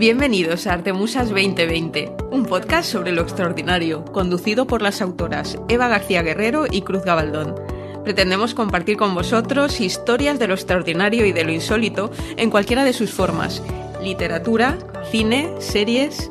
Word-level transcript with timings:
Bienvenidos 0.00 0.66
a 0.66 0.72
Artemusas 0.72 1.28
2020, 1.28 2.16
un 2.30 2.46
podcast 2.46 2.90
sobre 2.90 3.12
lo 3.12 3.20
extraordinario, 3.20 4.02
conducido 4.06 4.66
por 4.66 4.80
las 4.80 5.02
autoras 5.02 5.58
Eva 5.68 5.88
García 5.88 6.22
Guerrero 6.22 6.64
y 6.70 6.80
Cruz 6.80 7.04
Gabaldón. 7.04 7.54
Pretendemos 8.02 8.54
compartir 8.54 8.96
con 8.96 9.14
vosotros 9.14 9.78
historias 9.78 10.38
de 10.38 10.48
lo 10.48 10.54
extraordinario 10.54 11.26
y 11.26 11.32
de 11.32 11.44
lo 11.44 11.52
insólito 11.52 12.10
en 12.38 12.48
cualquiera 12.48 12.82
de 12.84 12.94
sus 12.94 13.10
formas, 13.10 13.62
literatura, 14.02 14.78
cine, 15.10 15.52
series. 15.58 16.30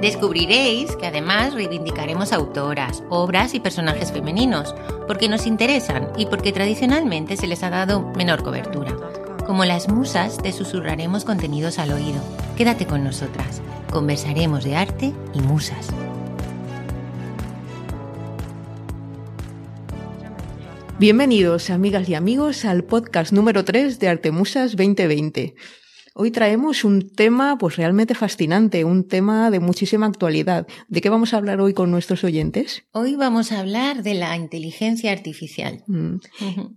Descubriréis 0.00 0.94
que 0.94 1.08
además 1.08 1.54
reivindicaremos 1.54 2.32
autoras, 2.32 3.02
obras 3.08 3.52
y 3.54 3.58
personajes 3.58 4.12
femeninos, 4.12 4.76
porque 5.08 5.28
nos 5.28 5.48
interesan 5.48 6.06
y 6.16 6.26
porque 6.26 6.52
tradicionalmente 6.52 7.36
se 7.36 7.48
les 7.48 7.64
ha 7.64 7.70
dado 7.70 8.12
menor 8.14 8.44
cobertura. 8.44 8.96
Como 9.44 9.64
las 9.64 9.88
musas, 9.88 10.38
te 10.40 10.52
susurraremos 10.52 11.24
contenidos 11.24 11.80
al 11.80 11.90
oído. 11.90 12.20
Quédate 12.60 12.84
con 12.86 13.02
nosotras. 13.02 13.62
Conversaremos 13.90 14.64
de 14.64 14.76
arte 14.76 15.14
y 15.32 15.40
musas. 15.40 15.88
Bienvenidos, 20.98 21.70
amigas 21.70 22.06
y 22.10 22.14
amigos, 22.14 22.66
al 22.66 22.84
podcast 22.84 23.32
número 23.32 23.64
3 23.64 23.98
de 23.98 24.08
Artemusas 24.08 24.72
2020. 24.72 25.54
Hoy 26.14 26.32
traemos 26.32 26.82
un 26.82 27.08
tema 27.08 27.56
pues 27.56 27.76
realmente 27.76 28.16
fascinante, 28.16 28.84
un 28.84 29.06
tema 29.06 29.48
de 29.50 29.60
muchísima 29.60 30.06
actualidad. 30.06 30.66
¿De 30.88 31.00
qué 31.00 31.08
vamos 31.08 31.32
a 31.32 31.36
hablar 31.36 31.60
hoy 31.60 31.72
con 31.72 31.92
nuestros 31.92 32.24
oyentes? 32.24 32.82
Hoy 32.90 33.14
vamos 33.14 33.52
a 33.52 33.60
hablar 33.60 34.02
de 34.02 34.14
la 34.14 34.36
inteligencia 34.36 35.12
artificial. 35.12 35.84
Mm. 35.86 36.16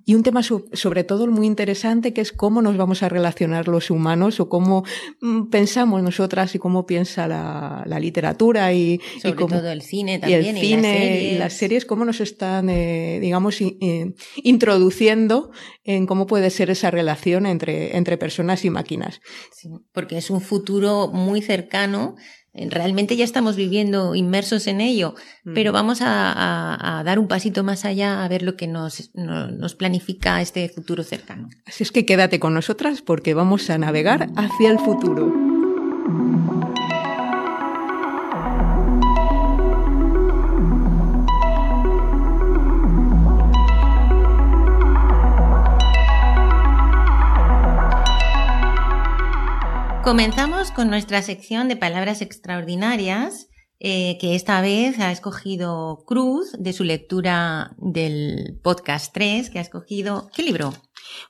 Y 0.05 0.13
un 0.13 0.21
tema 0.21 0.41
sobre 0.43 1.03
todo 1.03 1.25
muy 1.25 1.47
interesante 1.47 2.13
que 2.13 2.21
es 2.21 2.31
cómo 2.31 2.61
nos 2.61 2.77
vamos 2.77 3.01
a 3.01 3.09
relacionar 3.09 3.67
los 3.67 3.89
humanos 3.89 4.39
o 4.39 4.49
cómo 4.49 4.83
mm, 5.21 5.49
pensamos 5.49 6.03
nosotras 6.03 6.53
y 6.53 6.59
cómo 6.59 6.85
piensa 6.85 7.27
la, 7.27 7.99
literatura 7.99 8.71
y, 8.73 8.99
sobre 9.21 9.35
cómo, 9.35 9.55
todo 9.55 9.71
el 9.71 9.81
cine 9.81 10.19
también 10.19 10.43
y 10.43 10.49
el 10.49 10.57
cine 10.57 10.81
las 10.81 10.91
series. 10.91 11.33
y 11.33 11.37
las 11.37 11.53
series 11.53 11.85
cómo 11.85 12.05
nos 12.05 12.19
están 12.21 12.69
eh, 12.69 13.19
digamos 13.21 13.61
eh, 13.61 14.13
introduciendo 14.43 15.51
en 15.83 16.05
cómo 16.05 16.27
puede 16.27 16.49
ser 16.49 16.69
esa 16.69 16.91
relación 16.91 17.45
entre, 17.45 17.97
entre 17.97 18.17
personas 18.17 18.65
y 18.65 18.69
máquinas. 18.69 19.21
Sí, 19.51 19.69
porque 19.91 20.17
es 20.17 20.29
un 20.29 20.41
futuro 20.41 21.07
muy 21.07 21.41
cercano. 21.41 22.15
Realmente 22.53 23.15
ya 23.15 23.23
estamos 23.23 23.55
viviendo 23.55 24.13
inmersos 24.13 24.67
en 24.67 24.79
ello, 24.79 25.15
mm. 25.43 25.53
pero 25.55 25.71
vamos 25.71 26.01
a, 26.01 26.31
a, 26.31 26.99
a, 26.99 27.03
dar 27.03 27.17
un 27.17 27.27
pasito 27.27 27.63
más 27.63 27.83
allá 27.83 28.23
a 28.23 28.27
ver 28.27 28.43
lo 28.43 28.55
que 28.55 28.67
nos, 28.67 29.09
nos 29.15 29.73
planifica 29.73 30.39
este 30.39 30.69
futuro 30.69 31.03
cercano. 31.03 31.49
Así 31.65 31.83
es 31.83 31.91
que 31.91 32.05
quédate 32.05 32.39
con 32.39 32.53
nosotras 32.53 33.01
porque 33.01 33.33
vamos 33.33 33.69
a 33.71 33.79
navegar 33.79 34.29
hacia 34.35 34.69
el 34.69 34.77
futuro. 34.77 35.33
Comenzamos 50.03 50.71
con 50.71 50.89
nuestra 50.89 51.21
sección 51.21 51.69
de 51.69 51.77
palabras 51.77 52.21
extraordinarias, 52.21 53.47
eh, 53.79 54.17
que 54.19 54.35
esta 54.35 54.59
vez 54.59 54.99
ha 54.99 55.13
escogido 55.13 56.03
Cruz 56.05 56.51
de 56.59 56.73
su 56.73 56.83
lectura 56.83 57.73
del 57.77 58.59
podcast 58.61 59.13
3, 59.13 59.49
que 59.49 59.59
ha 59.59 59.61
escogido... 59.61 60.29
¿Qué 60.35 60.43
libro? 60.43 60.73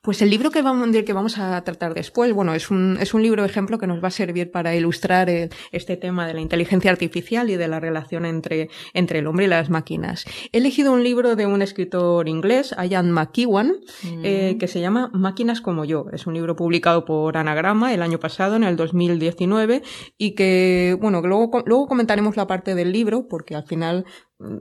Pues 0.01 0.21
el 0.21 0.29
libro 0.29 0.51
que 0.51 0.61
vamos, 0.61 0.91
del 0.91 1.05
que 1.05 1.13
vamos 1.13 1.37
a 1.37 1.63
tratar 1.63 1.93
después, 1.93 2.33
bueno, 2.33 2.53
es 2.53 2.69
un, 2.71 2.97
es 2.99 3.13
un 3.13 3.23
libro 3.23 3.45
ejemplo 3.45 3.77
que 3.77 3.87
nos 3.87 4.03
va 4.03 4.07
a 4.07 4.11
servir 4.11 4.51
para 4.51 4.75
ilustrar 4.75 5.29
el, 5.29 5.49
este 5.71 5.97
tema 5.97 6.27
de 6.27 6.33
la 6.33 6.41
inteligencia 6.41 6.91
artificial 6.91 7.49
y 7.49 7.55
de 7.55 7.67
la 7.67 7.79
relación 7.79 8.25
entre, 8.25 8.69
entre 8.93 9.19
el 9.19 9.27
hombre 9.27 9.45
y 9.45 9.47
las 9.47 9.69
máquinas. 9.69 10.25
He 10.51 10.57
elegido 10.57 10.91
un 10.91 11.03
libro 11.03 11.35
de 11.35 11.45
un 11.45 11.61
escritor 11.61 12.27
inglés, 12.27 12.75
Ian 12.89 13.11
McEwan, 13.11 13.73
mm. 14.03 14.21
eh, 14.23 14.57
que 14.59 14.67
se 14.67 14.81
llama 14.81 15.09
Máquinas 15.13 15.61
como 15.61 15.85
yo. 15.85 16.05
Es 16.11 16.27
un 16.27 16.33
libro 16.33 16.55
publicado 16.55 17.05
por 17.05 17.37
Anagrama 17.37 17.93
el 17.93 18.01
año 18.01 18.19
pasado, 18.19 18.55
en 18.55 18.63
el 18.63 18.75
2019, 18.75 19.83
y 20.17 20.31
que, 20.35 20.97
bueno, 20.99 21.21
luego, 21.21 21.63
luego 21.65 21.87
comentaremos 21.87 22.37
la 22.37 22.47
parte 22.47 22.75
del 22.75 22.91
libro, 22.91 23.27
porque 23.27 23.55
al 23.55 23.65
final 23.65 24.05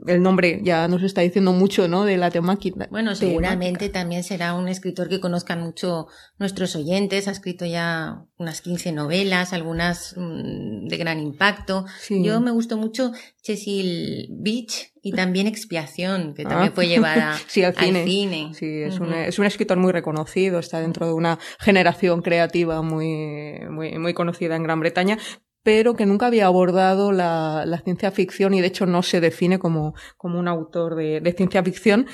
el 0.07 0.21
nombre 0.21 0.61
ya 0.63 0.87
nos 0.87 1.03
está 1.03 1.21
diciendo 1.21 1.53
mucho, 1.53 1.87
¿no? 1.87 2.05
De 2.05 2.17
la 2.17 2.31
temática. 2.31 2.87
Bueno, 2.91 3.15
seguramente 3.15 3.89
también 3.89 4.23
será 4.23 4.53
un 4.53 4.67
escritor 4.67 5.09
que 5.09 5.19
conozcan 5.19 5.61
mucho 5.61 6.07
nuestros 6.39 6.75
oyentes. 6.75 7.27
Ha 7.27 7.31
escrito 7.31 7.65
ya 7.65 8.25
unas 8.37 8.61
15 8.61 8.91
novelas, 8.91 9.53
algunas 9.53 10.15
mmm, 10.17 10.87
de 10.87 10.97
gran 10.97 11.19
impacto. 11.19 11.85
Sí. 11.99 12.23
Yo 12.23 12.39
me 12.41 12.51
gustó 12.51 12.77
mucho 12.77 13.11
Cecil 13.41 14.29
Beach 14.31 14.93
y 15.01 15.11
también 15.11 15.47
Expiación, 15.47 16.33
que 16.33 16.43
también 16.43 16.69
ah. 16.71 16.75
fue 16.75 16.87
llevada 16.87 17.37
sí, 17.47 17.61
al, 17.63 17.75
cine. 17.75 17.99
al, 17.99 18.05
cine. 18.05 18.51
Sí, 18.53 18.81
es, 18.83 18.99
uh 18.99 19.03
-huh. 19.03 19.07
un, 19.07 19.13
es 19.13 19.37
un 19.37 19.45
escritor 19.45 19.77
muy 19.77 19.91
reconocido, 19.91 20.59
está 20.59 20.79
dentro 20.79 21.05
de 21.05 21.13
una 21.13 21.39
generación 21.59 22.21
creativa 22.21 22.81
muy, 22.81 23.59
muy, 23.69 23.97
muy 23.99 24.13
conocida 24.13 24.55
en 24.55 24.63
Gran 24.63 24.79
Bretaña, 24.79 25.17
pero 25.63 25.95
que 25.95 26.05
nunca 26.05 26.27
había 26.27 26.45
abordado 26.45 27.11
la, 27.11 27.81
ciencia 27.83 28.11
ficción 28.11 28.53
y 28.53 28.61
de 28.61 28.67
hecho 28.67 28.85
no 28.85 29.01
se 29.01 29.21
define 29.21 29.59
como, 29.59 29.95
como 30.17 30.37
un 30.37 30.47
autor 30.47 30.95
de, 30.95 31.33
ciencia 31.35 31.63
ficción, 31.63 32.07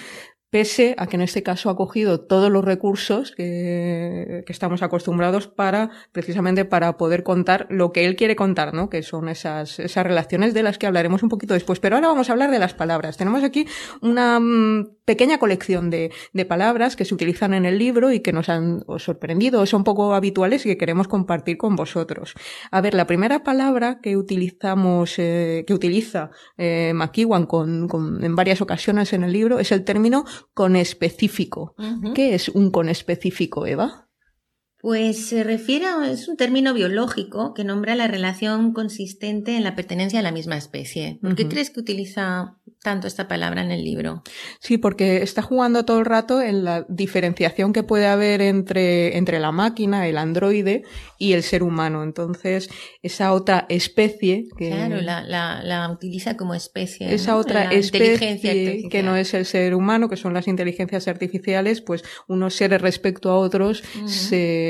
pese 0.49 0.95
a 0.97 1.07
que 1.07 1.15
en 1.15 1.21
este 1.21 1.43
caso 1.43 1.69
ha 1.69 1.75
cogido 1.75 2.21
todos 2.21 2.51
los 2.51 2.65
recursos 2.65 3.31
que, 3.31 4.43
estamos 4.47 4.81
acostumbrados 4.81 5.47
para, 5.47 5.91
precisamente 6.11 6.65
para 6.65 6.97
poder 6.97 7.23
contar 7.23 7.67
lo 7.69 7.91
que 7.93 8.05
él 8.05 8.15
quiere 8.15 8.35
contar, 8.35 8.73
¿no? 8.73 8.89
Que 8.89 9.03
son 9.03 9.29
esas, 9.29 9.79
esas 9.79 10.03
relaciones 10.03 10.53
de 10.55 10.63
las 10.63 10.79
que 10.79 10.87
hablaremos 10.87 11.21
un 11.21 11.29
poquito 11.29 11.53
después. 11.53 11.79
Pero 11.79 11.95
ahora 11.95 12.07
vamos 12.07 12.29
a 12.29 12.33
hablar 12.33 12.49
de 12.49 12.57
las 12.57 12.73
palabras. 12.73 13.15
Tenemos 13.15 13.43
aquí 13.43 13.67
una 14.01 14.39
mmm, 14.39 14.87
pequeña 15.05 15.37
colección 15.37 15.89
de, 15.91 16.11
de, 16.33 16.45
palabras 16.45 16.95
que 16.95 17.05
se 17.05 17.13
utilizan 17.13 17.53
en 17.53 17.65
el 17.65 17.77
libro 17.77 18.11
y 18.11 18.21
que 18.21 18.33
nos 18.33 18.49
han 18.49 18.83
sorprendido, 18.97 19.65
son 19.65 19.83
poco 19.83 20.15
habituales 20.15 20.65
y 20.65 20.69
que 20.69 20.77
queremos 20.77 21.07
compartir 21.07 21.57
con 21.57 21.75
vosotros. 21.75 22.33
A 22.71 22.81
ver, 22.81 22.95
la 22.95 23.05
primera 23.05 23.43
palabra 23.43 23.99
que 24.01 24.17
utilizamos, 24.17 25.19
eh, 25.19 25.63
que 25.67 25.73
utiliza 25.73 26.31
eh, 26.57 26.93
con, 27.47 27.87
con, 27.87 28.23
en 28.23 28.35
varias 28.35 28.61
ocasiones 28.61 29.13
en 29.13 29.23
el 29.23 29.31
libro 29.31 29.59
es 29.59 29.71
el 29.71 29.83
término 29.83 30.25
conespecífico. 30.53 31.75
Uh 31.77 31.83
-huh. 31.83 32.13
¿Qué 32.13 32.35
es 32.35 32.49
un 32.49 32.71
conespecífico, 32.71 33.65
Eva? 33.65 34.08
Pues 34.81 35.27
se 35.27 35.43
refiere 35.43 35.85
a, 35.87 36.09
es 36.09 36.29
un 36.29 36.37
término 36.37 36.73
biológico 36.73 37.53
que 37.53 37.65
nombra 37.65 37.95
la 37.95 38.07
relación 38.07 38.71
consistente 38.71 39.57
en 39.57 39.63
la 39.65 39.75
pertenencia 39.75 40.19
a 40.19 40.23
la 40.23 40.31
misma 40.31 40.55
especie. 40.55 41.19
¿Por 41.21 41.35
qué 41.35 41.43
uh 41.43 41.45
-huh. 41.47 41.49
crees 41.49 41.69
que 41.69 41.81
utiliza 41.81 42.55
tanto 42.81 43.05
esta 43.07 43.27
palabra 43.27 43.61
en 43.61 43.71
el 43.71 43.83
libro? 43.83 44.23
Sí, 44.61 44.77
porque 44.77 45.21
está 45.21 45.41
jugando 45.41 45.83
todo 45.83 45.99
el 45.99 46.05
rato 46.05 46.41
en 46.41 46.63
la 46.63 46.85
diferenciación 46.87 47.73
que 47.73 47.83
puede 47.83 48.07
haber 48.07 48.41
entre, 48.41 49.17
entre 49.17 49.41
la 49.41 49.51
máquina, 49.51 50.07
el 50.07 50.17
androide 50.17 50.83
y 51.17 51.33
el 51.33 51.43
ser 51.43 51.61
humano. 51.61 52.01
Entonces, 52.03 52.69
esa 53.03 53.33
otra 53.33 53.65
especie 53.67 54.45
que... 54.57 54.69
Claro, 54.69 55.01
la, 55.01 55.23
la, 55.23 55.61
la 55.61 55.91
utiliza 55.91 56.37
como 56.37 56.53
especie. 56.53 57.13
Esa 57.13 57.31
¿no? 57.31 57.39
otra 57.39 57.65
la 57.65 57.73
especie 57.73 58.87
que 58.89 59.03
no 59.03 59.17
es 59.17 59.33
el 59.33 59.45
ser 59.45 59.75
humano, 59.75 60.07
que 60.07 60.15
son 60.15 60.33
las 60.33 60.47
inteligencias 60.47 61.09
artificiales, 61.09 61.81
pues 61.81 62.03
unos 62.29 62.53
seres 62.53 62.81
respecto 62.81 63.29
a 63.29 63.35
otros 63.35 63.81
uh 63.81 64.05
-huh. 64.05 64.07
se 64.07 64.68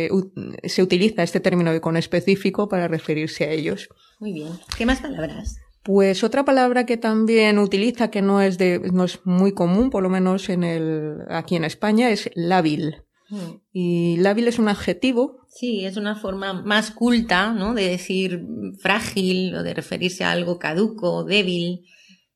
se, 0.63 0.83
utiliza 0.83 1.23
este 1.23 1.39
término 1.39 1.71
de 1.71 1.81
conespecífico 1.81 2.69
para 2.69 2.87
referirse 2.87 3.45
a 3.45 3.51
ellos. 3.51 3.89
Muy 4.19 4.33
bien. 4.33 4.49
¿Qué 4.77 4.85
más 4.85 5.01
palabras? 5.01 5.57
Pues 5.83 6.23
otra 6.23 6.45
palabra 6.45 6.85
que 6.85 6.97
también 6.97 7.57
utiliza, 7.57 8.11
que 8.11 8.21
no 8.21 8.41
es 8.41 8.57
de, 8.57 8.79
no 8.93 9.05
es 9.05 9.19
muy 9.25 9.53
común, 9.53 9.89
por 9.89 10.03
lo 10.03 10.09
menos 10.09 10.49
en 10.49 10.63
el, 10.63 11.17
aquí 11.29 11.55
en 11.55 11.65
España, 11.65 12.09
es 12.09 12.29
lábil. 12.35 12.97
Mm. 13.29 13.61
Y 13.71 14.17
lábil 14.17 14.47
es 14.47 14.59
un 14.59 14.69
adjetivo. 14.69 15.37
Sí, 15.47 15.85
es 15.85 15.97
una 15.97 16.15
forma 16.15 16.53
más 16.53 16.91
culta, 16.91 17.53
¿no? 17.53 17.73
De 17.73 17.89
decir 17.89 18.45
frágil 18.79 19.55
o 19.55 19.63
de 19.63 19.73
referirse 19.73 20.23
a 20.23 20.31
algo 20.31 20.59
caduco, 20.59 21.23
débil, 21.23 21.85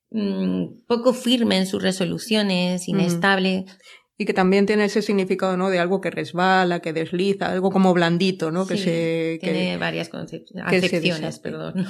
mmm, 0.10 0.86
poco 0.88 1.14
firme 1.14 1.58
en 1.58 1.68
sus 1.68 1.82
resoluciones, 1.82 2.88
inestable. 2.88 3.66
Mm 3.68 4.03
y 4.18 4.26
que 4.26 4.34
también 4.34 4.66
tiene 4.66 4.86
ese 4.86 5.02
significado 5.02 5.58
no 5.58 5.70
de 5.70 5.80
algo 5.80 6.02
que 6.02 6.12
resbala 6.12 6.80
que 6.80 6.94
desliza 6.94 7.52
algo 7.52 7.72
como 7.72 7.94
blandito 7.94 8.52
no 8.52 8.66
sí, 8.66 8.70
que 8.70 8.78
se 8.78 9.40
tiene 9.42 9.72
que, 9.72 9.78
varias 9.78 10.10
acepciones 10.14 11.40
perdón. 11.40 11.86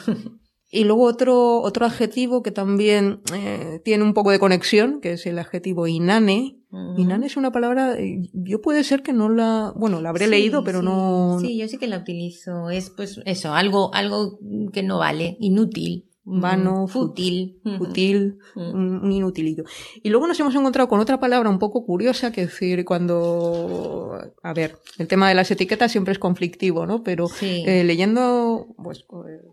Y 0.76 0.86
luego 0.86 1.04
otro 1.04 1.62
otro 1.62 1.86
adjetivo 1.86 2.42
que 2.42 2.50
también 2.50 3.22
eh, 3.32 3.80
tiene 3.86 4.04
un 4.04 4.16
poco 4.16 4.32
de 4.32 4.40
conexión 4.40 5.02
que 5.02 5.14
es 5.14 5.26
el 5.28 5.38
adjetivo 5.38 5.86
inane. 5.86 6.58
Uh 6.72 6.78
-huh. 6.78 7.00
inane 7.00 7.28
es 7.28 7.38
una 7.38 7.52
palabra 7.52 7.94
eh, 8.00 8.24
yo 8.34 8.60
puede 8.60 8.84
ser 8.84 9.04
que 9.04 9.14
no 9.14 9.30
la 9.30 9.72
bueno 9.76 10.02
la 10.02 10.10
habré 10.10 10.26
sí, 10.26 10.32
leído 10.32 10.64
pero 10.64 10.80
sí. 10.80 10.86
no. 10.86 11.38
Sí 11.40 11.60
yo 11.60 11.68
sí 11.68 11.78
que 11.78 11.86
la 11.86 12.00
utilizo. 12.00 12.72
Es 12.72 12.90
pues 12.90 13.22
eso 13.26 13.54
algo 13.54 13.94
algo 13.94 14.40
que 14.74 14.82
no 14.82 14.98
vale 14.98 15.38
inútil 15.40 16.10
vano, 16.26 16.88
fútil, 16.88 17.60
fútil, 17.78 18.40
un, 18.56 19.12
inutilito. 19.12 19.64
Y 20.02 20.10
luego 20.10 20.28
nos 20.28 20.40
hemos 20.40 20.56
encontrado 20.56 20.88
con 20.88 21.00
otra 21.00 21.20
palabra 21.20 21.50
un 21.50 21.60
poco 21.60 21.86
curiosa, 21.86 22.32
que 22.32 22.44
es 22.44 22.50
decir, 22.50 22.86
cuando, 22.86 24.18
a 24.42 24.54
ver, 24.54 24.78
el 24.98 25.08
tema 25.08 25.28
de 25.28 25.36
las 25.36 25.52
etiquetas 25.52 25.92
siempre 25.92 26.14
es 26.14 26.20
conflictivo, 26.20 26.86
¿no? 26.86 27.04
Pero 27.04 27.28
eh, 27.42 27.84
leyendo 27.84 28.68
pues, 28.82 29.06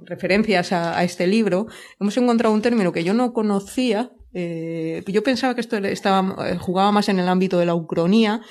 referencias 0.05 0.73
a, 0.73 1.03
este 1.03 1.27
libro, 1.27 1.67
hemos 1.99 2.17
encontrado 2.17 2.55
un 2.55 2.63
término 2.63 2.93
que 2.93 3.05
yo 3.05 3.15
no 3.15 3.33
conocía, 3.33 4.13
eh, 4.33 5.03
yo 5.07 5.23
pensaba 5.25 5.55
que 5.55 5.61
esto 5.61 5.77
estaba, 5.79 6.57
jugaba 6.59 6.93
más 6.93 7.09
en 7.09 7.19
el 7.19 7.29
ámbito 7.29 7.59
de 7.59 7.67
la 7.67 7.75
ucronía, 7.75 8.43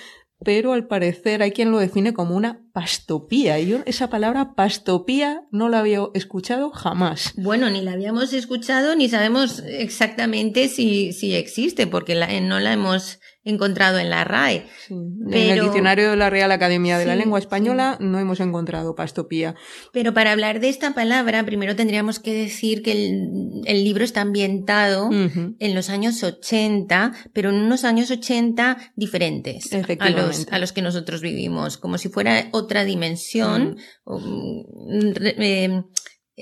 pero 0.43 0.73
al 0.73 0.87
parecer 0.87 1.41
hay 1.41 1.51
quien 1.51 1.71
lo 1.71 1.79
define 1.79 2.13
como 2.13 2.35
una 2.35 2.61
pastopía. 2.79 3.59
Yo 3.59 3.79
esa 3.85 4.09
palabra 4.09 4.53
pastopía 4.55 5.41
no 5.51 5.67
la 5.67 5.79
había 5.79 5.99
escuchado 6.13 6.71
jamás. 6.71 7.33
Bueno, 7.35 7.69
ni 7.69 7.81
la 7.81 7.91
habíamos 7.91 8.31
escuchado 8.31 8.95
ni 8.95 9.09
sabemos 9.09 9.59
exactamente 9.67 10.69
si, 10.69 11.11
si 11.11 11.35
existe, 11.35 11.87
porque 11.87 12.15
no 12.41 12.59
la 12.61 12.71
hemos 12.71 13.19
encontrado 13.43 13.99
en 13.99 14.09
la 14.09 14.23
RAE. 14.23 14.65
En 14.89 15.33
el 15.33 15.61
diccionario 15.61 16.11
de 16.11 16.15
la 16.15 16.29
Real 16.29 16.51
Academia 16.51 16.97
de 16.97 17.05
la 17.05 17.15
Lengua 17.15 17.39
Española 17.39 17.97
no 17.99 18.19
hemos 18.19 18.39
encontrado 18.39 18.95
pastopía. 18.95 19.55
Pero 19.93 20.13
para 20.13 20.31
hablar 20.31 20.59
de 20.59 20.69
esta 20.69 20.93
palabra, 20.93 21.43
primero 21.45 21.75
tendríamos 21.75 22.19
que 22.19 22.33
decir 22.33 22.83
que 22.83 22.91
el, 22.91 23.83
libro 23.83 24.03
está 24.03 24.21
ambientado 24.21 25.09
en 25.11 25.75
los 25.75 25.89
años 25.89 26.21
80, 26.21 27.13
pero 27.33 27.49
en 27.49 27.55
unos 27.55 27.85
años 27.85 28.11
80 28.11 28.93
diferentes 28.95 29.69
a 29.99 30.09
los, 30.09 30.47
a 30.51 30.59
los 30.59 30.73
que 30.73 30.81
nosotros 30.81 31.21
vivimos, 31.21 31.77
como 31.77 31.97
si 31.97 32.09
fuera 32.09 32.49
otra 32.69 32.85
dimensión 32.85 33.77
mm, 34.05 35.11
eh, 35.41 35.83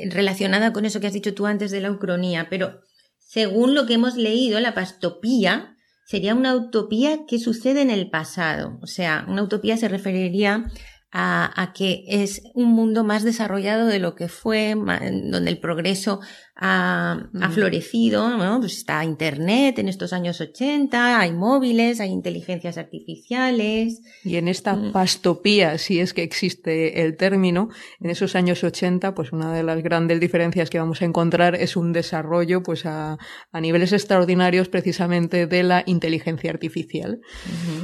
relacionada 0.10 0.74
con 0.74 0.86
eso 0.86 1.00
que 1.00 1.08
has 1.08 1.14
dicho 1.14 1.34
tú 1.34 1.46
antes 1.46 1.72
de 1.72 1.80
la 1.80 1.90
ucronía. 1.90 2.48
Pero 2.50 2.82
según 3.18 3.74
lo 3.74 3.86
que 3.86 3.94
hemos 3.94 4.16
leído, 4.16 4.60
la 4.60 4.74
pastopía 4.74 5.76
sería 6.06 6.36
una 6.36 6.54
utopía 6.54 7.20
que 7.28 7.40
sucede 7.40 7.82
en 7.82 7.90
el 7.90 8.10
pasado. 8.10 8.78
O 8.82 8.88
sea, 8.88 9.26
una 9.28 9.44
utopía 9.44 9.78
se 9.78 9.88
referiría 9.88 10.66
a, 11.12 11.72
que 11.74 12.04
es 12.08 12.42
un 12.54 12.70
mundo 12.70 13.04
más 13.04 13.24
desarrollado 13.24 13.88
de 13.88 14.00
lo 14.00 14.14
que 14.14 14.28
fue, 14.28 14.76
donde 14.76 15.50
el 15.50 15.60
progreso 15.60 16.20
ha, 16.60 17.50
florecido, 17.52 18.38
¿no? 18.38 18.60
Pues 18.60 18.78
está 18.78 19.04
Internet 19.04 19.78
en 19.80 19.88
estos 19.88 20.12
años 20.14 20.42
80, 20.42 21.20
hay 21.20 21.32
móviles, 21.32 22.00
hay 22.00 22.10
inteligencias 22.10 22.78
artificiales. 22.78 24.02
Y 24.24 24.38
en 24.38 24.48
esta 24.48 24.76
mm. 24.76 24.92
pastopía, 24.92 25.78
si 25.78 26.00
es 26.00 26.14
que 26.14 26.24
existe 26.24 27.04
el 27.04 27.16
término, 27.16 27.70
en 28.00 28.10
esos 28.10 28.36
años 28.36 28.64
80, 28.64 29.14
pues 29.14 29.32
una 29.32 29.54
de 29.54 29.64
las 29.64 29.84
grandes 29.84 30.20
diferencias 30.20 30.70
que 30.70 30.80
vamos 30.80 31.02
a 31.02 31.06
encontrar 31.06 31.56
es 31.56 31.76
un 31.76 31.94
desarrollo 31.94 32.64
pues 32.64 32.86
a, 32.86 33.18
a 33.52 33.62
niveles 33.62 33.94
extraordinarios 33.94 34.68
precisamente 34.68 35.46
de 35.46 35.64
la 35.64 35.84
inteligencia 35.86 36.50
artificial. 36.50 37.20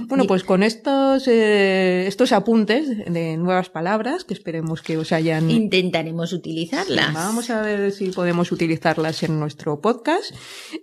Bueno, 0.07 0.25
pues 0.25 0.43
con 0.43 0.63
estos, 0.63 1.27
eh, 1.27 2.05
estos 2.07 2.31
apuntes 2.31 2.89
de 3.05 3.37
nuevas 3.37 3.69
palabras 3.69 4.23
que 4.23 4.33
esperemos 4.33 4.81
que 4.81 4.97
os 4.97 5.11
hayan... 5.11 5.51
Intentaremos 5.51 6.33
utilizarlas. 6.33 7.13
vamos 7.13 7.49
a 7.49 7.61
ver 7.61 7.91
si 7.91 8.09
podemos 8.09 8.51
utilizarlas 8.51 8.62
utilizarlas 8.63 9.23
en 9.23 9.39
nuestro 9.39 9.81
podcast 9.81 10.33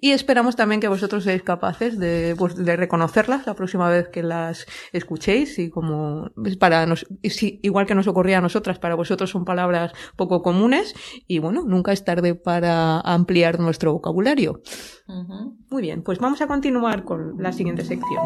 y 0.02 0.10
esperamos 0.10 0.54
también 0.54 0.80
que 0.80 0.88
vosotros 0.88 1.24
seáis 1.24 1.42
capaces 1.42 1.98
de, 1.98 2.34
pues, 2.36 2.56
de 2.56 2.76
reconocerlas 2.76 3.46
la 3.46 3.54
próxima 3.54 3.88
vez 3.88 4.08
que 4.08 4.22
las 4.22 4.66
escuchéis 4.92 5.58
y 5.58 5.70
como 5.70 6.30
para 6.58 6.84
nos, 6.84 7.06
igual 7.62 7.86
que 7.86 7.94
nos 7.94 8.06
ocurría 8.06 8.38
a 8.38 8.40
nosotras, 8.42 8.78
para 8.78 8.94
vosotros 8.94 9.30
son 9.30 9.46
palabras 9.46 9.92
poco 10.16 10.42
comunes 10.42 10.94
y 11.26 11.38
bueno, 11.38 11.64
nunca 11.66 11.92
es 11.92 12.04
tarde 12.04 12.34
para 12.34 13.00
ampliar 13.00 13.60
nuestro 13.60 13.94
vocabulario. 13.94 14.60
Muy 15.70 15.82
bien, 15.82 16.02
pues 16.02 16.18
vamos 16.18 16.42
a 16.42 16.46
continuar 16.46 17.04
con 17.04 17.42
la 17.42 17.52
siguiente 17.52 17.84
sección. 17.84 18.20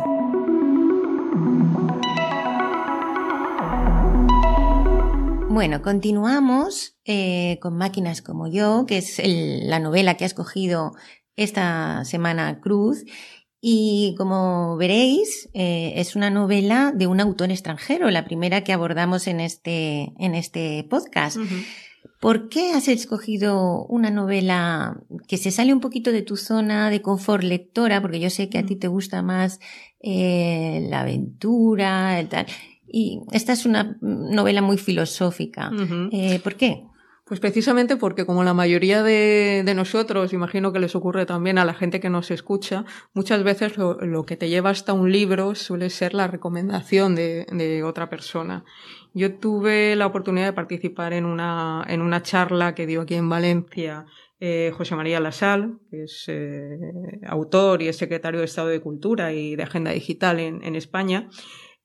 Bueno, 5.55 5.83
continuamos 5.83 6.97
eh, 7.05 7.61
con 7.63 7.77
Máquinas 7.77 8.23
como 8.23 8.49
yo, 8.49 8.87
que 8.87 8.99
es 8.99 9.23
la 9.25 9.79
novela 9.79 10.17
que 10.17 10.25
ha 10.25 10.27
escogido 10.27 10.97
esta 11.37 12.05
semana 12.05 12.59
Cruz. 12.61 13.05
Y 13.61 14.17
como 14.19 14.77
veréis, 14.77 15.49
eh, 15.55 15.93
es 15.95 16.17
una 16.17 16.29
novela 16.29 16.93
de 16.93 17.07
un 17.07 17.21
autor 17.21 17.53
extranjero, 17.53 18.11
la 18.11 18.25
primera 18.25 18.65
que 18.65 18.73
abordamos 18.73 19.29
en 19.29 19.39
este, 19.39 20.13
en 20.19 20.35
este 20.35 20.89
podcast. 20.91 21.37
¿Por 22.21 22.49
qué 22.49 22.73
has 22.73 22.89
escogido 22.89 23.87
una 23.87 24.11
novela 24.11 25.01
que 25.29 25.37
se 25.37 25.53
sale 25.53 25.73
un 25.73 25.81
poquito 25.81 26.11
de 26.11 26.23
tu 26.23 26.37
zona 26.37 26.91
de 26.91 27.01
confort 27.01 27.45
lectora? 27.45 28.03
Porque 28.03 28.19
yo 28.19 28.29
sé 28.29 28.49
que 28.49 28.59
a 28.59 28.67
ti 28.67 28.75
te 28.75 28.89
gusta 28.89 29.23
más 29.23 29.61
eh, 30.01 30.85
la 30.91 31.03
aventura, 31.03 32.19
el 32.19 32.29
tal. 32.29 32.47
Y 32.97 33.23
esta 33.33 33.53
es 33.53 33.67
una 33.67 33.99
novela 34.01 34.63
muy 34.63 34.79
filosófica. 34.79 35.73
Eh, 36.13 36.39
¿Por 36.45 36.55
qué? 36.55 36.85
Pues 37.25 37.41
precisamente 37.41 37.97
porque 37.97 38.25
como 38.25 38.45
la 38.45 38.55
mayoría 38.55 39.03
de, 39.03 39.65
nosotros, 39.75 40.33
imagino 40.33 40.73
que 40.73 40.79
les 40.79 40.95
ocurre 40.95 41.27
también 41.27 41.59
a 41.59 41.65
la 41.65 41.75
gente 41.75 41.99
que 41.99 42.09
nos 42.09 42.31
escucha, 42.31 42.85
muchas 43.13 43.43
veces 43.43 43.77
lo, 43.79 44.23
que 44.25 44.37
te 44.37 44.49
lleva 44.49 44.71
hasta 44.71 44.93
un 44.93 45.11
libro 45.11 45.57
suele 45.57 45.91
ser 45.91 46.15
la 46.15 46.29
recomendación 46.29 47.17
de, 47.17 47.83
otra 47.85 48.09
persona. 48.09 48.65
Yo 49.13 49.41
tuve 49.41 49.97
la 49.97 50.07
oportunidad 50.07 50.47
de 50.47 50.53
participar 50.53 51.15
en 51.15 51.25
una, 51.25 51.85
en 51.89 52.01
una 52.01 52.23
charla 52.23 52.77
que 52.77 52.87
dio 52.87 53.01
aquí 53.01 53.17
en 53.17 53.29
Valencia 53.29 54.07
eh, 54.39 54.71
José 54.73 54.95
María 54.95 55.19
Lasal, 55.19 55.81
que 55.91 56.05
es 56.05 56.27
eh, 56.29 56.79
autor 57.27 57.83
y 57.83 57.89
es 57.89 57.97
secretario 57.97 58.39
de 58.39 58.47
Estado 58.47 58.69
de 58.69 58.81
Cultura 58.81 59.33
y 59.33 59.57
de 59.57 59.65
Agenda 59.65 59.91
Digital 59.91 60.39
en 60.39 60.77
España. 60.77 61.29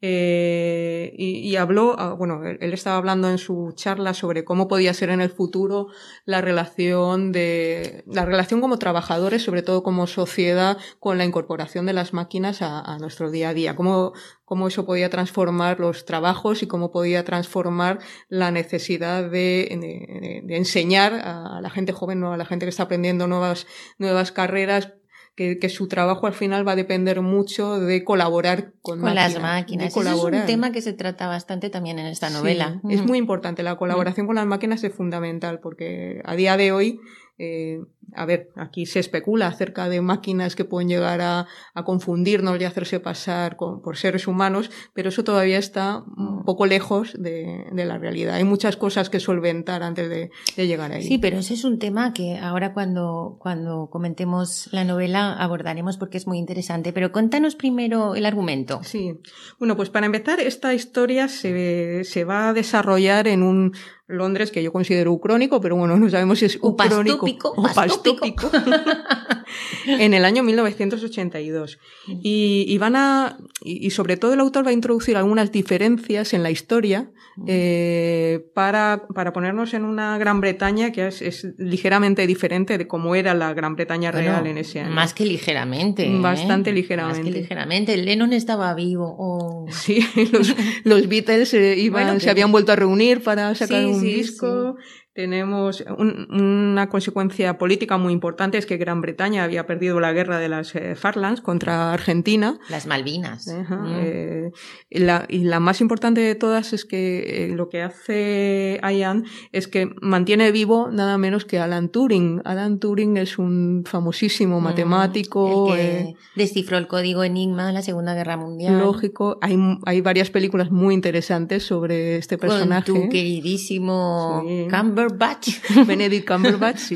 Eh, 0.02 1.14
y, 1.18 1.56
habló, 1.58 1.96
ah, 2.00 2.14
bueno, 2.14 2.42
él, 2.46 2.74
estaba 2.74 2.96
hablando 2.96 3.30
en 3.30 3.38
su 3.38 3.74
charla 3.76 4.14
sobre 4.14 4.46
cómo 4.46 4.70
podía 4.70 4.94
ser 4.94 5.10
en 5.10 5.20
el 5.20 5.30
futuro 5.30 5.88
la 6.24 6.40
relación 6.40 7.34
de, 7.34 8.06
la 8.08 8.24
relación 8.26 8.62
como 8.62 8.80
trabajadores, 8.80 9.44
sobre 9.44 9.62
todo 9.62 9.84
como 9.84 10.08
sociedad, 10.08 10.78
con 11.00 11.18
la 11.18 11.26
incorporación 11.26 11.86
de 11.86 11.94
las 11.94 12.14
máquinas 12.14 12.62
a, 12.62 12.98
nuestro 13.00 13.30
día 13.30 13.50
a 13.50 13.54
día, 13.54 13.76
cómo, 13.76 14.14
cómo 14.46 14.70
eso 14.70 14.86
podía 14.86 15.10
transformar 15.10 15.82
los 15.82 16.06
trabajos 16.06 16.64
y 16.64 16.68
cómo 16.68 16.92
podía 16.92 17.26
transformar 17.26 18.00
la 18.30 18.52
necesidad 18.52 19.30
de, 19.30 20.42
de, 20.46 20.56
enseñar 20.56 21.14
a 21.14 21.60
la 21.62 21.70
gente 21.70 21.92
joven, 21.92 22.22
¿no? 22.22 22.32
a 22.32 22.38
la 22.38 22.46
gente 22.46 22.66
que 22.66 22.70
está 22.70 22.84
aprendiendo 22.84 23.28
nuevas, 23.28 23.68
nuevas 23.98 24.32
carreras, 24.32 24.94
que, 25.40 25.70
su 25.70 25.88
trabajo 25.88 26.28
al 26.28 26.34
final 26.34 26.68
va 26.68 26.74
a 26.74 26.76
depender 26.76 27.22
mucho 27.22 27.80
de 27.80 28.04
colaborar 28.04 28.74
con, 28.82 29.02
las 29.02 29.40
máquinas. 29.40 29.96
es 29.96 29.96
un 29.96 30.46
tema 30.46 30.72
que 30.72 30.82
se 30.82 30.92
trata 30.92 31.28
bastante 31.28 31.70
también 31.70 31.98
en 31.98 32.08
esta 32.08 32.30
novela. 32.30 32.82
Es 32.90 33.06
muy 33.06 33.18
importante. 33.18 33.64
La 33.64 33.78
colaboración 33.78 34.28
con 34.28 34.36
las 34.36 34.46
máquinas 34.46 34.84
es 34.84 34.94
fundamental 34.94 35.60
porque 35.60 36.22
a 36.26 36.36
día 36.36 36.58
de 36.58 36.74
hoy 36.74 37.00
eh, 37.38 37.80
a 38.16 38.26
ver, 38.26 38.50
aquí 38.56 38.86
se 38.86 39.00
especula 39.00 39.48
acerca 39.48 39.90
de 39.90 40.02
máquinas 40.02 40.56
que 40.56 40.66
pueden 40.66 40.90
llegar 40.90 41.22
a, 41.22 41.48
confundirnos 41.86 42.60
y 42.60 42.66
hacerse 42.66 43.00
pasar 43.00 43.56
por 43.56 43.96
seres 43.98 44.28
humanos, 44.28 44.70
pero 44.94 45.10
eso 45.10 45.24
todavía 45.24 45.58
está 45.58 46.04
un 46.18 46.44
poco 46.44 46.66
lejos 46.66 47.14
de, 47.18 47.66
la 47.72 47.98
realidad. 47.98 48.36
Hay 48.36 48.44
muchas 48.44 48.76
cosas 48.76 49.10
que 49.10 49.20
solventar 49.20 49.82
antes 49.82 50.10
de, 50.10 50.30
llegar 50.58 50.92
ahí. 50.92 51.04
Sí, 51.04 51.18
pero 51.18 51.38
ese 51.38 51.54
es 51.54 51.64
un 51.64 51.80
tema 51.80 52.14
que 52.14 52.38
ahora 52.38 52.74
cuando, 52.74 53.38
cuando 53.40 53.90
comentemos 53.90 54.70
la 54.72 54.84
novela 54.84 55.34
abordaremos 55.34 55.98
porque 55.98 56.18
es 56.18 56.28
muy 56.28 56.38
interesante. 56.38 56.92
Pero 56.92 57.12
cuéntanos 57.12 57.56
primero 57.56 58.16
el 58.16 58.26
argumento. 58.26 58.82
Sí. 58.84 59.20
Bueno, 59.58 59.76
pues 59.76 59.90
para 59.90 60.06
empezar, 60.06 60.40
esta 60.40 60.74
historia 60.74 61.28
se, 61.30 62.04
se 62.04 62.24
va 62.26 62.50
a 62.50 62.54
desarrollar 62.54 63.28
en 63.28 63.44
un 63.44 63.74
Londres, 64.10 64.50
que 64.50 64.64
yo 64.64 64.74
considero 64.74 65.14
ucrónico, 65.14 65.62
pero 65.62 65.76
bueno, 65.76 65.96
no 65.96 66.10
sabemos 66.10 66.40
si 66.40 66.46
es 66.46 66.58
ucrónico 66.60 67.54
o 67.56 67.62
pastópico. 67.62 67.99
en 69.86 70.14
el 70.14 70.26
año 70.26 70.44
1982. 70.44 71.80
Y, 72.22 72.66
y 72.68 72.78
van 72.78 72.96
a, 72.96 73.38
y, 73.62 73.90
sobre 73.92 74.18
todo 74.18 74.34
el 74.34 74.40
autor 74.40 74.66
va 74.66 74.70
a 74.70 74.74
introducir 74.74 75.18
algunas 75.18 75.52
diferencias 75.52 76.34
en 76.34 76.44
la 76.44 76.52
historia 76.52 77.12
eh, 77.48 78.46
para, 78.54 79.08
para 79.14 79.32
ponernos 79.32 79.74
en 79.74 79.86
una 79.86 80.18
Gran 80.18 80.42
Bretaña 80.42 80.92
que 80.92 81.08
es, 81.08 81.22
es, 81.22 81.48
ligeramente 81.58 82.28
diferente 82.28 82.78
de 82.78 82.88
cómo 82.88 83.16
era 83.16 83.34
la 83.34 83.54
Gran 83.54 83.76
Bretaña 83.76 84.12
real 84.12 84.46
en 84.48 84.58
ese 84.58 84.82
año. 84.82 84.92
Más 84.94 85.14
que 85.14 85.26
ligeramente. 85.26 86.06
¿eh? 86.06 86.20
Bastante 86.20 86.72
ligeramente. 86.72 87.24
Más 87.24 87.32
que 87.32 87.40
ligeramente. 87.40 87.98
Lennon 87.98 88.34
estaba 88.34 88.74
vivo. 88.74 89.66
Sí, 89.80 90.04
los, 90.32 90.56
los 90.84 91.08
Beatles 91.08 91.54
eh, 91.54 91.76
iban, 91.78 92.20
se 92.20 92.30
habían 92.30 92.52
vuelto 92.52 92.72
a 92.72 92.76
reunir 92.76 93.24
para 93.24 93.56
sacar 93.56 93.86
un 93.86 94.02
disco. 94.02 94.76
Tenemos 95.20 95.84
una 95.98 96.88
consecuencia 96.88 97.58
política 97.58 97.98
muy 97.98 98.14
importante, 98.14 98.58
es 98.58 98.66
que 98.66 98.78
Gran 98.78 99.02
Bretaña 99.02 99.44
había 99.44 99.68
perdido 99.68 100.00
la 100.00 100.14
guerra 100.14 100.40
de 100.40 100.48
las 100.48 100.74
eh, 100.76 100.96
Farlands 100.96 101.42
contra 101.42 101.92
Argentina. 101.92 102.58
Las 102.70 102.88
Malvinas. 102.88 103.46
Mm. 103.48 103.86
Eh, 103.98 104.52
la, 104.92 105.26
y 105.28 105.40
la 105.40 105.60
más 105.60 105.82
importante 105.82 106.22
de 106.22 106.36
todas 106.36 106.72
es 106.72 106.86
que 106.86 107.44
eh, 107.44 107.48
lo 107.50 107.68
que 107.68 107.82
hace 107.82 108.80
Ian 108.82 109.26
es 109.52 109.68
que 109.68 109.90
mantiene 110.02 110.54
vivo 110.54 110.88
nada 110.90 111.18
menos 111.18 111.44
que 111.44 111.60
Alan 111.60 111.90
Turing. 111.90 112.42
Alan 112.46 112.80
Turing 112.80 113.18
es 113.18 113.38
un 113.38 113.84
famosísimo 113.86 114.62
mm, 114.62 114.64
matemático. 114.64 115.76
El 115.76 115.82
que 115.82 116.16
descifró 116.38 116.78
el 116.78 116.88
código 116.88 117.26
Enigma 117.26 117.68
en 117.68 117.74
la 117.74 117.82
Segunda 117.82 118.14
Guerra 118.14 118.38
Mundial. 118.38 118.80
Lógico. 118.80 119.38
Hay, 119.42 119.58
hay 119.86 120.00
varias 120.00 120.30
películas 120.30 120.72
muy 120.72 120.94
interesantes 120.94 121.64
sobre 121.64 122.16
este 122.16 122.38
personaje. 122.38 122.90
Con 122.90 123.02
tu 123.02 123.10
queridísimo 123.10 124.46
Camber 124.70 125.09
Benedict 125.88 126.28
Cumberbatch, 126.28 126.94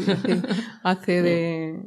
hace, 0.84 1.22
de, 1.22 1.80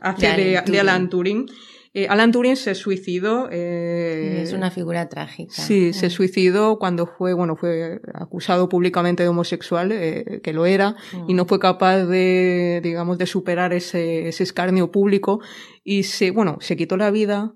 hace 0.00 0.62
de, 0.64 0.80
Alan 0.80 1.08
Turing. 1.08 1.48
Eh, 1.92 2.06
Alan 2.08 2.30
Turing 2.30 2.54
se 2.54 2.76
suicidó. 2.76 3.48
Eh, 3.50 4.42
es 4.42 4.52
una 4.52 4.70
figura 4.70 5.08
trágica. 5.08 5.52
Sí, 5.52 5.92
se 5.92 6.08
suicidó 6.08 6.78
cuando 6.78 7.06
fue, 7.06 7.32
bueno, 7.34 7.56
fue 7.56 8.00
acusado 8.14 8.68
públicamente 8.68 9.24
de 9.24 9.28
homosexual, 9.28 9.90
eh, 9.90 10.40
que 10.42 10.52
lo 10.52 10.66
era, 10.66 10.94
y 11.26 11.34
no 11.34 11.46
fue 11.46 11.58
capaz 11.58 12.04
de, 12.04 12.80
digamos, 12.82 13.18
de 13.18 13.26
superar 13.26 13.72
ese, 13.72 14.28
ese 14.28 14.44
escarnio 14.44 14.92
público 14.92 15.40
y 15.82 16.02
se, 16.02 16.30
bueno, 16.30 16.58
se 16.60 16.76
quitó 16.76 16.96
la 16.98 17.10
vida. 17.10 17.54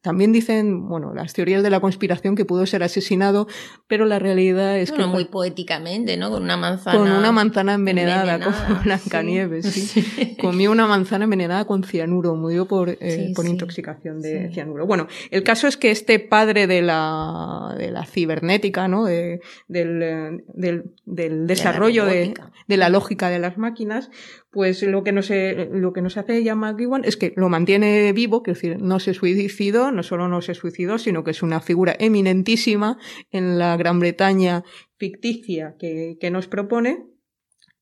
también 0.00 0.32
dicen, 0.32 0.88
bueno, 0.88 1.12
las 1.12 1.32
teorías 1.32 1.62
de 1.64 1.70
la 1.70 1.80
conspiración 1.80 2.36
que 2.36 2.44
pudo 2.44 2.66
ser 2.66 2.84
asesinado, 2.84 3.48
pero 3.88 4.04
la 4.04 4.20
realidad 4.20 4.78
es 4.78 4.92
que... 4.92 5.04
muy 5.06 5.24
poéticamente, 5.24 6.16
¿no? 6.16 6.30
Con 6.30 6.44
una 6.44 6.56
manzana... 6.56 6.96
Con 6.96 7.10
una 7.10 7.32
manzana 7.32 7.74
envenenada, 7.74 8.38
como 8.38 8.80
Blancanieves, 8.84 9.66
sí. 9.66 10.36
Comió 10.40 10.70
una 10.70 10.86
manzana 10.86 11.24
envenenada 11.24 11.64
con 11.64 11.82
cianuro, 11.82 12.36
murió 12.36 12.66
por, 12.66 12.90
eh, 13.00 13.32
por 13.34 13.46
intoxicación 13.46 14.20
de 14.20 14.52
cianuro. 14.52 14.86
Bueno, 14.86 15.08
el 15.32 15.42
caso 15.42 15.66
es 15.66 15.76
que 15.76 15.90
este 15.90 16.20
padre 16.20 16.68
de 16.68 16.82
la, 16.82 17.74
de 17.76 17.90
la 17.90 18.06
cibernética, 18.06 18.86
¿no? 18.86 19.04
De, 19.04 19.40
del, 19.66 20.44
del, 20.54 20.94
del 21.04 21.46
desarrollo 21.48 22.06
de, 22.06 22.34
de 22.68 22.76
la 22.76 22.88
lógica 22.88 23.30
de 23.30 23.40
las 23.40 23.58
máquinas, 23.58 24.10
pues 24.56 24.82
lo 24.82 25.04
que 25.04 25.12
nos, 25.12 25.30
lo 25.30 25.92
que 25.92 26.00
nos 26.00 26.16
hace 26.16 26.42
llamar 26.42 26.72
McEwan 26.72 27.04
es 27.04 27.18
que 27.18 27.34
lo 27.36 27.50
mantiene 27.50 28.10
vivo, 28.14 28.42
que 28.42 28.52
es 28.52 28.56
decir, 28.56 28.80
no 28.80 29.00
se 29.00 29.12
suicidó, 29.12 29.92
no 29.92 30.02
solo 30.02 30.28
no 30.28 30.40
se 30.40 30.54
suicidó, 30.54 30.96
sino 30.96 31.24
que 31.24 31.32
es 31.32 31.42
una 31.42 31.60
figura 31.60 31.94
eminentísima 31.98 32.96
en 33.30 33.58
la 33.58 33.76
Gran 33.76 34.00
Bretaña 34.00 34.64
ficticia 34.96 35.76
que, 35.78 36.16
que 36.18 36.30
nos 36.30 36.48
propone 36.48 37.04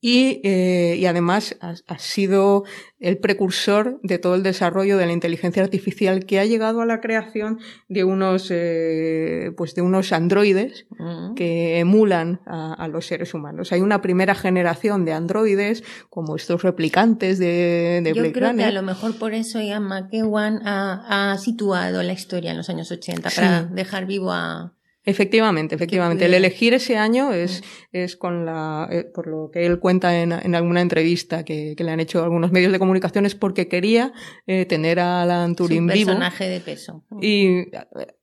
y, 0.06 0.42
eh, 0.44 0.96
y 0.98 1.06
además 1.06 1.56
ha, 1.62 1.76
ha, 1.86 1.98
sido 1.98 2.64
el 2.98 3.16
precursor 3.16 4.00
de 4.02 4.18
todo 4.18 4.34
el 4.34 4.42
desarrollo 4.42 4.98
de 4.98 5.06
la 5.06 5.12
inteligencia 5.12 5.62
artificial 5.62 6.26
que 6.26 6.38
ha 6.38 6.44
llegado 6.44 6.82
a 6.82 6.84
la 6.84 7.00
creación 7.00 7.58
de 7.88 8.04
unos, 8.04 8.48
eh, 8.50 9.52
pues 9.56 9.74
de 9.74 9.80
unos 9.80 10.12
androides 10.12 10.84
mm. 10.90 11.32
que 11.36 11.78
emulan 11.78 12.42
a, 12.44 12.74
a, 12.74 12.86
los 12.88 13.06
seres 13.06 13.32
humanos. 13.32 13.72
Hay 13.72 13.80
una 13.80 14.02
primera 14.02 14.34
generación 14.34 15.06
de 15.06 15.14
androides 15.14 15.82
como 16.10 16.36
estos 16.36 16.62
replicantes 16.62 17.38
de, 17.38 18.02
de 18.04 18.12
Yo 18.14 18.30
creo 18.30 18.54
que 18.54 18.64
a 18.64 18.72
lo 18.72 18.82
mejor 18.82 19.16
por 19.16 19.32
eso 19.32 19.58
Ian 19.62 19.84
McEwan 19.84 20.60
ha, 20.66 21.32
ha 21.32 21.38
situado 21.38 22.02
la 22.02 22.12
historia 22.12 22.50
en 22.50 22.58
los 22.58 22.68
años 22.68 22.92
80 22.92 23.30
para 23.30 23.62
dejar 23.62 24.04
vivo 24.04 24.32
a 24.32 24.73
Efectivamente, 25.06 25.74
efectivamente. 25.74 26.24
El 26.24 26.34
elegir 26.34 26.72
ese 26.72 26.96
año 26.96 27.32
es, 27.32 27.62
es 27.92 28.16
con 28.16 28.46
la, 28.46 28.88
eh, 28.90 29.04
por 29.04 29.26
lo 29.26 29.50
que 29.50 29.66
él 29.66 29.78
cuenta 29.78 30.18
en, 30.18 30.32
en 30.32 30.54
alguna 30.54 30.80
entrevista 30.80 31.44
que, 31.44 31.74
que, 31.76 31.84
le 31.84 31.90
han 31.90 32.00
hecho 32.00 32.24
algunos 32.24 32.52
medios 32.52 32.72
de 32.72 32.78
comunicación, 32.78 33.26
es 33.26 33.34
porque 33.34 33.68
quería 33.68 34.12
eh, 34.46 34.64
tener 34.64 35.00
a 35.00 35.22
Alan 35.22 35.56
Turing 35.56 35.86
vivo. 35.86 36.06
personaje 36.06 36.48
de 36.48 36.60
peso. 36.60 37.04
Y 37.20 37.46
eh, 37.46 37.68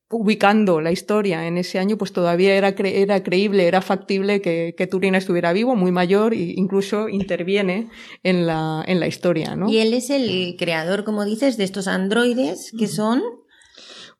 ubicando 0.09 0.81
la 0.81 0.91
historia 0.91 1.47
en 1.47 1.57
ese 1.57 1.77
año, 1.77 1.97
pues 1.97 2.13
todavía 2.13 2.55
era, 2.55 2.73
cre 2.73 3.01
era 3.01 3.21
creíble, 3.21 3.67
era 3.67 3.81
factible 3.81 4.41
que, 4.41 4.73
que, 4.75 4.87
Turing 4.87 5.13
estuviera 5.13 5.53
vivo, 5.53 5.75
muy 5.75 5.91
mayor, 5.91 6.33
e 6.33 6.53
incluso 6.55 7.09
interviene 7.09 7.89
en 8.23 8.47
la, 8.47 8.83
en 8.87 8.99
la 8.99 9.07
historia, 9.07 9.55
¿no? 9.55 9.69
Y 9.69 9.77
él 9.77 9.93
es 9.93 10.09
el 10.09 10.55
creador, 10.57 11.03
como 11.03 11.25
dices, 11.25 11.57
de 11.57 11.63
estos 11.63 11.87
androides 11.87 12.71
que 12.77 12.87
son 12.87 13.21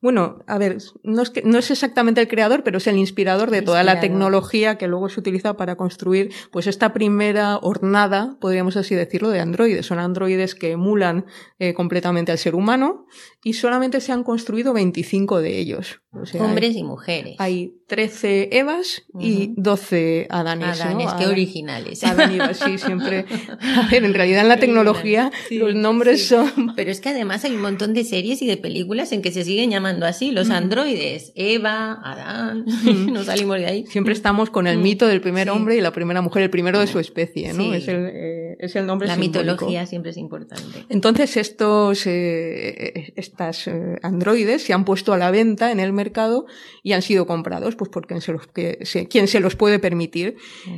bueno, 0.02 0.42
a 0.48 0.58
ver, 0.58 0.78
no 1.04 1.22
es, 1.22 1.30
que, 1.30 1.42
no 1.42 1.58
es 1.58 1.70
exactamente 1.70 2.20
el 2.20 2.26
creador, 2.26 2.64
pero 2.64 2.78
es 2.78 2.88
el 2.88 2.98
inspirador 2.98 3.52
de 3.52 3.62
toda 3.62 3.84
la 3.84 4.00
tecnología 4.00 4.76
que 4.76 4.88
luego 4.88 5.08
se 5.08 5.20
utiliza 5.20 5.56
para 5.56 5.76
construir, 5.76 6.32
pues 6.50 6.66
esta 6.66 6.92
primera 6.92 7.58
hornada, 7.58 8.36
podríamos 8.40 8.76
así 8.76 8.96
decirlo, 8.96 9.30
de 9.30 9.38
androides. 9.38 9.86
Son 9.86 10.00
androides 10.00 10.56
que 10.56 10.72
emulan 10.72 11.24
eh, 11.60 11.72
completamente 11.72 12.32
al 12.32 12.38
ser 12.38 12.56
humano 12.56 13.06
y 13.44 13.54
solamente 13.54 14.00
se 14.00 14.12
han 14.12 14.22
construido 14.22 14.72
25 14.72 15.40
de 15.40 15.58
ellos. 15.58 16.00
O 16.12 16.26
sea, 16.26 16.44
Hombres 16.44 16.76
y 16.76 16.84
mujeres. 16.84 17.36
Hay 17.38 17.74
13 17.88 18.50
Evas 18.52 19.02
y 19.18 19.54
12 19.56 20.28
Adanes. 20.30 20.80
Adanes, 20.80 21.06
¿no? 21.06 21.18
qué 21.18 21.26
originales. 21.26 22.04
Adán 22.04 22.32
y 22.32 22.36
Eva, 22.36 22.54
sí, 22.54 22.78
siempre. 22.78 23.24
A 23.60 23.88
ver, 23.90 24.04
en 24.04 24.14
realidad 24.14 24.42
en 24.42 24.48
la 24.48 24.58
tecnología 24.58 25.32
sí, 25.48 25.58
los 25.58 25.74
nombres 25.74 26.20
sí. 26.20 26.28
son... 26.28 26.72
Pero 26.76 26.90
es 26.90 27.00
que 27.00 27.08
además 27.08 27.44
hay 27.44 27.56
un 27.56 27.62
montón 27.62 27.94
de 27.94 28.04
series 28.04 28.42
y 28.42 28.46
de 28.46 28.58
películas 28.58 29.10
en 29.10 29.22
que 29.22 29.32
se 29.32 29.42
siguen 29.42 29.70
llamando 29.70 30.06
así, 30.06 30.30
los 30.30 30.48
mm. 30.48 30.52
androides. 30.52 31.32
Eva, 31.34 31.98
Adán, 32.04 32.64
mm. 32.66 33.06
no 33.12 33.24
salimos 33.24 33.58
de 33.58 33.66
ahí. 33.66 33.86
Siempre 33.86 34.12
estamos 34.12 34.50
con 34.50 34.68
el 34.68 34.78
mm. 34.78 34.82
mito 34.82 35.06
del 35.08 35.20
primer 35.20 35.50
hombre 35.50 35.76
y 35.76 35.80
la 35.80 35.92
primera 35.92 36.20
mujer, 36.20 36.44
el 36.44 36.50
primero 36.50 36.78
de 36.78 36.86
su 36.86 37.00
especie, 37.00 37.52
¿no? 37.54 37.74
Es, 37.74 37.88
el, 37.88 38.06
eh, 38.06 38.56
es 38.60 38.76
el 38.76 38.86
nombre 38.86 39.08
La 39.08 39.14
simbólico. 39.14 39.52
mitología 39.52 39.86
siempre 39.86 40.12
es 40.12 40.16
importante. 40.16 40.84
Entonces 40.88 41.36
estos, 41.36 42.06
eh, 42.06 43.12
estas 43.32 43.66
eh, 43.66 43.98
androides 44.02 44.62
se 44.62 44.72
han 44.72 44.84
puesto 44.84 45.12
a 45.12 45.18
la 45.18 45.30
venta 45.30 45.72
en 45.72 45.80
el 45.80 45.92
mercado 45.92 46.46
y 46.82 46.92
han 46.92 47.02
sido 47.02 47.26
comprados, 47.26 47.76
pues 47.76 47.90
porque 47.90 48.20
se 48.20 48.32
los, 48.32 48.46
que, 48.46 48.78
se, 48.82 49.08
quien 49.08 49.26
se 49.26 49.40
los 49.40 49.56
puede 49.56 49.78
permitir. 49.78 50.36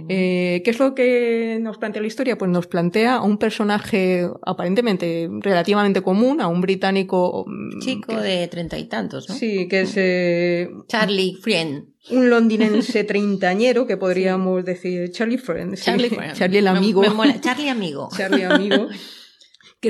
Eh, 0.09 0.63
¿Qué 0.65 0.71
es 0.71 0.79
lo 0.79 0.95
que 0.95 1.59
nos 1.61 1.79
plantea 1.79 2.01
la 2.01 2.09
historia? 2.09 2.39
Pues 2.39 2.51
nos 2.51 2.67
plantea 2.67 3.17
a 3.17 3.23
un 3.23 3.39
personaje 3.39 4.29
aparentemente 4.43 5.29
relativamente 5.41 6.03
común, 6.03 6.41
a 6.41 6.47
un 6.47 6.61
británico. 6.61 7.45
Mm, 7.47 7.81
Chico 7.81 8.17
que, 8.17 8.23
de 8.23 8.49
treinta 8.49 8.79
y 8.79 8.85
tantos, 8.85 9.29
¿no? 9.29 9.35
Sí, 9.35 9.67
que 9.69 9.81
es. 9.81 9.93
Eh, 9.97 10.71
Charlie 10.87 11.37
Friend. 11.41 11.87
Un 12.11 12.29
londinense 12.29 13.03
treintañero 13.05 13.87
que 13.87 13.97
podríamos 13.97 14.61
sí. 14.61 14.67
decir 14.67 15.11
Charlie 15.11 15.39
Friend. 15.39 15.75
Charlie, 15.77 16.11
Friend. 16.11 16.35
Charlie 16.35 16.59
el 16.59 16.69
amigo. 16.69 17.01
Me, 17.01 17.09
me 17.09 17.15
mola. 17.15 17.41
Charlie 17.41 17.69
amigo. 17.69 18.09
Charlie 18.15 18.45
amigo. 18.45 18.89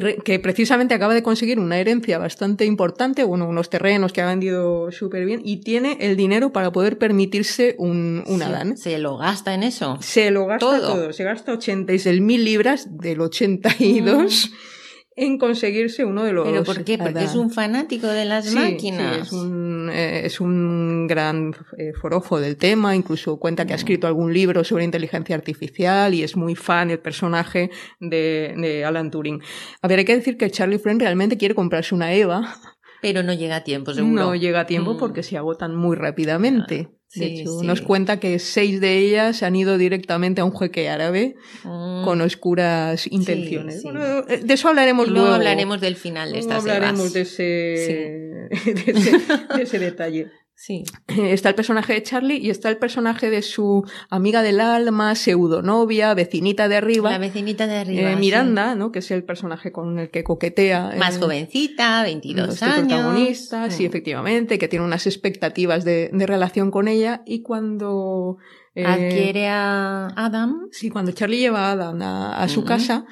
que, 0.01 0.17
que, 0.17 0.39
precisamente 0.39 0.95
acaba 0.95 1.15
de 1.15 1.23
conseguir 1.23 1.59
una 1.59 1.79
herencia 1.79 2.19
bastante 2.19 2.65
importante, 2.65 3.25
bueno, 3.25 3.49
unos 3.49 3.71
terrenos 3.71 4.13
que 4.13 4.21
ha 4.21 4.27
vendido 4.27 4.91
súper 4.91 5.25
bien 5.25 5.41
y 5.45 5.59
tiene 5.59 5.97
el 6.01 6.17
dinero 6.17 6.53
para 6.53 6.73
poder 6.73 6.99
permitirse 6.99 7.77
un, 7.79 8.25
un 8.27 8.39
sí, 8.39 8.45
Adán. 8.45 8.77
¿Se 8.77 8.99
lo 8.99 9.17
gasta 9.17 9.55
en 9.55 9.63
eso? 9.63 9.99
Se 10.01 10.31
lo 10.31 10.47
gasta 10.47 10.67
todo. 10.67 10.95
todo. 10.95 11.13
Se 11.13 11.25
gasta 11.25 11.53
86 11.53 12.21
mil 12.21 12.45
libras 12.45 12.99
del 12.99 13.21
82. 13.21 14.51
Mm 14.51 14.75
en 15.17 15.39
conseguirse 15.39 16.05
uno 16.05 16.25
de 16.25 16.33
los. 16.33 16.47
¿Pero 16.47 16.65
por 16.65 16.85
qué? 16.85 16.99
Porque 16.99 17.25
es 17.25 17.35
un 17.35 17.51
fanático 17.51 18.09
de 18.09 18.25
las 18.25 18.47
sí, 18.47 18.57
máquinas. 18.57 19.15
Sí, 19.15 19.21
es, 19.23 19.33
un, 19.33 19.91
eh, 19.93 20.27
es 20.27 20.41
un 20.41 21.07
gran 21.07 21.55
eh, 21.79 21.93
forofo 21.93 22.41
del 22.41 22.57
tema, 22.57 22.97
incluso 22.97 23.39
cuenta 23.39 23.65
que 23.65 23.73
ha 23.73 23.77
escrito 23.77 24.07
algún 24.07 24.33
libro 24.33 24.65
sobre 24.65 24.85
inteligencia 24.85 25.37
artificial 25.37 26.15
y 26.15 26.23
es 26.23 26.37
muy 26.37 26.57
fan 26.57 26.89
del 26.89 26.99
personaje 26.99 27.71
de, 28.01 28.55
de 28.57 28.85
Alan 28.85 29.11
Turing. 29.11 29.41
A 29.83 29.89
ver, 29.89 30.01
hay 30.01 30.05
que 30.05 30.17
decir 30.17 30.37
que 30.37 30.51
Charlie 30.51 30.79
Friend 30.79 31.01
realmente 31.01 31.37
quiere 31.37 31.55
comprarse 31.55 31.95
una 31.95 32.13
Eva. 32.13 32.57
Pero 33.01 33.23
no 33.23 33.35
llega 33.35 33.57
a 33.57 33.65
tiempo, 33.65 33.93
seguro. 33.93 34.15
No 34.15 34.35
llega 34.35 34.61
a 34.61 34.67
tiempo 34.67 34.95
mm. 34.95 34.99
porque 34.99 35.23
se 35.23 35.37
agotan 35.37 35.77
muy 35.77 35.95
rápidamente. 35.95 36.89
De 37.15 37.27
sí, 37.27 37.41
hecho, 37.41 37.61
sí. 37.61 37.67
nos 37.67 37.81
cuenta 37.81 38.19
que 38.19 38.39
seis 38.39 38.81
de 38.81 38.99
ellas 38.99 39.43
han 39.43 39.55
ido 39.55 39.79
directamente 39.79 40.41
a 40.41 40.45
un 40.45 40.57
jeque 40.57 40.89
árabe 40.89 41.37
mm. 41.63 42.03
con 42.05 42.21
oscuras 42.21 43.07
intenciones. 43.07 43.83
Sí, 43.83 43.83
bueno, 43.85 44.23
de 44.23 44.55
eso 44.55 44.69
hablaremos 44.69 45.07
y 45.07 45.11
luego. 45.11 45.27
luego. 45.27 45.37
hablaremos 45.37 45.81
del 45.81 45.97
final 45.97 46.33
de 46.33 46.41
estas 46.41 46.65
no 46.65 46.73
hablaremos 46.73 47.13
de 47.13 47.21
ese, 47.21 47.43
de 47.45 48.85
ese, 48.87 49.13
de 49.57 49.63
ese 49.63 49.79
detalle. 49.79 50.31
Sí. 50.57 50.85
Está 51.09 51.49
el 51.51 51.55
personaje 51.57 51.93
de 51.95 52.03
Charlie 52.03 52.39
y 52.39 52.51
está 52.51 52.71
el 52.71 52.79
personaje 52.79 53.29
de 53.29 53.43
su 53.43 53.85
amiga 54.09 54.43
del 54.43 54.61
alma, 54.61 55.15
pseudonovia, 55.15 56.15
vecinita 56.15 56.69
de 56.69 56.77
arriba. 56.77 57.11
La 57.11 57.19
vecinita 57.19 57.67
de 57.67 57.77
arriba. 57.77 58.13
Eh, 58.13 58.17
Miranda, 58.17 58.73
sí. 58.73 58.79
¿no? 58.79 58.93
Que 58.93 59.01
es 59.01 59.11
el 59.11 59.25
personaje 59.25 59.73
con 59.73 59.99
el 59.99 60.11
que 60.11 60.23
coquetea. 60.25 60.95
Más 60.97 61.17
eh, 61.17 61.21
jovencita, 61.21 62.03
22 62.05 62.49
este 62.51 62.65
años. 62.65 62.87
protagonista, 62.87 63.71
sí. 63.71 63.79
sí, 63.79 63.85
efectivamente, 63.85 64.59
que 64.59 64.69
tiene 64.69 64.85
unas 64.85 65.07
expectativas 65.07 65.85
de, 65.85 66.11
de 66.13 66.27
relación 66.27 66.71
con 66.71 66.89
ella 66.89 67.23
y 67.27 67.43
cuando... 67.43 68.39
Eh, 68.77 68.85
Adquiere 68.85 69.49
a 69.49 70.09
Adam. 70.17 70.69
Sí, 70.73 70.91
cuando 70.91 71.13
Charlie 71.13 71.39
lleva 71.39 71.69
a 71.69 71.73
Adam 71.73 72.03
a, 72.03 72.43
a 72.43 72.49
su 72.49 72.61
uh 72.61 72.65
-huh. 72.65 72.67
casa, 72.67 73.07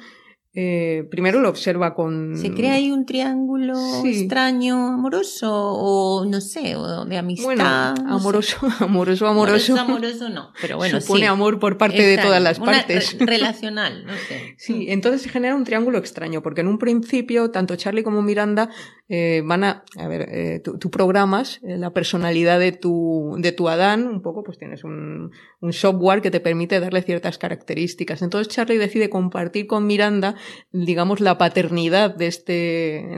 eh, 0.55 1.07
primero 1.09 1.41
lo 1.41 1.49
observa 1.49 1.95
con... 1.95 2.37
¿Se 2.37 2.53
crea 2.53 2.73
ahí 2.73 2.91
un 2.91 3.07
triángulo 3.07 3.73
extraño, 4.05 4.89
amoroso 4.89 5.51
o 5.51 6.25
no 6.25 6.41
sé, 6.41 6.75
o 6.75 7.05
de 7.05 7.17
amistad? 7.17 7.45
Bueno, 7.45 7.63
amoroso, 8.07 8.57
amoroso, 8.79 9.25
amoroso. 9.27 9.75
Amoroso, 9.75 10.29
no, 10.29 10.53
pero 10.61 10.77
bueno, 10.77 11.01
Supone 11.01 11.25
amor 11.25 11.59
por 11.59 11.79
parte 11.79 12.03
de 12.03 12.19
todas 12.19 12.41
las 12.41 12.59
partes. 12.59 13.17
relacional, 13.19 14.05
no 14.05 14.13
sé. 14.13 14.53
Sí, 14.59 14.85
entonces 14.89 15.23
se 15.23 15.29
genera 15.29 15.55
un 15.55 15.63
triángulo 15.63 15.97
extraño, 15.97 16.43
porque 16.43 16.61
en 16.61 16.67
un 16.67 16.77
principio 16.77 17.49
tanto 17.49 17.75
Charlie 17.75 18.03
como 18.03 18.21
Miranda 18.21 18.69
eh, 19.09 19.41
van 19.45 19.63
a... 19.63 19.83
A 19.97 20.07
ver, 20.07 20.27
eh, 20.29 20.61
tú, 20.63 20.89
programas 20.89 21.59
la 21.61 21.91
personalidad 21.91 22.59
de 22.59 22.71
tu, 22.71 23.35
de 23.39 23.51
tu 23.51 23.69
Adán, 23.69 24.07
un 24.07 24.21
poco, 24.21 24.43
pues 24.43 24.57
tienes 24.57 24.83
un, 24.83 25.31
un 25.59 25.73
software 25.73 26.21
que 26.21 26.31
te 26.31 26.39
permite 26.39 26.79
darle 26.79 27.01
ciertas 27.01 27.37
características. 27.37 28.21
Entonces 28.21 28.53
Charlie 28.53 28.77
decide 28.77 29.09
compartir 29.09 29.67
con 29.67 29.87
Miranda 29.87 30.35
digamos, 30.71 31.19
la 31.19 31.37
paternidad 31.37 32.15
de 32.15 32.27
este, 32.27 32.53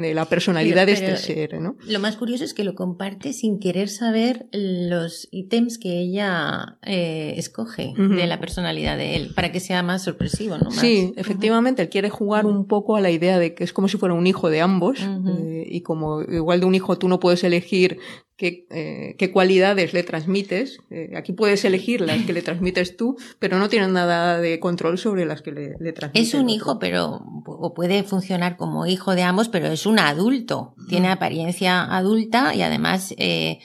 de 0.01 0.13
la 0.13 0.25
personalidad 0.25 0.86
de 0.86 0.94
este 0.94 1.18
ser, 1.18 1.62
¿no? 1.62 1.77
Lo 1.88 2.00
más 2.00 2.18
curioso 2.18 2.44
es 2.44 2.54
que 2.54 2.63
lo 2.63 2.75
comparte 2.75 3.34
sin 3.34 3.60
querer 3.60 3.89
saber 3.89 4.48
los 4.51 5.27
ítems 5.32 5.77
que 5.77 6.00
ella 6.00 6.77
eh, 6.84 7.34
escoge 7.38 7.94
de 7.96 8.27
la 8.27 8.39
personalidad 8.39 8.98
de 8.98 9.15
él, 9.15 9.32
para 9.36 9.51
que 9.51 9.60
sea 9.60 9.84
más 9.84 10.04
sorpresivo, 10.04 10.58
¿no? 10.58 10.72
Sí, 10.72 11.13
efectivamente, 11.15 11.82
él 11.82 11.89
quiere 11.89 12.10
jugar 12.10 12.46
un 12.46 12.68
poco 12.68 12.96
a 12.96 13.01
la 13.01 13.12
idea 13.12 13.39
de 13.39 13.54
que 13.54 13.63
es 13.63 13.74
como 13.74 13.88
si 13.88 13.98
fuera 13.98 14.13
un 14.13 14.27
hijo 14.27 14.50
de 14.50 14.62
ambos, 14.62 15.00
eh, 15.01 15.63
y 15.75 15.82
como 15.82 16.22
igual 16.22 16.62
de 16.62 16.65
un 16.65 16.75
hijo 16.75 16.98
tú 16.98 17.10
no 17.10 17.20
puedes 17.20 17.44
elegir 17.44 18.00
qué, 18.38 18.65
eh, 18.70 19.15
qué 19.17 19.32
cualidades 19.32 19.94
le 19.94 20.03
transmites. 20.03 20.77
Eh, 20.89 21.12
aquí 21.17 21.34
puedes 21.34 21.65
elegir 21.65 22.00
las 22.00 22.24
que 22.24 22.32
le 22.32 22.41
transmites 22.44 22.96
tú, 22.96 23.17
pero 23.39 23.60
no 23.60 23.67
tienes 23.67 23.89
nada 23.89 24.39
de 24.39 24.60
control 24.60 24.98
sobre 24.98 25.25
las 25.25 25.41
que 25.41 25.51
le, 25.51 25.75
le 25.79 25.91
transmites. 25.91 26.29
Es 26.29 26.34
un 26.34 26.50
hijo, 26.50 26.79
pero 26.79 27.22
o 27.46 27.74
puede 27.74 28.03
funcionar 28.03 28.55
como 28.55 28.86
hijo 28.86 29.15
de 29.15 29.24
ambos, 29.24 29.50
pero 29.50 29.67
es 29.67 29.86
un 29.86 30.00
adulto. 30.00 30.75
Tiene 30.88 31.10
apariencia 31.10 31.84
adulta 31.84 32.55
y 32.55 32.62
además 32.62 33.13
eh, 33.17 33.60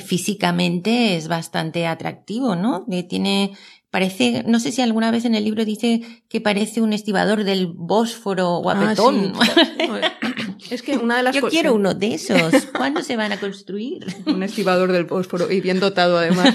físicamente 0.00 1.16
es 1.16 1.28
bastante 1.28 1.86
atractivo, 1.86 2.54
¿no? 2.54 2.86
tiene 3.08 3.52
Parece, 3.90 4.44
no 4.46 4.60
sé 4.60 4.70
si 4.70 4.82
alguna 4.82 5.10
vez 5.10 5.24
en 5.24 5.34
el 5.34 5.44
libro 5.44 5.64
dice 5.64 6.02
que 6.28 6.42
parece 6.42 6.82
un 6.82 6.92
estibador 6.92 7.44
del 7.44 7.68
Bósforo 7.68 8.58
guapetón. 8.58 9.32
Ah, 9.34 10.12
es 10.70 10.82
que 10.82 10.98
una 10.98 11.16
de 11.16 11.22
las 11.22 11.34
Yo 11.34 11.48
quiero 11.48 11.72
uno 11.72 11.94
de 11.94 12.14
esos. 12.14 12.66
¿Cuándo 12.76 13.02
se 13.02 13.16
van 13.16 13.32
a 13.32 13.40
construir? 13.40 14.06
un 14.26 14.42
estibador 14.42 14.92
del 14.92 15.04
Bósforo 15.04 15.50
y 15.50 15.62
bien 15.62 15.80
dotado 15.80 16.18
además. 16.18 16.54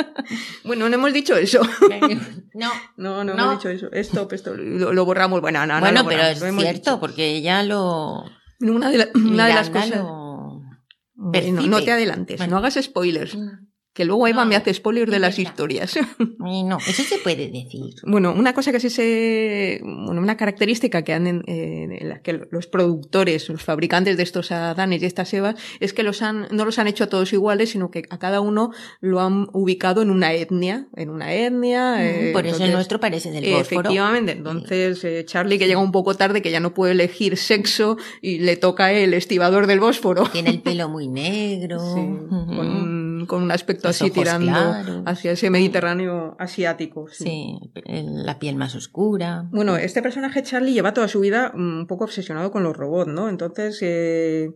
bueno, 0.64 0.88
no 0.88 0.94
hemos 0.94 1.12
dicho 1.12 1.36
eso. 1.36 1.60
no. 2.54 2.72
No, 2.96 3.24
no, 3.24 3.32
hemos 3.34 3.58
dicho 3.58 3.68
eso. 3.68 3.92
Esto, 3.92 4.26
esto 4.30 4.54
lo, 4.54 5.04
borramos. 5.04 5.42
Bueno, 5.42 5.66
no, 5.66 5.80
bueno 5.80 6.02
no 6.02 6.08
pero 6.08 6.22
es 6.22 6.38
cierto, 6.40 6.98
porque 6.98 7.42
ya 7.42 7.62
lo. 7.62 8.24
Una 8.60 8.90
de, 8.90 9.10
una 9.14 9.48
de 9.48 9.54
las 9.54 9.68
cosas. 9.68 10.00
no 10.00 11.82
te 11.84 11.92
adelantes, 11.92 12.48
no 12.48 12.56
hagas 12.56 12.78
spoilers. 12.80 13.36
Que 13.94 14.04
luego 14.04 14.26
Eva 14.26 14.44
me 14.44 14.56
hace 14.56 14.74
spoilers 14.74 15.10
de 15.10 15.18
las 15.20 15.38
historias. 15.38 15.98
No, 16.38 16.78
eso 16.86 17.02
se 17.02 17.18
puede 17.18 17.48
decir. 17.48 17.94
Bueno, 18.04 18.32
una 18.32 18.52
cosa 18.52 18.70
que 18.70 18.78
sí 18.78 18.90
se. 18.90 19.80
Bueno, 19.82 20.20
una 20.20 20.36
característica 20.36 21.02
que 21.02 21.14
han 21.14 21.26
en, 21.26 22.20
que 22.22 22.46
los 22.50 22.66
productores, 22.66 23.48
los 23.48 23.62
fabricantes 23.62 24.18
de 24.18 24.22
estos 24.22 24.52
Adanes 24.52 25.02
y 25.02 25.06
estas 25.06 25.32
Evas, 25.32 25.54
es 25.80 25.94
que 25.94 26.02
los 26.02 26.20
han, 26.20 26.48
no 26.50 26.64
los 26.66 26.78
han 26.78 26.86
hecho 26.86 27.04
a 27.04 27.06
todos 27.06 27.32
iguales, 27.32 27.70
sino 27.70 27.90
que 27.90 28.04
a 28.10 28.18
cada 28.18 28.40
uno 28.40 28.72
lo 29.00 29.20
han 29.20 29.48
ubicado 29.52 30.02
en 30.02 30.10
una 30.10 30.34
etnia. 30.34 30.86
En 30.96 31.08
una 31.08 31.32
etnia. 31.32 31.96
Mm, 31.96 32.32
por 32.32 32.46
eso 32.46 32.64
el 32.64 32.72
nuestro 32.72 33.00
parece 33.00 33.30
del 33.30 33.44
Bósforo. 33.44 33.80
Efectivamente. 33.80 34.32
Entonces, 34.32 35.02
eh, 35.04 35.24
Charlie, 35.24 35.58
que 35.58 35.66
llega 35.66 35.80
un 35.80 35.92
poco 35.92 36.14
tarde, 36.14 36.42
que 36.42 36.50
ya 36.50 36.60
no 36.60 36.74
puede 36.74 36.92
elegir 36.92 37.36
sexo 37.36 37.96
y 38.20 38.38
le 38.38 38.56
toca 38.56 38.92
el 38.92 39.14
estibador 39.14 39.66
del 39.66 39.80
Bósforo. 39.80 40.24
Tiene 40.30 40.50
el 40.50 40.60
pelo 40.62 40.88
muy 40.88 41.08
negro. 41.08 41.78
con, 41.78 43.03
con 43.26 43.42
un 43.42 43.50
aspecto 43.50 43.88
así 43.88 44.10
tirando 44.10 44.52
hacia 45.06 45.32
ese 45.32 45.50
Mediterráneo 45.50 46.36
asiático. 46.38 47.06
Sí. 47.10 47.58
la 47.84 48.38
piel 48.38 48.56
más 48.56 48.74
oscura. 48.74 49.48
Bueno, 49.50 49.76
este 49.76 50.02
personaje 50.02 50.42
Charlie 50.42 50.72
lleva 50.72 50.94
toda 50.94 51.08
su 51.08 51.20
vida 51.20 51.52
mm, 51.54 51.80
un 51.80 51.86
poco 51.86 52.04
obsesionado 52.04 52.50
con 52.50 52.62
los 52.62 52.76
robots, 52.76 53.10
¿no? 53.10 53.28
Entonces... 53.28 53.78
Eh, 53.82 54.50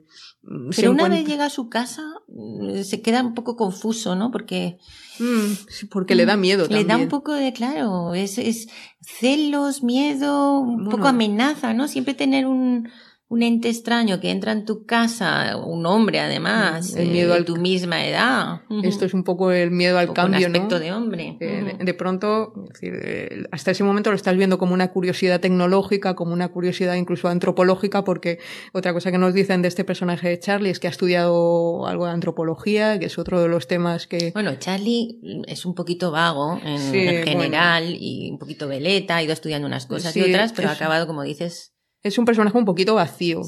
Pero 0.77 0.91
una 0.93 1.09
vez 1.09 1.27
llega 1.27 1.47
a 1.47 1.51
su 1.51 1.69
casa 1.69 2.03
mm, 2.29 2.83
se 2.83 3.03
queda 3.03 3.23
un 3.23 3.35
poco 3.35 3.57
confuso, 3.57 4.15
¿no? 4.15 4.31
Porque... 4.31 4.79
Mm, 5.19 5.89
porque 5.91 6.15
le 6.15 6.27
da 6.27 6.37
miedo 6.37 6.67
Le 6.69 6.85
da 6.85 6.97
un 6.97 7.09
poco 7.09 7.35
de, 7.35 7.53
claro, 7.53 8.15
es, 8.15 8.39
es 8.39 8.69
celos, 9.01 9.83
miedo, 9.83 10.61
un 10.61 10.89
poco 10.89 11.09
amenaza, 11.09 11.75
¿no? 11.75 11.89
Siempre 11.89 12.15
tener 12.15 12.47
un 12.47 12.89
un 13.31 13.43
ente 13.43 13.69
extraño 13.69 14.21
que 14.21 14.31
entra 14.31 14.53
en 14.53 14.65
tu 14.65 14.87
casa, 14.87 15.59
un 15.59 15.85
hombre 15.85 16.19
además, 16.19 16.97
el 16.97 17.11
miedo 17.11 17.35
de 17.35 17.45
tu 17.45 17.57
misma 17.57 18.07
edad. 18.07 18.63
Esto 18.83 19.05
es 19.05 19.13
un 19.13 19.23
poco 19.23 19.53
el 19.53 19.71
miedo 19.71 19.99
al 19.99 20.15
cambio, 20.15 20.47
un 20.47 20.57
aspecto 20.57 20.79
de 20.79 20.93
hombre. 20.93 21.37
Eh, 21.41 21.77
de, 21.79 21.95
pronto, 21.95 22.55
eh, 22.81 23.45
hasta 23.51 23.73
ese 23.73 23.85
momento 23.85 24.09
lo 24.09 24.17
estás 24.17 24.35
viendo 24.35 24.57
como 24.57 24.73
una 24.73 24.89
curiosidad 24.89 25.41
tecnológica, 25.41 26.15
como 26.15 26.33
una 26.33 26.49
curiosidad 26.49 26.95
incluso 26.95 27.29
antropológica, 27.29 28.03
porque 28.03 28.39
otra 28.73 28.95
cosa 28.95 29.13
que 29.13 29.19
nos 29.19 29.35
dicen 29.35 29.61
de 29.61 29.69
este 29.69 29.85
personaje 29.85 30.31
de 30.31 30.39
Charlie 30.39 30.71
es 30.71 30.81
que 30.81 30.87
ha 30.87 30.91
estudiado 30.91 31.87
algo 31.87 32.07
de 32.07 32.13
antropología, 32.13 32.99
que 32.99 33.07
es 33.07 33.19
otro 33.19 33.43
de 33.43 33.49
los 33.49 33.67
temas 33.67 34.07
que... 34.07 34.31
Bueno, 34.33 34.55
Charlie 34.59 35.45
es 35.47 35.67
un 35.67 35.75
poquito 35.75 36.11
vago 36.11 36.59
en, 36.65 36.79
general 37.25 37.95
y 37.95 38.31
un 38.31 38.39
poquito 38.39 38.69
veleta, 38.69 39.17
ha 39.17 39.23
ido 39.23 39.35
estudiando 39.35 39.67
unas 39.67 39.85
cosas 39.85 40.17
y 40.17 40.23
otras, 40.23 40.55
pero 40.55 40.71
ha 40.71 40.73
acabado, 40.73 41.07
como 41.07 41.23
dices, 41.25 41.75
es 42.03 42.17
un 42.17 42.25
personaje 42.25 42.57
un 42.57 42.65
poquito 42.65 42.95
vacío, 42.95 43.43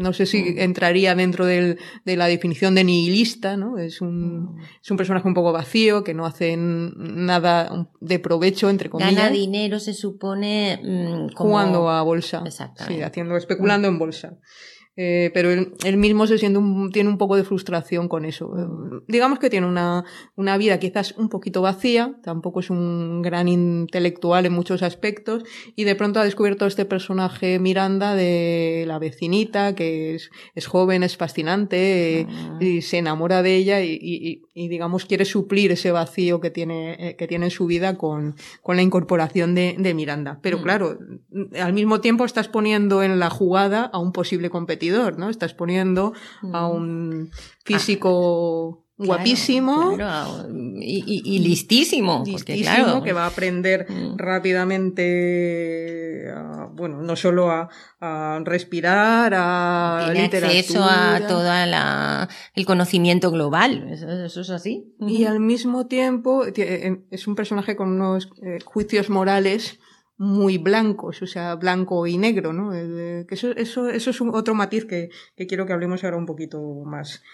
no 0.00 0.12
sé 0.12 0.26
si 0.26 0.54
entraría 0.58 1.14
dentro 1.14 1.46
del, 1.46 1.78
de 2.04 2.16
la 2.16 2.26
definición 2.26 2.74
de 2.74 2.82
nihilista, 2.82 3.56
¿no? 3.56 3.78
Es 3.78 4.00
un, 4.00 4.40
mm. 4.40 4.60
es 4.82 4.90
un 4.90 4.96
personaje 4.96 5.28
un 5.28 5.34
poco 5.34 5.52
vacío, 5.52 6.02
que 6.02 6.12
no 6.12 6.26
hace 6.26 6.56
nada 6.56 7.88
de 8.00 8.18
provecho, 8.18 8.70
entre 8.70 8.90
comillas. 8.90 9.14
Gana 9.14 9.30
dinero, 9.30 9.78
se 9.78 9.94
supone, 9.94 10.80
mm, 10.82 11.34
Jugando 11.34 11.88
a 11.88 12.02
bolsa. 12.02 12.42
Exactamente. 12.44 12.96
Sí, 12.96 13.02
haciendo, 13.02 13.36
especulando 13.36 13.86
en 13.86 13.98
bolsa. 13.98 14.38
Eh, 14.94 15.30
pero 15.32 15.50
él, 15.50 15.96
mismo 15.96 16.26
se 16.26 16.36
siente 16.36 16.58
un, 16.58 16.90
tiene 16.92 17.08
un 17.08 17.16
poco 17.16 17.36
de 17.36 17.44
frustración 17.44 18.08
con 18.08 18.26
eso. 18.26 18.52
digamos 19.08 19.38
que 19.38 19.48
tiene 19.48 19.66
una, 19.66 20.04
una 20.36 20.58
vida 20.58 20.78
quizás 20.78 21.12
un 21.16 21.30
poquito 21.30 21.62
vacía, 21.62 22.14
tampoco 22.22 22.60
es 22.60 22.68
un 22.68 23.22
gran 23.22 23.48
intelectual 23.48 24.44
en 24.44 24.52
muchos 24.52 24.82
aspectos, 24.82 25.44
y 25.76 25.84
de 25.84 25.94
pronto 25.94 26.20
ha 26.20 26.24
descubierto 26.24 26.66
este 26.66 26.84
personaje 26.84 27.58
Miranda 27.58 28.14
de 28.14 28.84
la 28.86 28.98
vecinita, 28.98 29.74
que 29.74 30.14
es, 30.14 30.30
es 30.54 30.66
joven, 30.66 31.02
es 31.02 31.16
fascinante, 31.16 32.20
eh, 32.20 32.26
ah. 32.28 32.58
y 32.60 32.82
se 32.82 32.98
enamora 32.98 33.42
de 33.42 33.56
ella 33.56 33.82
y, 33.82 33.98
y, 33.98 34.42
y, 34.54 34.68
digamos 34.68 35.04
quiere 35.04 35.24
suplir 35.24 35.72
ese 35.72 35.90
vacío 35.90 36.40
que 36.40 36.50
tiene, 36.50 36.96
eh, 36.98 37.16
que 37.16 37.26
tiene 37.26 37.46
en 37.46 37.50
su 37.50 37.66
vida 37.66 37.96
con, 37.96 38.36
con 38.62 38.76
la 38.76 38.82
incorporación 38.82 39.54
de, 39.54 39.76
de 39.78 39.94
Miranda. 39.94 40.38
Pero 40.42 40.58
mm. 40.58 40.62
claro, 40.62 40.98
al 41.60 41.72
mismo 41.72 42.00
tiempo 42.00 42.24
estás 42.24 42.48
poniendo 42.48 43.02
en 43.02 43.18
la 43.18 43.30
jugada 43.30 43.84
a 43.84 43.98
un 43.98 44.12
posible 44.12 44.50
competidor 44.50 45.18
¿no? 45.18 45.28
Estás 45.28 45.54
poniendo 45.54 46.12
a 46.52 46.68
mm. 46.68 46.70
un 46.70 47.30
físico 47.64 48.81
guapísimo 48.96 49.96
y, 50.80 51.40
listísimo, 51.40 52.22
listísimo 52.26 53.02
que 53.02 53.12
va 53.12 53.24
a 53.24 53.28
aprender 53.28 53.86
mm. 53.88 54.16
rápidamente, 54.16 56.32
bueno, 56.74 57.02
no 57.02 57.14
solo 57.16 57.50
a, 57.50 57.68
respirar, 58.44 59.32
a 59.34 60.10
Tiene 60.12 60.26
acceso 60.26 60.84
a 60.84 61.20
todo 61.26 61.50
el 62.54 62.66
conocimiento 62.66 63.30
global, 63.30 63.88
eso, 63.90 64.40
es 64.40 64.50
así. 64.50 64.94
Y 65.00 65.24
al 65.24 65.40
mismo 65.40 65.86
tiempo 65.86 66.44
eh, 66.46 67.02
es 67.10 67.26
un 67.26 67.34
personaje 67.34 67.76
con 67.76 67.88
unos 67.90 68.30
eh, 68.42 68.58
juicios 68.64 69.08
morales 69.10 69.78
muy 70.18 70.58
blancos, 70.58 71.22
o 71.22 71.26
sea, 71.26 71.54
blanco 71.56 72.06
y 72.06 72.18
negro, 72.18 72.52
¿no? 72.52 72.70
que 72.70 73.26
eso, 73.30 73.50
eso, 73.56 73.88
eso 73.88 74.10
es 74.10 74.20
otro 74.20 74.54
matiz 74.54 74.84
que, 74.84 75.08
que, 75.34 75.48
quiero 75.48 75.66
que 75.66 75.72
hablemos 75.72 76.04
ahora 76.04 76.16
un 76.16 76.26
poquito 76.26 76.60
más. 76.84 77.24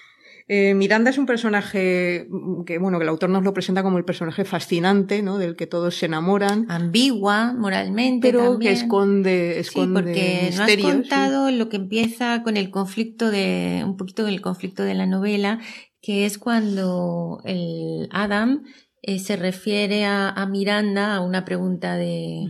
Eh, 0.51 0.73
Miranda 0.73 1.11
es 1.11 1.19
un 1.19 1.27
personaje 1.27 2.27
que, 2.65 2.79
bueno, 2.79 2.99
que 2.99 3.03
el 3.03 3.11
autor 3.11 3.29
nos 3.29 3.45
lo 3.45 3.53
presenta 3.53 3.83
como 3.83 3.99
el 3.99 4.07
personaje 4.07 4.47
fascinante, 4.47 5.23
¿no? 5.23 5.37
Del 5.37 5.57
que 5.57 5.67
todos 5.67 5.95
se 5.95 6.07
enamoran. 6.07 6.65
Ambigua, 6.71 7.53
moralmente. 7.53 8.27
Pero 8.27 8.59
que 8.59 8.73
esconde, 8.73 9.59
esconde 9.61 10.01
sí, 10.01 10.05
porque 10.05 10.51
no 10.57 10.63
has 10.63 10.77
contado 10.77 11.51
lo 11.51 11.69
que 11.69 11.77
empieza 11.77 12.43
con 12.43 12.57
el 12.57 12.71
conflicto 12.71 13.31
de, 13.31 13.83
un 13.85 13.99
poquito 13.99 14.25
del 14.25 14.41
conflicto 14.41 14.85
de 14.85 14.95
la 14.95 15.05
novela, 15.05 15.61
que 16.01 16.25
es 16.25 16.39
cuando 16.39 17.43
el 17.45 18.09
Adam 18.11 18.63
eh, 19.03 19.19
se 19.19 19.37
refiere 19.37 20.07
a, 20.07 20.47
Miranda, 20.51 21.17
a 21.17 21.21
una 21.21 21.45
pregunta 21.45 21.97
de, 21.97 22.47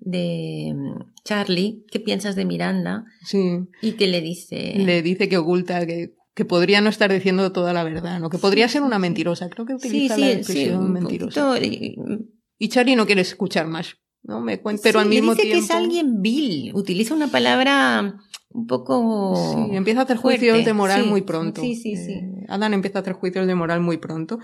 de 0.00 0.72
mm, 0.74 1.12
Charlie, 1.22 1.84
¿qué 1.90 2.00
piensas 2.00 2.34
de 2.34 2.46
Miranda? 2.46 3.04
Sí. 3.24 3.60
Y 3.82 3.92
que 3.92 4.06
le 4.06 4.22
dice... 4.22 4.72
Le 4.78 5.02
dice 5.02 5.28
que 5.28 5.36
oculta, 5.36 5.86
que, 5.86 6.14
que 6.34 6.44
podría 6.44 6.80
no 6.80 6.88
estar 6.88 7.12
diciendo 7.12 7.52
toda 7.52 7.72
la 7.72 7.84
verdad, 7.84 8.20
¿no? 8.20 8.30
Que 8.30 8.38
podría 8.38 8.68
ser 8.68 8.82
una 8.82 8.98
mentirosa. 8.98 9.48
Creo 9.50 9.66
que 9.66 9.74
utiliza 9.74 10.16
la 10.16 10.30
expresión 10.30 10.92
mentirosa. 10.92 11.56
Y 11.60 12.68
Charlie 12.68 12.96
no 12.96 13.06
quiere 13.06 13.22
escuchar 13.22 13.66
más. 13.66 13.96
¿no? 14.22 14.40
Me 14.40 14.58
pero 14.82 15.00
al 15.00 15.08
mismo 15.08 15.34
dice 15.34 15.42
tiempo... 15.46 15.58
que 15.58 15.64
es 15.64 15.70
alguien 15.70 16.22
vil, 16.22 16.72
utiliza 16.74 17.14
una 17.14 17.28
palabra 17.28 18.20
un 18.50 18.66
poco. 18.66 19.34
Sí, 19.36 19.76
empieza 19.76 20.00
a 20.00 20.04
hacer 20.04 20.16
juicios 20.16 20.64
de 20.64 20.72
moral 20.72 21.06
muy 21.06 21.22
pronto. 21.22 21.60
Sí, 21.60 21.74
sí, 21.74 21.96
sí. 21.96 22.12
Eh, 22.12 22.46
Adán 22.48 22.74
empieza 22.74 22.98
a 22.98 23.02
hacer 23.02 23.14
juicios 23.14 23.46
de 23.46 23.54
moral 23.54 23.80
muy 23.80 23.96
pronto. 23.96 24.38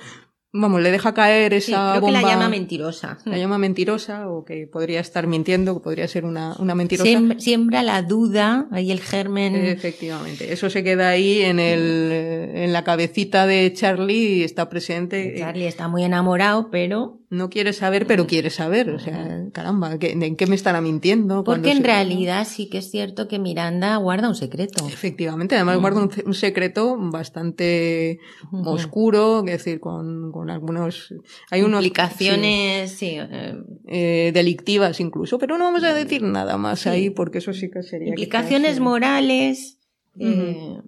Vamos, 0.51 0.81
le 0.81 0.91
deja 0.91 1.13
caer 1.13 1.53
esa 1.53 1.91
creo 1.93 2.01
bomba. 2.01 2.21
que 2.21 2.25
la 2.25 2.33
llama 2.33 2.49
mentirosa. 2.49 3.19
La 3.27 3.37
llama 3.37 3.59
mentirosa 3.59 4.31
o 4.31 4.45
que 4.47 4.67
podría 4.67 5.01
estar 5.01 5.27
mintiendo, 5.27 5.75
que 5.75 5.81
podría 5.81 6.09
ser 6.09 6.25
una, 6.25 6.57
una 6.59 6.75
mentirosa. 6.75 7.07
Siembra, 7.09 7.39
siembra, 7.39 7.83
la 7.83 8.03
duda, 8.03 8.67
ahí 8.73 8.91
el 8.91 9.01
germen. 9.01 9.55
Efectivamente. 9.57 10.51
Eso 10.53 10.71
se 10.71 10.83
queda 10.83 11.11
ahí 11.11 11.43
en 11.43 11.61
el, 11.61 12.11
en 12.55 12.73
la 12.73 12.83
cabecita 12.83 13.47
de 13.47 13.73
Charlie 13.75 14.39
y 14.39 14.43
está 14.43 14.71
presente. 14.71 15.35
Charlie 15.39 15.67
está 15.67 15.87
muy 15.87 16.03
enamorado, 16.05 16.71
pero 16.71 17.21
no 17.31 17.51
quiere 17.51 17.73
saber, 17.75 18.07
pero 18.07 18.27
quiere 18.27 18.49
saber. 18.49 18.91
O 18.91 18.99
sea, 18.99 19.45
caramba, 19.53 19.99
¿en 20.01 20.37
qué 20.37 20.47
me 20.47 20.55
estará 20.55 20.81
mintiendo? 20.81 21.45
Porque 21.45 21.73
en 21.73 21.85
realidad 21.85 22.47
sí 22.49 22.69
que 22.71 22.79
es 22.79 22.91
cierto 22.91 23.29
que 23.29 23.39
Miranda 23.39 23.97
guarda 23.97 24.29
un 24.29 24.35
secreto. 24.35 24.87
Efectivamente, 24.89 25.55
además 25.55 25.79
guarda 25.79 26.09
un, 26.25 26.35
secreto 26.35 26.97
bastante 26.99 28.19
oscuro, 28.65 29.41
es 29.41 29.65
decir, 29.65 29.81
con, 29.81 30.33
con 30.33 30.49
algunos... 30.49 31.15
Hay 31.51 31.63
unas 31.63 31.85
Implicaciones, 31.85 32.93
sí. 32.93 33.17
Eh, 33.19 33.55
eh, 33.87 34.31
delictivas 34.33 35.01
incluso, 35.01 35.39
pero 35.39 35.59
no 35.59 35.65
vamos 35.65 35.85
a 35.85 35.93
decir 35.93 36.23
nada 36.23 36.57
más 36.57 36.87
ahí 36.87 37.11
porque 37.11 37.39
eso 37.39 37.53
sí 37.53 37.71
que 37.71 37.83
sería... 37.83 38.09
Implicaciones 38.09 38.81
morales, 38.81 39.79
eh, 40.19 40.81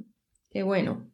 que 0.51 0.63
bueno, 0.63 1.10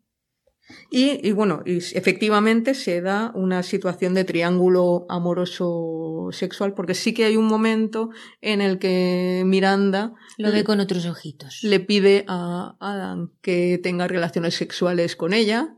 y, 0.91 1.27
y, 1.27 1.33
bueno, 1.33 1.63
y 1.65 1.77
efectivamente 1.77 2.75
se 2.75 3.01
da 3.01 3.31
una 3.35 3.63
situación 3.63 4.15
de 4.15 4.25
triángulo 4.25 5.07
amoroso 5.09 6.29
sexual, 6.33 6.75
porque 6.75 6.95
sí 6.95 7.15
que 7.15 7.25
hay 7.25 7.37
un 7.37 7.47
momento 7.47 8.11
en 8.41 8.61
el 8.61 8.79
que 8.79 9.43
Miranda 9.47 10.15
lo 10.39 10.51
ve 10.51 10.65
con 10.65 10.81
otros 10.81 11.07
ojitos. 11.07 11.63
Le 11.63 11.81
pide 11.81 12.25
a 12.27 12.77
Adam 12.81 13.31
que 13.43 13.79
tenga 13.83 14.09
relaciones 14.09 14.55
sexuales 14.55 15.17
con 15.17 15.33
ella 15.33 15.76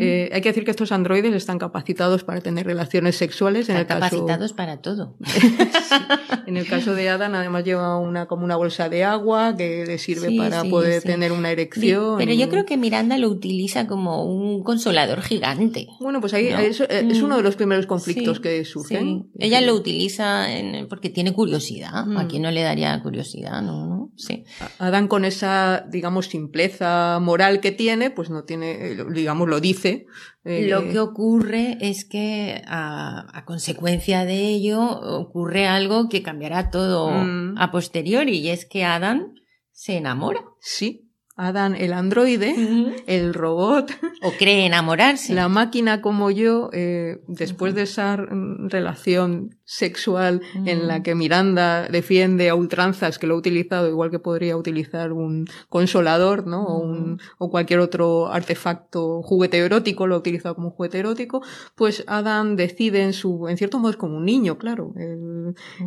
eh, 0.00 0.30
hay 0.32 0.40
que 0.40 0.48
decir 0.48 0.64
que 0.64 0.70
estos 0.70 0.92
androides 0.92 1.34
están 1.34 1.58
capacitados 1.58 2.24
para 2.24 2.40
tener 2.40 2.66
relaciones 2.66 3.16
sexuales. 3.16 3.62
Están 3.62 3.76
en 3.76 3.80
el 3.82 3.86
capacitados 3.86 4.52
para 4.52 4.78
todo. 4.78 5.16
En 6.46 6.56
el 6.56 6.66
caso 6.66 6.94
de 6.94 7.08
Adam, 7.08 7.34
además 7.34 7.64
lleva 7.64 7.98
una 7.98 8.26
como 8.26 8.44
una 8.44 8.56
bolsa 8.56 8.88
de 8.88 9.04
agua 9.04 9.56
que 9.56 9.84
le 9.86 9.96
sirve 9.98 10.36
para 10.36 10.64
poder 10.64 11.02
tener 11.02 11.32
una 11.32 11.50
erección. 11.50 12.16
Pero 12.18 12.32
yo 12.32 12.48
creo 12.48 12.66
que 12.66 12.76
Miranda 12.76 13.16
lo 13.16 13.28
utiliza 13.28 13.86
como 13.86 14.24
un 14.24 14.62
consolador 14.62 15.22
gigante. 15.22 15.86
Bueno, 16.00 16.20
pues 16.20 16.34
ahí 16.34 16.48
es, 16.48 16.80
mm. 16.80 17.24
uno 17.24 17.36
de 17.36 17.42
los 17.42 17.56
primeros 17.56 17.86
conflictos 17.86 18.40
que 18.40 18.64
surgen. 18.64 19.30
Ella 19.38 19.60
lo 19.60 19.74
utiliza 19.74 20.46
porque 20.88 21.10
tiene 21.10 21.32
curiosidad. 21.32 21.94
¿A 21.94 22.04
mm. 22.04 22.28
quién 22.28 22.42
no 22.42 22.50
le 22.50 22.62
daría 22.62 23.00
curiosidad? 23.02 23.62
No, 23.62 23.86
no. 23.86 24.12
Sí. 24.16 24.44
Adán 24.78 25.08
con 25.08 25.24
esa, 25.24 25.86
digamos, 25.88 26.26
simpleza 26.26 27.18
moral 27.20 27.60
que 27.60 27.72
tiene, 27.72 28.10
pues 28.10 28.30
no 28.30 28.44
tiene, 28.44 28.96
digamos, 29.12 29.48
lo 29.52 29.60
dice. 29.60 30.06
Eh, 30.44 30.66
lo 30.66 30.88
que 30.88 30.98
ocurre 30.98 31.76
es 31.82 32.06
que 32.06 32.62
a, 32.66 33.44
consecuencia 33.44 34.24
de 34.24 34.48
ello 34.48 34.80
ocurre 34.82 35.66
algo 35.66 36.08
que 36.08 36.22
cambiará 36.22 36.70
todo 36.70 37.10
mm. 37.10 37.58
a 37.58 37.70
posteriori 37.70 38.38
y 38.38 38.48
es 38.48 38.64
que 38.64 38.84
Adam 38.84 39.34
se 39.70 39.98
enamora. 39.98 40.40
Sí, 40.58 41.11
Adán, 41.42 41.74
el 41.74 41.92
androide, 41.92 42.54
el 43.06 43.34
robot. 43.34 43.90
O 44.22 44.30
cree 44.38 44.64
enamorarse. 44.64 45.34
La 45.34 45.48
máquina 45.48 46.00
como 46.00 46.30
yo, 46.30 46.70
eh, 46.72 47.20
después 47.26 47.74
de 47.74 47.82
esa 47.82 48.16
relación 48.16 49.56
sexual 49.64 50.42
en 50.66 50.86
la 50.86 51.02
que 51.02 51.14
Miranda 51.14 51.88
defiende 51.88 52.48
a 52.48 52.54
ultranzas 52.54 53.18
que 53.18 53.26
lo 53.26 53.34
ha 53.34 53.38
utilizado 53.38 53.88
igual 53.88 54.10
que 54.10 54.18
podría 54.18 54.56
utilizar 54.56 55.12
un 55.12 55.46
consolador, 55.68 56.46
¿no? 56.46 56.64
O, 56.64 56.78
un, 56.78 57.20
o 57.38 57.50
cualquier 57.50 57.80
otro 57.80 58.30
artefacto 58.30 59.22
juguete 59.22 59.58
erótico, 59.58 60.06
lo 60.06 60.14
ha 60.14 60.18
utilizado 60.18 60.54
como 60.54 60.68
un 60.68 60.74
juguete 60.74 60.98
erótico, 60.98 61.42
pues 61.74 62.04
Adán 62.06 62.54
decide 62.54 63.02
en 63.02 63.14
su, 63.14 63.48
en 63.48 63.56
cierto 63.56 63.78
modo 63.78 63.90
es 63.90 63.96
como 63.96 64.18
un 64.18 64.26
niño, 64.26 64.58
claro, 64.58 64.94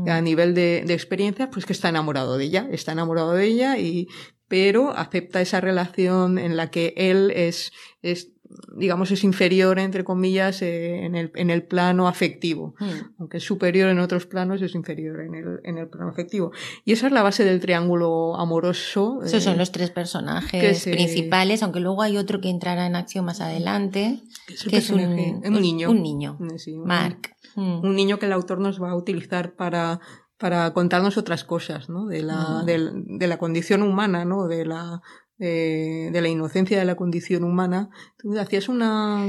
a 0.08 0.22
nivel 0.22 0.54
de, 0.54 0.84
de 0.86 0.94
experiencia, 0.94 1.50
pues 1.50 1.66
que 1.66 1.74
está 1.74 1.90
enamorado 1.90 2.38
de 2.38 2.46
ella, 2.46 2.68
está 2.72 2.92
enamorado 2.92 3.34
de 3.34 3.46
ella 3.46 3.78
y 3.78 4.08
pero 4.56 4.96
acepta 4.96 5.42
esa 5.42 5.60
relación 5.60 6.40
en 6.40 6.56
la 6.56 6.72
que 6.72 6.94
él 6.96 7.30
es, 7.36 7.74
es 8.02 8.32
digamos, 8.78 9.12
es 9.12 9.26
inferior, 9.26 9.80
entre 9.80 10.06
comillas, 10.06 10.62
eh, 10.62 11.04
en, 11.04 11.16
el, 11.16 11.30
en 11.36 11.50
el 11.50 11.64
plano 11.64 12.08
afectivo. 12.08 12.74
Hmm. 12.80 13.16
Aunque 13.20 13.40
es 13.40 13.44
superior 13.44 13.90
en 13.90 14.00
otros 14.00 14.28
planos, 14.28 14.62
es 14.62 14.74
inferior 14.74 15.20
en 15.20 15.36
el, 15.36 15.60
en 15.66 15.78
el 15.78 15.90
plano 15.90 16.10
afectivo. 16.10 16.54
Y 16.86 16.94
esa 16.94 17.08
es 17.08 17.12
la 17.12 17.22
base 17.22 17.44
del 17.44 17.60
triángulo 17.60 18.38
amoroso. 18.38 19.20
Esos 19.26 19.44
son 19.44 19.56
eh, 19.56 19.58
los 19.58 19.74
tres 19.74 19.92
personajes 19.92 20.84
principales, 20.86 21.62
aunque 21.62 21.82
luego 21.82 22.02
hay 22.02 22.16
otro 22.16 22.40
que 22.40 22.50
entrará 22.50 22.86
en 22.86 22.96
acción 22.96 23.26
más 23.26 23.42
adelante, 23.42 24.22
que 24.70 24.78
es 24.78 24.90
un, 24.90 25.02
un, 25.02 25.62
niño. 25.62 25.90
Un 25.90 26.02
niño. 26.02 26.38
Mark. 26.86 27.36
Un 27.58 27.94
niño 27.94 28.20
que 28.20 28.28
el 28.28 28.32
autor 28.32 28.62
nos 28.62 28.82
va 28.82 28.92
a 28.92 28.96
utilizar 28.96 29.54
para 29.56 30.00
para 30.38 30.74
contarnos 30.74 31.18
otras 31.18 31.44
cosas, 31.44 31.90
¿no? 31.90 32.08
De 32.08 32.22
la, 32.22 32.64
de, 32.66 33.28
la 33.28 33.38
condición 33.38 33.82
humana, 33.82 34.26
¿no? 34.26 34.48
De 34.48 34.66
la, 34.66 35.02
de, 35.38 36.12
la 36.14 36.28
inocencia 36.28 36.78
de 36.78 36.86
la 36.86 36.96
condición 36.96 37.44
humana. 37.44 37.90
Tú 38.18 38.38
hacías 38.38 38.70
una... 38.70 39.24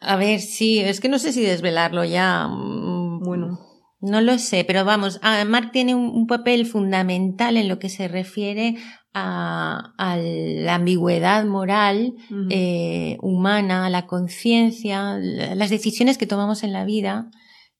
A 0.00 0.16
ver, 0.16 0.40
sí, 0.40 0.78
es 0.78 1.00
que 1.00 1.10
no 1.10 1.18
sé 1.18 1.32
si 1.32 1.42
desvelarlo 1.42 2.04
ya. 2.04 2.48
Mm, 2.48 3.20
bueno. 3.20 3.60
No 4.00 4.22
lo 4.22 4.38
sé, 4.38 4.64
pero 4.64 4.86
vamos, 4.86 5.20
ah, 5.22 5.44
Mark 5.44 5.72
tiene 5.72 5.94
un, 5.94 6.26
papel 6.26 6.64
fundamental 6.64 7.58
en 7.58 7.68
lo 7.68 7.78
que 7.78 7.90
se 7.90 8.08
refiere 8.08 8.76
a, 9.12 9.92
a 9.98 10.16
la 10.16 10.76
ambigüedad 10.76 11.44
moral 11.44 12.14
eh, 12.48 13.18
humana, 13.20 13.84
a 13.84 13.90
la 13.90 14.06
conciencia, 14.06 15.18
las 15.18 15.68
decisiones 15.68 16.16
que 16.16 16.26
tomamos 16.26 16.62
en 16.62 16.72
la 16.72 16.86
vida 16.86 17.30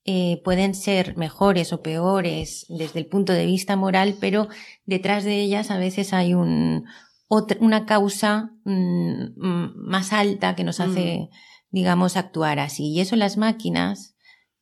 eh, 0.06 0.40
pueden 0.44 0.74
ser 0.74 1.18
mejores 1.18 1.74
o 1.74 1.82
peores 1.82 2.64
desde 2.70 3.00
el 3.00 3.06
punto 3.06 3.34
de 3.34 3.44
vista 3.44 3.76
moral, 3.76 4.16
pero 4.18 4.48
detrás 4.86 5.24
de 5.24 5.40
ellas 5.40 5.70
a 5.70 5.76
veces 5.76 6.14
hay 6.14 6.32
un, 6.32 6.86
otra, 7.28 7.58
una 7.60 7.84
causa 7.84 8.50
mm, 8.64 9.36
más 9.76 10.14
alta 10.14 10.56
que 10.56 10.64
nos 10.64 10.80
hace, 10.80 11.18
mm. 11.18 11.28
digamos, 11.70 12.16
actuar 12.16 12.60
así. 12.60 12.92
Y 12.92 13.00
eso 13.00 13.14
las 13.14 13.36
máquinas, 13.36 14.16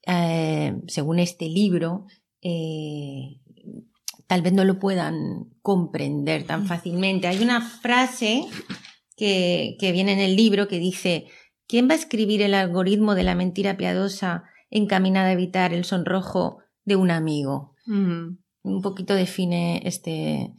eh, 0.08 0.74
según 0.88 1.20
este 1.20 1.48
libro, 1.48 2.06
eh, 2.42 3.40
tal 4.26 4.42
vez 4.42 4.52
no 4.52 4.64
lo 4.64 4.80
puedan 4.80 5.52
comprender 5.62 6.42
tan 6.42 6.64
mm. 6.64 6.66
fácilmente. 6.66 7.28
Hay 7.28 7.38
una 7.44 7.60
frase 7.60 8.44
que, 9.16 9.76
que 9.78 9.92
viene 9.92 10.14
en 10.14 10.20
el 10.20 10.34
libro 10.34 10.66
que 10.66 10.80
dice, 10.80 11.26
¿quién 11.68 11.88
va 11.88 11.92
a 11.92 11.98
escribir 11.98 12.42
el 12.42 12.54
algoritmo 12.54 13.14
de 13.14 13.22
la 13.22 13.36
mentira 13.36 13.76
piadosa 13.76 14.42
encaminada 14.70 15.28
a 15.28 15.32
evitar 15.32 15.72
el 15.72 15.84
sonrojo 15.84 16.58
de 16.84 16.96
un 16.96 17.10
amigo. 17.10 17.74
Un 17.86 18.82
poquito 18.82 19.14
define 19.14 19.80
este. 19.84 20.52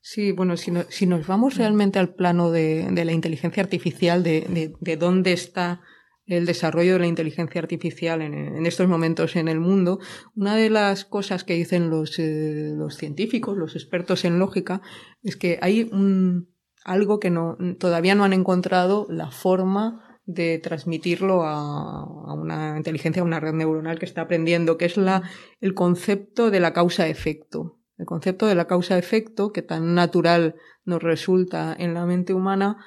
Sí, 0.00 0.32
bueno, 0.32 0.56
si, 0.56 0.72
si 0.88 1.06
nos 1.06 1.26
vamos 1.26 1.56
realmente 1.56 1.98
al 1.98 2.14
plano 2.14 2.50
de, 2.50 2.88
de 2.90 3.04
la 3.04 3.12
inteligencia 3.12 3.62
artificial, 3.62 4.22
de, 4.22 4.74
de, 4.80 4.96
dónde 4.96 5.32
está 5.32 5.82
el 6.26 6.46
desarrollo 6.46 6.94
de 6.94 7.00
la 7.00 7.06
inteligencia 7.06 7.60
artificial 7.60 8.22
en, 8.22 8.34
en, 8.34 8.66
estos 8.66 8.88
momentos 8.88 9.36
en 9.36 9.48
el 9.48 9.60
mundo, 9.60 9.98
una 10.34 10.54
de 10.54 10.70
las 10.70 11.04
cosas 11.04 11.44
que 11.44 11.54
dicen 11.54 11.90
los, 11.90 12.18
eh, 12.18 12.72
los 12.74 12.96
científicos, 12.96 13.58
los 13.58 13.74
expertos 13.74 14.24
en 14.24 14.38
lógica, 14.38 14.80
es 15.22 15.36
que 15.36 15.58
hay 15.60 15.82
un, 15.92 16.48
algo 16.84 17.20
que 17.20 17.30
no, 17.30 17.58
todavía 17.78 18.14
no 18.14 18.24
han 18.24 18.32
encontrado 18.32 19.06
la 19.10 19.30
forma 19.30 20.09
de 20.34 20.58
transmitirlo 20.58 21.42
a, 21.44 22.34
una 22.34 22.76
inteligencia, 22.76 23.22
a 23.22 23.24
una 23.24 23.40
red 23.40 23.52
neuronal 23.52 23.98
que 23.98 24.06
está 24.06 24.22
aprendiendo, 24.22 24.78
que 24.78 24.84
es 24.84 24.96
la, 24.96 25.22
el 25.60 25.74
concepto 25.74 26.50
de 26.50 26.60
la 26.60 26.72
causa-efecto. 26.72 27.78
El 27.98 28.06
concepto 28.06 28.46
de 28.46 28.54
la 28.54 28.66
causa-efecto, 28.66 29.52
que 29.52 29.62
tan 29.62 29.94
natural 29.94 30.54
nos 30.84 31.02
resulta 31.02 31.76
en 31.78 31.92
la 31.92 32.06
mente 32.06 32.32
humana, 32.32 32.78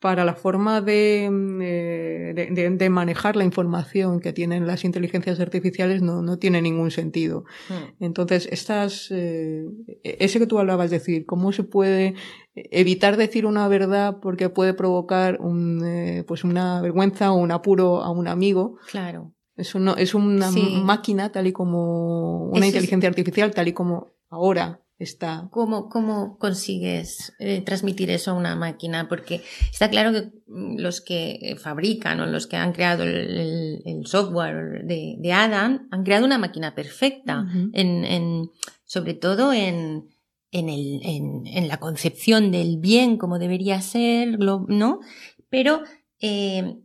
para 0.00 0.24
la 0.24 0.34
forma 0.34 0.82
de, 0.82 1.30
mm, 1.30 2.76
de, 2.76 2.90
manejar 2.90 3.36
la 3.36 3.44
información 3.44 4.20
que 4.20 4.32
tienen 4.32 4.66
las 4.66 4.84
inteligencias 4.84 5.40
artificiales 5.40 6.02
no, 6.02 6.20
no 6.20 6.38
tiene 6.38 6.60
ningún 6.60 6.90
sentido. 6.90 7.44
Hmm. 7.68 8.04
Entonces, 8.04 8.46
estas, 8.50 9.10
eh, 9.10 9.64
ese 10.02 10.38
que 10.38 10.46
tú 10.46 10.58
hablabas, 10.58 10.90
de 10.90 10.98
decir, 10.98 11.24
cómo 11.24 11.52
se 11.52 11.62
puede 11.62 12.14
evitar 12.54 13.16
decir 13.16 13.46
una 13.46 13.66
verdad 13.68 14.18
porque 14.20 14.50
puede 14.50 14.74
provocar 14.74 15.40
un, 15.40 15.82
eh, 15.84 16.24
pues 16.26 16.44
una 16.44 16.82
vergüenza 16.82 17.32
o 17.32 17.36
un 17.36 17.50
apuro 17.50 18.02
a 18.02 18.10
un 18.10 18.28
amigo. 18.28 18.76
Claro. 18.90 19.32
Eso 19.56 19.78
no, 19.78 19.96
es 19.96 20.14
una 20.14 20.50
máquina 20.50 21.30
tal 21.30 21.46
y 21.46 21.52
como 21.52 22.48
una 22.48 22.66
inteligencia 22.66 23.08
artificial 23.08 23.52
tal 23.52 23.68
y 23.68 23.72
como 23.72 24.12
ahora 24.28 24.83
está. 24.98 25.48
¿Cómo, 25.50 25.88
cómo 25.88 26.38
consigues 26.38 27.32
eh, 27.38 27.60
transmitir 27.62 28.10
eso 28.10 28.30
a 28.30 28.34
una 28.34 28.54
máquina? 28.54 29.08
Porque 29.08 29.42
está 29.70 29.90
claro 29.90 30.12
que 30.12 30.32
mm, 30.46 30.78
los 30.78 31.00
que 31.00 31.56
fabrican 31.60 32.20
o 32.20 32.26
los 32.26 32.46
que 32.46 32.56
han 32.56 32.72
creado 32.72 33.02
el, 33.04 34.02
software 34.04 34.84
de, 34.84 35.32
Adam 35.32 35.88
han 35.90 36.04
creado 36.04 36.26
una 36.26 36.38
máquina 36.38 36.74
perfecta, 36.74 37.46
en, 37.72 38.04
en, 38.04 38.50
sobre 38.84 39.14
todo 39.14 39.52
en, 39.52 40.08
en, 40.52 40.68
el, 40.68 41.00
en, 41.02 41.68
la 41.68 41.78
concepción 41.78 42.52
del 42.52 42.78
bien 42.78 43.16
como 43.16 43.38
debería 43.38 43.80
ser, 43.80 44.38
¿no? 44.38 45.00
Pero, 45.48 45.82
eh, 46.20 46.76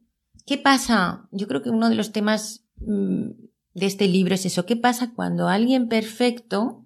¿qué 0.45 0.58
pasa? 0.58 1.28
Yo 1.32 1.48
creo 1.48 1.62
que 1.62 1.69
uno 1.69 1.89
de 1.89 1.95
los 1.95 2.12
temas 2.12 2.65
mm, 2.78 3.30
de 3.74 3.86
este 3.86 4.08
libro 4.08 4.34
es 4.34 4.45
eso. 4.45 4.65
¿Qué 4.65 4.76
pasa 4.76 5.13
cuando 5.13 5.48
alguien 5.48 5.88
perfecto 5.88 6.84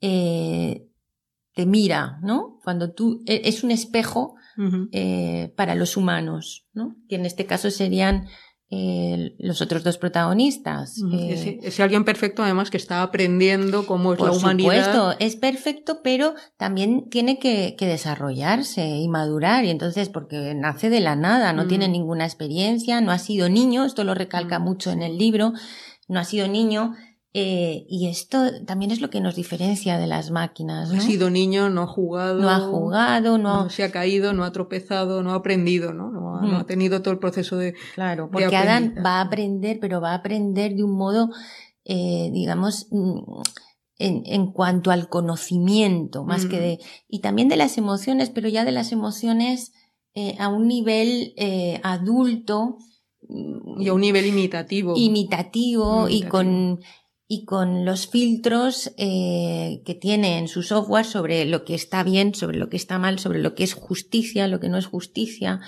eh, 0.00 0.88
te 1.54 1.66
mira, 1.66 2.18
¿no? 2.22 2.60
Cuando 2.62 2.92
tú 2.92 3.22
e, 3.26 3.42
es 3.44 3.64
un 3.64 3.70
espejo 3.70 4.36
eh, 4.92 5.52
para 5.56 5.74
los 5.74 5.96
humanos, 5.96 6.66
¿no? 6.72 6.96
Que 7.08 7.16
en 7.16 7.26
este 7.26 7.46
caso 7.46 7.70
serían 7.70 8.26
eh, 8.70 9.34
los 9.38 9.62
otros 9.62 9.82
dos 9.82 9.96
protagonistas. 9.96 11.00
ese, 11.10 11.82
alguien 11.82 12.04
perfecto, 12.04 12.42
además, 12.42 12.70
que 12.70 12.76
está 12.76 13.02
aprendiendo 13.02 13.86
cómo 13.86 14.12
es 14.12 14.20
la 14.20 14.30
humanidad. 14.30 14.68
Por 14.68 14.84
supuesto, 14.84 15.16
es 15.20 15.36
perfecto, 15.36 16.00
pero 16.04 16.34
también 16.58 17.08
tiene 17.08 17.38
que, 17.38 17.74
desarrollarse 17.80 18.86
y 18.86 19.08
madurar. 19.08 19.64
Y 19.64 19.70
entonces, 19.70 20.10
porque 20.10 20.54
nace 20.54 20.90
de 20.90 21.00
la 21.00 21.16
nada, 21.16 21.54
no 21.54 21.66
tiene 21.66 21.88
ninguna 21.88 22.26
experiencia, 22.26 23.00
no 23.00 23.10
ha 23.10 23.18
sido 23.18 23.48
niño, 23.48 23.86
esto 23.86 24.04
lo 24.04 24.14
recalca 24.14 24.58
mucho 24.58 24.90
en 24.90 25.02
el 25.02 25.16
libro, 25.16 25.54
no 26.06 26.20
ha 26.20 26.24
sido 26.24 26.46
niño, 26.46 26.94
eh, 27.40 27.86
y 27.88 28.08
esto 28.08 28.64
también 28.64 28.90
es 28.90 29.00
lo 29.00 29.10
que 29.10 29.20
nos 29.20 29.36
diferencia 29.36 29.96
de 29.96 30.08
las 30.08 30.32
máquinas. 30.32 30.90
¿no? 30.90 30.98
Ha 30.98 31.00
sido 31.00 31.30
niño, 31.30 31.70
no 31.70 31.82
ha 31.82 31.86
jugado. 31.86 32.42
No 32.42 32.50
ha 32.50 32.58
jugado, 32.58 33.38
no, 33.38 33.70
se 33.70 33.84
ha 33.84 33.92
caído, 33.92 34.32
no 34.32 34.42
ha 34.42 34.50
tropezado, 34.50 35.22
no 35.22 35.30
ha 35.30 35.36
aprendido, 35.36 35.94
¿no? 35.94 36.10
No 36.10 36.36
ha, 36.36 36.62
mm. 36.62 36.66
tenido 36.66 37.00
todo 37.00 37.12
el 37.12 37.20
proceso 37.20 37.56
de. 37.56 37.76
Claro, 37.94 38.28
porque 38.28 38.56
Adán 38.56 38.96
va 39.06 39.18
a 39.18 39.20
aprender, 39.20 39.78
pero 39.80 40.00
va 40.00 40.10
a 40.10 40.14
aprender 40.16 40.74
de 40.74 40.82
un 40.82 40.96
modo, 40.96 41.30
eh, 41.84 42.28
digamos, 42.32 42.88
mm, 42.90 43.20
en, 43.98 44.22
en, 44.26 44.50
cuanto 44.50 44.90
al 44.90 45.08
conocimiento, 45.08 46.24
más 46.24 46.44
que 46.46 46.56
mm. 46.56 46.60
de. 46.60 46.78
Y 47.06 47.20
también 47.20 47.46
de 47.46 47.56
las 47.56 47.78
emociones, 47.78 48.30
pero 48.30 48.48
ya 48.48 48.64
de 48.64 48.72
las 48.72 48.90
emociones 48.90 49.70
eh, 50.14 50.34
a 50.40 50.48
un 50.48 50.66
nivel 50.66 51.34
adulto. 51.84 52.78
Y 53.78 53.86
a 53.86 53.94
un 53.94 54.00
nivel 54.00 54.26
imitativo. 54.26 54.94
Imitativo, 54.96 56.08
y 56.08 56.22
con 56.22 56.80
y 57.30 57.44
con 57.44 57.84
los 57.84 58.08
filtros 58.08 58.90
eh, 58.96 59.82
que 59.84 59.94
tiene 59.94 60.38
en 60.38 60.48
su 60.48 60.62
software 60.62 61.04
sobre 61.04 61.44
lo 61.44 61.62
que 61.62 61.74
está 61.74 62.02
bien, 62.02 62.34
sobre 62.34 62.56
lo 62.56 62.70
que 62.70 62.78
está 62.78 62.98
mal, 62.98 63.18
sobre 63.18 63.38
lo 63.38 63.54
que 63.54 63.64
es 63.64 63.74
justicia, 63.74 64.48
lo 64.48 64.60
que 64.60 64.70
no 64.70 64.78
es 64.78 64.86
justicia, 64.86 65.60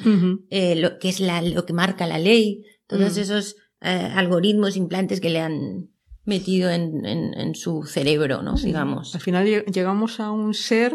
eh, 0.49 0.75
lo 0.77 0.99
que 0.99 1.11
es 1.11 1.21
la, 1.21 1.43
lo 1.43 1.67
que 1.67 1.75
marca 1.75 2.07
la 2.07 2.19
ley, 2.19 2.65
todos 2.87 3.19
mm. 3.19 3.21
esos 3.21 3.57
eh, 3.83 4.11
algoritmos, 4.15 4.79
implantes 4.79 5.21
que 5.21 5.29
le 5.29 5.41
han 5.41 5.91
metido 6.25 6.71
en, 6.71 7.05
en, 7.05 7.35
en 7.35 7.55
su 7.55 7.83
cerebro, 7.83 8.43
¿no? 8.43 8.55
Digamos. 8.55 9.15
Al 9.15 9.21
final 9.21 9.65
llegamos 9.67 10.19
a 10.19 10.31
un 10.31 10.55
ser 10.55 10.95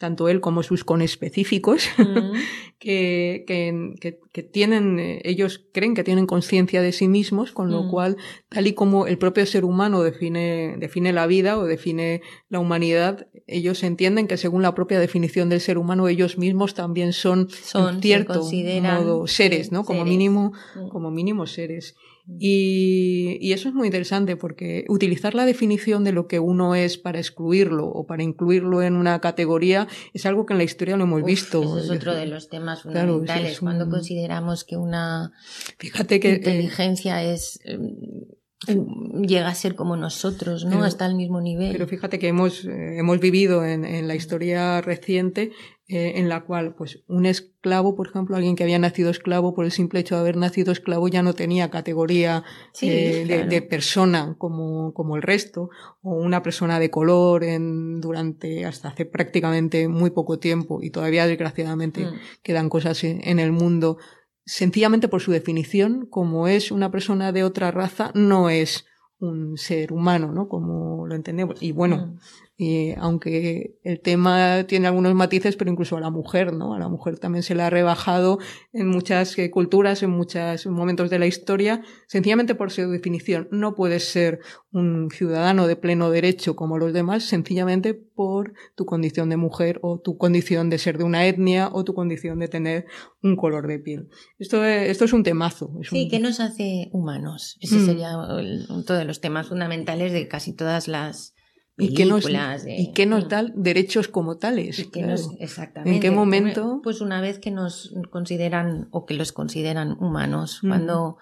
tanto 0.00 0.30
él 0.30 0.40
como 0.40 0.62
sus 0.62 0.82
conespecíficos, 0.82 1.84
mm. 1.98 2.32
que, 2.78 3.44
que, 3.46 4.18
que, 4.32 4.42
tienen, 4.42 4.98
eh, 4.98 5.20
ellos 5.24 5.66
creen 5.72 5.94
que 5.94 6.02
tienen 6.02 6.24
conciencia 6.24 6.80
de 6.80 6.92
sí 6.92 7.06
mismos, 7.06 7.52
con 7.52 7.70
lo 7.70 7.82
mm. 7.82 7.90
cual, 7.90 8.16
tal 8.48 8.66
y 8.66 8.72
como 8.72 9.06
el 9.06 9.18
propio 9.18 9.44
ser 9.44 9.62
humano 9.62 10.02
define, 10.02 10.76
define 10.78 11.12
la 11.12 11.26
vida 11.26 11.58
o 11.58 11.64
define 11.64 12.22
la 12.48 12.60
humanidad, 12.60 13.26
ellos 13.46 13.82
entienden 13.82 14.26
que 14.26 14.38
según 14.38 14.62
la 14.62 14.74
propia 14.74 14.98
definición 14.98 15.50
del 15.50 15.60
ser 15.60 15.76
humano, 15.76 16.08
ellos 16.08 16.38
mismos 16.38 16.72
también 16.72 17.12
son, 17.12 17.50
son 17.50 17.96
en 17.96 18.00
cierto 18.00 18.42
modo 18.82 19.26
seres, 19.26 19.70
¿no? 19.70 19.84
Como 19.84 20.06
mínimo, 20.06 20.54
mm. 20.76 20.88
como 20.88 21.10
mínimo 21.10 21.46
seres. 21.46 21.94
Y, 22.38 23.38
y, 23.40 23.52
eso 23.52 23.68
es 23.68 23.74
muy 23.74 23.86
interesante 23.86 24.36
porque 24.36 24.84
utilizar 24.88 25.34
la 25.34 25.44
definición 25.44 26.04
de 26.04 26.12
lo 26.12 26.26
que 26.26 26.38
uno 26.38 26.74
es 26.74 26.96
para 26.96 27.18
excluirlo 27.18 27.86
o 27.86 28.06
para 28.06 28.22
incluirlo 28.22 28.82
en 28.82 28.94
una 28.94 29.20
categoría 29.20 29.88
es 30.14 30.26
algo 30.26 30.46
que 30.46 30.54
en 30.54 30.58
la 30.58 30.64
historia 30.64 30.96
lo 30.96 31.04
hemos 31.04 31.24
visto. 31.24 31.62
Eso 31.62 31.78
es 31.78 31.90
otro 31.90 32.14
de 32.14 32.26
los 32.26 32.48
temas 32.48 32.82
fundamentales. 32.82 33.60
Cuando 33.60 33.88
consideramos 33.88 34.64
que 34.64 34.76
una 34.76 35.32
Fíjate 35.78 36.20
que, 36.20 36.32
eh, 36.32 36.36
inteligencia 36.36 37.22
es 37.22 37.58
em, 37.64 37.96
llega 39.26 39.48
a 39.48 39.54
ser 39.54 39.74
como 39.74 39.96
nosotros, 39.96 40.64
¿no? 40.64 40.84
Hasta 40.84 41.06
el 41.06 41.14
mismo 41.14 41.40
nivel. 41.40 41.72
Pero 41.72 41.86
fíjate 41.86 42.18
que 42.18 42.28
hemos, 42.28 42.64
eh, 42.64 42.98
hemos 42.98 43.18
vivido 43.18 43.64
en, 43.64 43.84
en, 43.84 44.06
la 44.06 44.14
historia 44.14 44.80
reciente 44.82 45.52
eh, 45.92 46.20
en 46.20 46.28
la 46.28 46.42
cual 46.44 46.76
pues 46.76 47.02
un 47.08 47.26
esclavo, 47.26 47.96
por 47.96 48.06
ejemplo, 48.06 48.36
alguien 48.36 48.54
que 48.54 48.62
había 48.62 48.78
nacido 48.78 49.10
esclavo 49.10 49.54
por 49.56 49.64
el 49.64 49.72
simple 49.72 49.98
hecho 49.98 50.14
de 50.14 50.20
haber 50.20 50.36
nacido 50.36 50.70
esclavo 50.70 51.08
ya 51.08 51.24
no 51.24 51.32
tenía 51.32 51.68
categoría 51.68 52.44
eh, 52.80 53.46
de, 53.48 53.62
persona 53.62 54.36
como, 54.38 54.94
como 54.94 55.16
el 55.16 55.22
resto, 55.22 55.68
o 56.00 56.14
una 56.14 56.44
persona 56.44 56.78
de 56.78 56.90
color 56.90 57.42
en, 57.42 58.00
durante 58.00 58.64
hasta 58.66 58.90
hace 58.90 59.04
prácticamente 59.04 59.88
muy 59.88 60.10
poco 60.10 60.38
tiempo 60.38 60.78
y 60.80 60.90
todavía 60.90 61.26
desgraciadamente 61.26 62.06
mm. 62.06 62.14
quedan 62.44 62.68
cosas 62.68 63.02
en 63.02 63.40
el 63.40 63.50
mundo 63.50 63.98
sencillamente 64.44 65.08
por 65.08 65.20
su 65.20 65.32
definición, 65.32 66.06
como 66.08 66.46
es 66.46 66.70
una 66.70 66.92
persona 66.92 67.32
de 67.32 67.42
otra 67.42 67.72
raza, 67.72 68.12
no 68.14 68.48
es 68.48 68.86
un 69.18 69.56
ser 69.56 69.92
humano, 69.92 70.32
¿no? 70.32 70.48
Como 70.48 71.06
lo 71.08 71.14
entendemos. 71.16 71.60
Y 71.60 71.72
bueno, 71.72 72.16
Y 72.62 72.92
aunque 72.98 73.78
el 73.84 74.00
tema 74.00 74.64
tiene 74.68 74.86
algunos 74.86 75.14
matices, 75.14 75.56
pero 75.56 75.70
incluso 75.70 75.96
a 75.96 76.00
la 76.00 76.10
mujer, 76.10 76.52
¿no? 76.52 76.74
A 76.74 76.78
la 76.78 76.90
mujer 76.90 77.18
también 77.18 77.42
se 77.42 77.54
le 77.54 77.62
ha 77.62 77.70
rebajado 77.70 78.38
en 78.74 78.86
muchas 78.86 79.38
eh, 79.38 79.50
culturas, 79.50 80.02
en 80.02 80.10
muchos 80.10 80.66
momentos 80.66 81.08
de 81.08 81.18
la 81.18 81.26
historia, 81.26 81.82
sencillamente 82.06 82.54
por 82.54 82.70
su 82.70 82.90
definición. 82.90 83.48
No 83.50 83.74
puedes 83.74 84.10
ser 84.10 84.40
un 84.72 85.08
ciudadano 85.10 85.66
de 85.68 85.76
pleno 85.76 86.10
derecho 86.10 86.54
como 86.54 86.76
los 86.76 86.92
demás, 86.92 87.24
sencillamente 87.24 87.94
por 87.94 88.52
tu 88.74 88.84
condición 88.84 89.30
de 89.30 89.38
mujer 89.38 89.78
o 89.80 89.98
tu 89.98 90.18
condición 90.18 90.68
de 90.68 90.76
ser 90.76 90.98
de 90.98 91.04
una 91.04 91.24
etnia 91.24 91.70
o 91.72 91.82
tu 91.82 91.94
condición 91.94 92.40
de 92.40 92.48
tener 92.48 92.84
un 93.22 93.36
color 93.36 93.68
de 93.68 93.78
piel. 93.78 94.10
Esto 94.38 94.66
es, 94.66 94.90
esto 94.90 95.06
es 95.06 95.14
un 95.14 95.22
temazo. 95.22 95.72
sí, 95.84 96.08
¿qué 96.10 96.20
nos 96.20 96.40
hace 96.40 96.90
humanos? 96.92 97.56
Ese 97.62 97.76
mm. 97.76 97.86
sería 97.86 98.18
uno 98.18 98.82
de 98.82 99.04
los 99.06 99.22
temas 99.22 99.48
fundamentales 99.48 100.12
de 100.12 100.28
casi 100.28 100.52
todas 100.52 100.88
las 100.88 101.34
¿Y 101.80 101.94
qué 101.94 102.04
nos, 102.04 102.24
¿Y 102.28 103.06
nos 103.06 103.28
da 103.28 103.44
derechos 103.54 104.08
como 104.08 104.38
tales? 104.38 104.78
exactamente. 105.38 105.94
¿En 105.94 106.00
qué 106.00 106.10
momento? 106.10 106.80
Pues 106.82 107.00
una 107.00 107.20
vez 107.20 107.38
que 107.38 107.50
nos 107.50 107.94
consideran 108.10 108.88
o 108.90 109.06
que 109.06 109.14
los 109.14 109.32
consideran 109.32 109.96
humanos, 109.98 110.60
cuando 110.60 111.16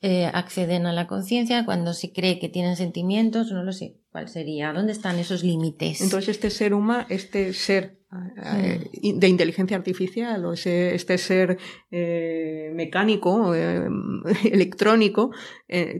eh, 0.00 0.26
acceden 0.26 0.86
a 0.86 0.92
la 0.92 1.06
conciencia, 1.06 1.64
cuando 1.64 1.92
se 1.92 2.12
cree 2.12 2.38
que 2.38 2.48
tienen 2.48 2.76
sentimientos, 2.76 3.50
no 3.52 3.64
lo 3.64 3.72
sé 3.72 4.03
cuál 4.14 4.28
sería, 4.28 4.72
¿dónde 4.72 4.92
están 4.92 5.18
esos 5.18 5.42
límites? 5.42 6.00
Entonces 6.00 6.28
este 6.36 6.48
ser 6.48 6.72
humano, 6.72 7.04
este 7.08 7.52
ser 7.52 7.98
eh, 8.44 8.88
de 9.02 9.26
inteligencia 9.26 9.76
artificial 9.76 10.44
o 10.46 10.52
este 10.52 11.18
ser 11.18 11.58
eh, 11.90 12.70
mecánico, 12.74 13.52
electrónico, 14.44 15.32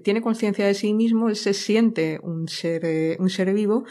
tiene 0.05 0.23
conciencia 0.23 0.65
de 0.65 0.75
sí 0.75 0.95
mismo, 0.95 1.29
él 1.29 1.35
se 1.35 1.55
siente 1.55 2.21
un 2.23 2.47
ser, 2.47 3.17
un 3.19 3.31
ser 3.31 3.53
vivo, 3.53 3.85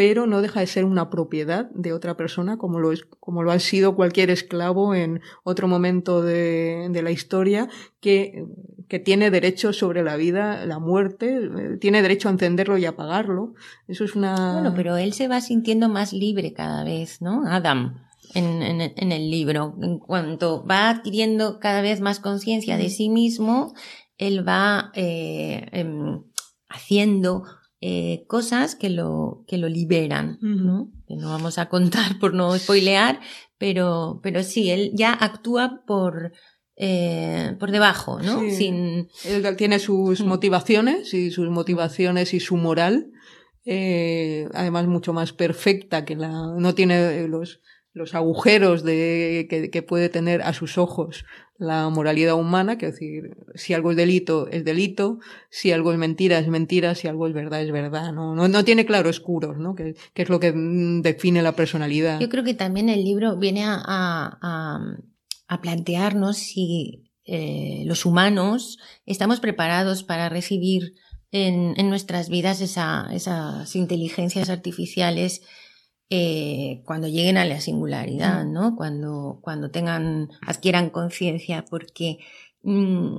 pero 0.00 0.26
no 0.26 0.40
deja 0.40 0.60
de 0.60 0.66
ser 0.66 0.86
una 0.86 1.10
propiedad 1.10 1.68
de 1.72 1.92
otra 1.92 2.16
persona 2.16 2.56
como 2.56 2.80
lo, 2.80 2.90
es, 2.90 3.04
como 3.04 3.42
lo 3.42 3.52
ha 3.52 3.58
sido 3.58 3.96
cualquier 3.96 4.30
esclavo 4.30 4.94
en 4.94 5.20
otro 5.44 5.68
momento 5.68 6.22
de, 6.22 6.88
de 6.90 7.02
la 7.02 7.10
historia 7.10 7.68
que, 8.00 8.46
que, 8.88 8.98
tiene 8.98 9.30
derecho 9.30 9.74
sobre 9.74 10.02
la 10.02 10.16
vida, 10.16 10.64
la 10.64 10.78
muerte, 10.78 11.36
eh, 11.36 11.76
tiene 11.78 12.00
derecho 12.00 12.28
a 12.28 12.32
encenderlo 12.32 12.78
y 12.78 12.86
apagarlo. 12.86 13.52
Eso 13.88 14.04
es 14.04 14.16
una... 14.16 14.54
Bueno, 14.54 14.72
pero 14.74 14.96
él 14.96 15.12
se 15.12 15.28
va 15.28 15.42
sintiendo 15.42 15.90
más 15.90 16.14
libre 16.14 16.54
cada 16.54 16.82
vez, 16.82 17.20
¿no? 17.20 17.46
Adam. 17.46 18.02
En, 18.32 18.62
en, 18.62 19.12
el 19.12 19.30
libro. 19.30 19.76
En 19.82 19.98
cuanto 19.98 20.64
va 20.64 20.88
adquiriendo 20.88 21.60
cada 21.60 21.82
vez 21.82 22.00
más 22.00 22.20
conciencia 22.20 22.78
de 22.78 22.88
sí 22.88 23.10
mismo, 23.10 23.74
él 24.16 24.48
va 24.48 24.92
eh, 24.94 25.68
em, 25.72 26.22
haciendo 26.70 27.44
eh, 27.82 28.24
cosas 28.26 28.74
que 28.74 28.90
lo, 28.90 29.44
que 29.48 29.56
lo 29.56 29.66
liberan, 29.68 30.38
¿no? 30.42 30.92
Que 31.08 31.16
no 31.16 31.30
vamos 31.30 31.56
a 31.56 31.70
contar 31.70 32.18
por 32.18 32.34
no 32.34 32.58
spoilear, 32.58 33.20
pero, 33.56 34.20
pero 34.22 34.42
sí, 34.42 34.70
él 34.70 34.90
ya 34.94 35.14
actúa 35.14 35.82
por, 35.86 36.32
eh, 36.76 37.56
por 37.58 37.70
debajo, 37.70 38.20
¿no? 38.20 38.40
Sin... 38.50 39.08
Él 39.24 39.56
tiene 39.56 39.78
sus 39.78 40.20
motivaciones 40.20 41.14
y 41.14 41.30
sus 41.30 41.48
motivaciones 41.48 42.34
y 42.34 42.40
su 42.40 42.56
moral, 42.56 43.12
eh, 43.64 44.46
además 44.52 44.86
mucho 44.86 45.14
más 45.14 45.32
perfecta 45.32 46.04
que 46.04 46.16
la, 46.16 46.30
no 46.58 46.74
tiene 46.74 47.26
los, 47.28 47.62
los 47.94 48.14
agujeros 48.14 48.84
de, 48.84 49.46
que, 49.48 49.70
que, 49.70 49.82
puede 49.82 50.10
tener 50.10 50.42
a 50.42 50.52
sus 50.52 50.76
ojos 50.76 51.24
la 51.60 51.90
moralidad 51.90 52.34
humana, 52.34 52.78
que 52.78 52.86
es 52.86 52.92
decir, 52.94 53.36
si 53.54 53.74
algo 53.74 53.90
es 53.90 53.96
delito, 53.96 54.48
es 54.48 54.64
delito, 54.64 55.18
si 55.50 55.72
algo 55.72 55.92
es 55.92 55.98
mentira, 55.98 56.38
es 56.38 56.48
mentira, 56.48 56.94
si 56.94 57.06
algo 57.06 57.26
es 57.26 57.34
verdad, 57.34 57.62
es 57.62 57.70
verdad, 57.70 58.14
no, 58.14 58.34
no, 58.34 58.48
no 58.48 58.64
tiene 58.64 58.86
claroscuros, 58.86 59.58
¿no? 59.58 59.74
Que, 59.74 59.94
es 60.14 60.28
lo 60.30 60.40
que 60.40 60.52
mm, 60.52 61.02
define 61.02 61.42
la 61.42 61.52
personalidad. 61.52 62.18
Yo 62.18 62.30
creo 62.30 62.44
que 62.44 62.54
también 62.54 62.88
el 62.88 63.04
libro 63.04 63.36
viene 63.36 63.64
a, 63.64 63.78
a, 63.84 64.80
a 65.48 65.60
plantearnos 65.60 66.38
si 66.38 67.10
eh, 67.26 67.82
los 67.84 68.06
humanos 68.06 68.78
estamos 69.04 69.38
preparados 69.38 70.02
para 70.02 70.30
recibir 70.30 70.94
en, 71.30 71.74
en 71.76 71.90
nuestras 71.90 72.30
vidas 72.30 72.62
esa, 72.62 73.06
esas 73.12 73.76
inteligencias 73.76 74.48
artificiales 74.48 75.42
eh, 76.10 76.82
cuando 76.84 77.06
lleguen 77.06 77.38
a 77.38 77.44
la 77.44 77.60
singularidad, 77.60 78.44
¿no? 78.44 78.74
Cuando, 78.76 79.38
cuando 79.42 79.70
tengan, 79.70 80.30
adquieran 80.44 80.90
conciencia, 80.90 81.64
porque 81.70 82.18
mm, 82.62 83.18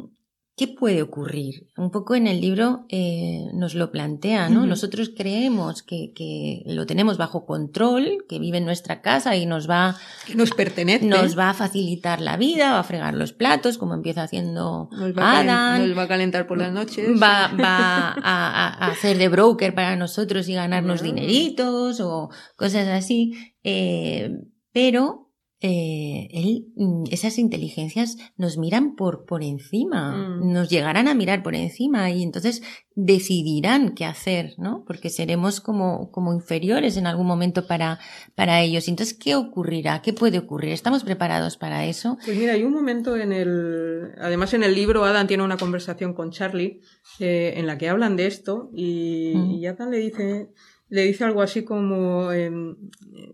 ¿qué 0.61 0.67
puede 0.67 1.01
ocurrir? 1.01 1.71
Un 1.75 1.89
poco 1.89 2.13
en 2.13 2.27
el 2.27 2.39
libro 2.39 2.85
eh, 2.87 3.47
nos 3.51 3.73
lo 3.73 3.91
plantea, 3.91 4.47
¿no? 4.47 4.67
Nosotros 4.67 5.09
creemos 5.17 5.81
que, 5.81 6.13
que, 6.13 6.61
lo 6.67 6.85
tenemos 6.85 7.17
bajo 7.17 7.47
control, 7.47 8.25
que 8.29 8.37
vive 8.37 8.59
en 8.59 8.65
nuestra 8.65 9.01
casa 9.01 9.35
y 9.35 9.47
nos 9.47 9.67
va... 9.67 9.97
Que 10.27 10.35
nos 10.35 10.51
pertenece. 10.51 11.07
Nos 11.07 11.35
va 11.35 11.49
a 11.49 11.53
facilitar 11.55 12.21
la 12.21 12.37
vida, 12.37 12.73
va 12.73 12.81
a 12.81 12.83
fregar 12.83 13.15
los 13.15 13.33
platos, 13.33 13.79
como 13.79 13.95
empieza 13.95 14.21
haciendo 14.21 14.87
nos 14.91 15.17
va 15.17 15.39
Adam. 15.39 15.87
Nos 15.87 15.97
va 15.97 16.03
a 16.03 16.07
calentar 16.07 16.45
por 16.45 16.59
las 16.59 16.71
noches. 16.71 17.09
Va, 17.19 17.47
va 17.59 18.11
a, 18.11 18.13
a, 18.21 18.87
hacer 18.91 19.17
de 19.17 19.29
broker 19.29 19.73
para 19.73 19.95
nosotros 19.95 20.47
y 20.47 20.53
ganarnos 20.53 21.01
dineritos 21.01 21.99
o 22.01 22.29
cosas 22.55 22.87
así. 22.87 23.33
Eh, 23.63 24.37
pero 24.71 25.30
eh, 25.63 26.27
él, 26.31 26.65
mm, 26.75 27.03
esas 27.11 27.37
inteligencias 27.37 28.17
nos 28.35 28.57
miran 28.57 28.95
por, 28.95 29.25
por 29.25 29.43
encima, 29.43 30.39
mm. 30.39 30.51
nos 30.51 30.69
llegarán 30.69 31.07
a 31.07 31.13
mirar 31.13 31.43
por 31.43 31.53
encima 31.53 32.09
y 32.09 32.23
entonces 32.23 32.63
decidirán 32.95 33.93
qué 33.93 34.05
hacer, 34.05 34.55
¿no? 34.57 34.83
Porque 34.87 35.11
seremos 35.11 35.61
como, 35.61 36.11
como 36.11 36.33
inferiores 36.33 36.97
en 36.97 37.05
algún 37.05 37.27
momento 37.27 37.67
para, 37.67 37.99
para 38.33 38.61
ellos. 38.61 38.87
Entonces, 38.87 39.15
¿qué 39.15 39.35
ocurrirá? 39.35 40.01
¿Qué 40.01 40.13
puede 40.13 40.39
ocurrir? 40.39 40.71
¿Estamos 40.71 41.03
preparados 41.03 41.57
para 41.57 41.85
eso? 41.85 42.17
Pues 42.25 42.37
mira, 42.37 42.53
hay 42.53 42.63
un 42.63 42.73
momento 42.73 43.15
en 43.15 43.31
el, 43.31 44.13
además 44.19 44.55
en 44.55 44.63
el 44.63 44.73
libro 44.73 45.05
Adam 45.05 45.27
tiene 45.27 45.43
una 45.43 45.57
conversación 45.57 46.15
con 46.15 46.31
Charlie 46.31 46.81
eh, 47.19 47.53
en 47.57 47.67
la 47.67 47.77
que 47.77 47.87
hablan 47.87 48.15
de 48.15 48.25
esto 48.25 48.71
y, 48.73 49.33
mm. 49.35 49.51
y 49.51 49.65
Adam 49.67 49.91
le 49.91 49.97
dice, 49.99 50.49
le 50.91 51.03
dice 51.03 51.23
algo 51.23 51.41
así 51.41 51.63
como 51.63 52.31
eh, 52.33 52.51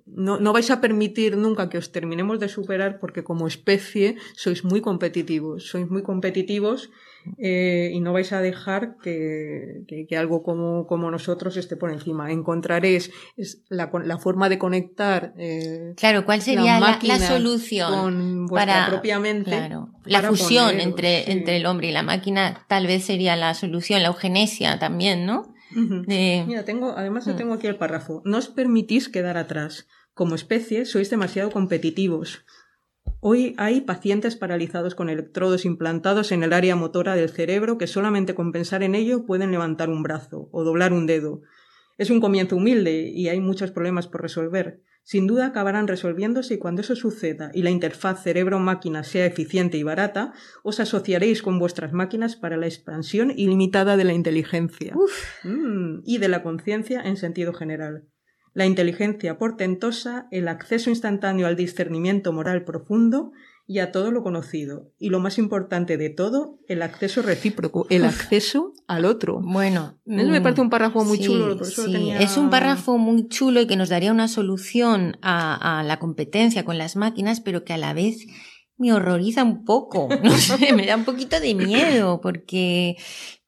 no, 0.05 0.39
no, 0.39 0.53
vais 0.53 0.69
a 0.69 0.79
permitir 0.79 1.37
nunca 1.37 1.69
que 1.69 1.79
os 1.79 1.91
terminemos 1.91 2.39
de 2.39 2.49
superar 2.49 2.99
porque 2.99 3.23
como 3.23 3.47
especie 3.47 4.15
sois 4.37 4.63
muy 4.63 4.79
competitivos, 4.79 5.65
sois 5.65 5.89
muy 5.89 6.03
competitivos 6.03 6.91
eh, 7.39 7.89
y 7.91 7.99
no 7.99 8.13
vais 8.13 8.31
a 8.31 8.41
dejar 8.41 8.97
que, 9.01 9.81
que, 9.87 10.05
que, 10.05 10.17
algo 10.17 10.43
como, 10.43 10.85
como 10.85 11.09
nosotros 11.09 11.57
esté 11.57 11.75
por 11.75 11.91
encima. 11.91 12.31
Encontraréis 12.31 13.11
la, 13.69 13.89
la 14.05 14.17
forma 14.17 14.49
de 14.49 14.59
conectar. 14.59 15.33
Eh, 15.37 15.93
claro, 15.97 16.25
¿cuál 16.25 16.41
sería 16.41 16.79
la, 16.79 16.99
la, 17.01 17.19
solución? 17.19 17.91
Con 17.91 18.45
vuestra 18.45 18.73
para, 18.73 18.87
propia 18.87 19.19
mente. 19.19 19.49
Claro, 19.49 19.89
la 20.05 20.21
fusión 20.21 20.79
entre, 20.79 21.25
sí. 21.25 21.31
entre 21.31 21.57
el 21.57 21.65
hombre 21.65 21.87
y 21.87 21.91
la 21.91 22.03
máquina 22.03 22.65
tal 22.67 22.85
vez 22.85 23.03
sería 23.03 23.35
la 23.35 23.55
solución, 23.55 24.03
la 24.03 24.09
eugenesia 24.09 24.77
también, 24.79 25.25
¿no? 25.25 25.56
Uh 25.75 25.79
-huh. 25.79 26.05
eh, 26.07 26.43
Mira, 26.47 26.63
tengo, 26.63 26.93
además 26.97 27.25
yo 27.25 27.35
tengo 27.35 27.53
aquí 27.53 27.67
el 27.67 27.75
párrafo. 27.75 28.21
No 28.25 28.37
os 28.37 28.47
permitís 28.47 29.09
quedar 29.09 29.37
atrás. 29.37 29.87
Como 30.13 30.35
especie 30.35 30.85
sois 30.85 31.09
demasiado 31.09 31.51
competitivos. 31.51 32.45
Hoy 33.19 33.55
hay 33.57 33.81
pacientes 33.81 34.35
paralizados 34.35 34.95
con 34.95 35.09
electrodos 35.09 35.65
implantados 35.65 36.31
en 36.31 36.43
el 36.43 36.53
área 36.53 36.75
motora 36.75 37.15
del 37.15 37.29
cerebro 37.29 37.77
que 37.77 37.87
solamente 37.87 38.35
con 38.35 38.51
pensar 38.51 38.83
en 38.83 38.95
ello 38.95 39.25
pueden 39.25 39.51
levantar 39.51 39.89
un 39.89 40.03
brazo 40.03 40.49
o 40.51 40.63
doblar 40.63 40.93
un 40.93 41.05
dedo. 41.07 41.41
Es 41.97 42.09
un 42.09 42.21
comienzo 42.21 42.55
humilde 42.55 43.11
y 43.13 43.29
hay 43.29 43.39
muchos 43.39 43.71
problemas 43.71 44.07
por 44.07 44.21
resolver. 44.21 44.81
Sin 45.07 45.25
duda 45.25 45.45
acabarán 45.45 45.87
resolviéndose 45.87 46.55
y 46.55 46.57
cuando 46.57 46.81
eso 46.81 46.93
suceda 46.93 47.49
y 47.53 47.61
la 47.61 47.69
interfaz 47.69 48.23
cerebro-máquina 48.23 49.05
sea 49.05 49.25
eficiente 49.25 49.77
y 49.77 49.83
barata, 49.83 50.33
os 50.63 50.81
asociaréis 50.81 51.41
con 51.41 51.59
vuestras 51.59 51.93
máquinas 51.93 52.35
para 52.35 52.57
la 52.57 52.65
expansión 52.65 53.31
ilimitada 53.33 53.95
de 53.95 54.03
la 54.03 54.11
inteligencia 54.11 54.93
mm, 55.45 56.01
y 56.03 56.17
de 56.17 56.27
la 56.27 56.43
conciencia 56.43 57.01
en 57.03 57.15
sentido 57.15 57.53
general. 57.53 58.03
La 58.53 58.65
inteligencia 58.65 59.37
portentosa, 59.37 60.27
el 60.29 60.49
acceso 60.49 60.89
instantáneo 60.89 61.47
al 61.47 61.55
discernimiento 61.55 62.33
moral 62.33 62.65
profundo 62.65 63.31
y 63.69 63.79
a 63.79 63.91
todo 63.91 64.11
lo 64.11 64.23
conocido. 64.23 64.93
Y 64.97 65.09
lo 65.09 65.19
más 65.19 65.37
importante 65.37 65.97
de 65.97 66.09
todo, 66.09 66.57
el 66.69 66.81
acceso 66.81 67.21
recíproco, 67.21 67.85
el 67.89 68.05
acceso 68.05 68.71
al 68.87 69.03
otro. 69.03 69.41
Bueno, 69.43 69.99
eso 70.05 70.29
me 70.29 70.39
parece 70.39 70.61
un 70.61 70.69
párrafo 70.69 71.03
muy 71.03 71.17
sí, 71.17 71.25
chulo. 71.25 71.57
Por 71.57 71.67
sí. 71.67 71.91
tenía... 71.91 72.19
Es 72.19 72.37
un 72.37 72.49
párrafo 72.49 72.97
muy 72.97 73.27
chulo 73.27 73.59
y 73.59 73.67
que 73.67 73.75
nos 73.75 73.89
daría 73.89 74.13
una 74.13 74.29
solución 74.29 75.17
a, 75.21 75.79
a, 75.79 75.83
la 75.83 75.99
competencia 75.99 76.63
con 76.63 76.77
las 76.77 76.95
máquinas, 76.95 77.41
pero 77.41 77.65
que 77.65 77.73
a 77.73 77.77
la 77.77 77.93
vez 77.93 78.25
me 78.77 78.93
horroriza 78.93 79.43
un 79.43 79.65
poco. 79.65 80.07
No 80.23 80.31
sé, 80.31 80.71
me 80.73 80.85
da 80.85 80.95
un 80.95 81.03
poquito 81.05 81.39
de 81.39 81.53
miedo 81.53 82.21
porque 82.21 82.95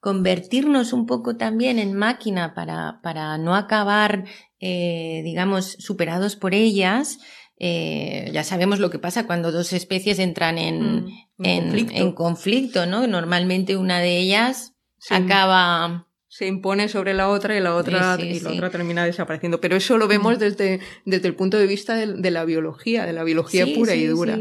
convertirnos 0.01 0.91
un 0.91 1.05
poco 1.05 1.37
también 1.37 1.79
en 1.79 1.93
máquina 1.93 2.53
para, 2.53 2.99
para 3.01 3.37
no 3.37 3.55
acabar, 3.55 4.25
eh, 4.59 5.21
digamos, 5.23 5.77
superados 5.79 6.35
por 6.35 6.53
ellas, 6.53 7.19
eh, 7.59 8.29
ya 8.33 8.43
sabemos 8.43 8.79
lo 8.79 8.89
que 8.89 8.99
pasa 8.99 9.27
cuando 9.27 9.51
dos 9.51 9.73
especies 9.73 10.17
entran 10.19 10.57
en, 10.57 11.05
Mm, 11.37 11.45
en, 11.45 11.61
conflicto. 11.63 11.93
en 11.95 12.11
conflicto, 12.13 12.85
¿no? 12.85 13.05
Normalmente 13.07 13.75
una 13.77 13.99
de 13.99 14.17
ellas 14.17 14.73
Sí. 14.97 15.13
acaba. 15.13 16.07
Se 16.31 16.45
impone 16.45 16.87
sobre 16.89 17.15
la 17.15 17.27
otra 17.27 17.57
y 17.57 17.59
la 17.59 17.73
otra, 17.75 18.15
Sí, 18.15 18.21
sí, 18.21 18.27
y 18.29 18.39
la 18.41 18.49
sí. 18.51 18.55
otra 18.57 18.69
termina 18.69 19.03
desapareciendo. 19.03 19.59
Pero 19.59 19.75
eso 19.75 19.97
lo 19.97 20.07
vemos 20.07 20.37
desde, 20.37 20.79
desde 21.03 21.27
el 21.27 21.33
punto 21.35 21.57
de 21.57 21.65
vista 21.65 21.95
de, 21.95 22.05
de 22.13 22.29
la 22.31 22.45
biología, 22.45 23.07
de 23.07 23.13
la 23.13 23.23
biología 23.23 23.65
pura 23.75 23.95
y 23.95 24.05
dura. 24.05 24.37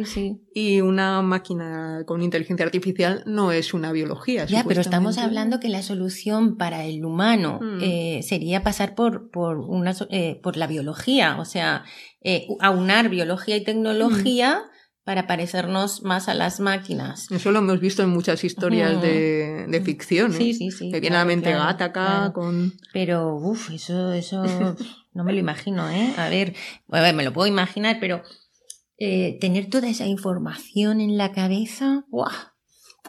Y 0.52 0.82
una 0.82 1.22
máquina 1.22 2.02
con 2.06 2.22
inteligencia 2.22 2.66
artificial 2.66 3.22
no 3.24 3.52
es 3.52 3.72
una 3.72 3.90
biología. 3.92 4.44
Ya, 4.44 4.64
pero 4.68 4.82
estamos 4.82 5.16
hablando 5.16 5.60
que 5.60 5.68
la 5.70 5.82
solución 5.82 6.56
para 6.58 6.84
el 6.84 7.04
humano 7.06 7.58
Mm. 7.62 7.78
eh, 7.82 8.20
sería 8.22 8.62
pasar 8.62 8.94
por, 8.94 9.30
por, 9.30 9.56
una, 9.58 9.94
eh, 10.10 10.38
por 10.42 10.56
la 10.58 10.66
biología, 10.66 11.38
o 11.40 11.46
sea, 11.46 11.84
eh, 12.22 12.46
aunar 12.60 13.08
biología 13.08 13.56
y 13.56 13.64
tecnología 13.64 14.58
Mm. 14.64 14.77
Para 15.08 15.26
parecernos 15.26 16.02
más 16.02 16.28
a 16.28 16.34
las 16.34 16.60
máquinas. 16.60 17.30
Eso 17.30 17.50
lo 17.50 17.60
hemos 17.60 17.80
visto 17.80 18.02
en 18.02 18.10
muchas 18.10 18.44
historias 18.44 19.00
de, 19.00 19.64
de 19.66 19.80
ficción. 19.80 20.34
¿eh? 20.34 20.36
Sí, 20.36 20.52
sí, 20.52 20.70
sí. 20.70 20.90
que 20.92 21.00
viene 21.00 21.16
a 21.16 21.20
la 21.20 21.24
mente 21.24 21.48
claro, 21.48 21.64
gata 21.64 21.84
acá 21.86 22.06
claro. 22.06 22.32
con... 22.34 22.74
Pero, 22.92 23.34
uff, 23.36 23.70
eso, 23.70 24.12
eso 24.12 24.44
no 25.14 25.24
me 25.24 25.32
lo 25.32 25.38
imagino, 25.38 25.88
¿eh? 25.88 26.12
A 26.18 26.28
ver, 26.28 26.54
a 26.90 27.00
ver, 27.00 27.14
me 27.14 27.24
lo 27.24 27.32
puedo 27.32 27.46
imaginar, 27.46 27.96
pero 28.00 28.20
eh, 28.98 29.38
tener 29.40 29.70
toda 29.70 29.88
esa 29.88 30.04
información 30.04 31.00
en 31.00 31.16
la 31.16 31.32
cabeza, 31.32 32.04
¡guau! 32.10 32.30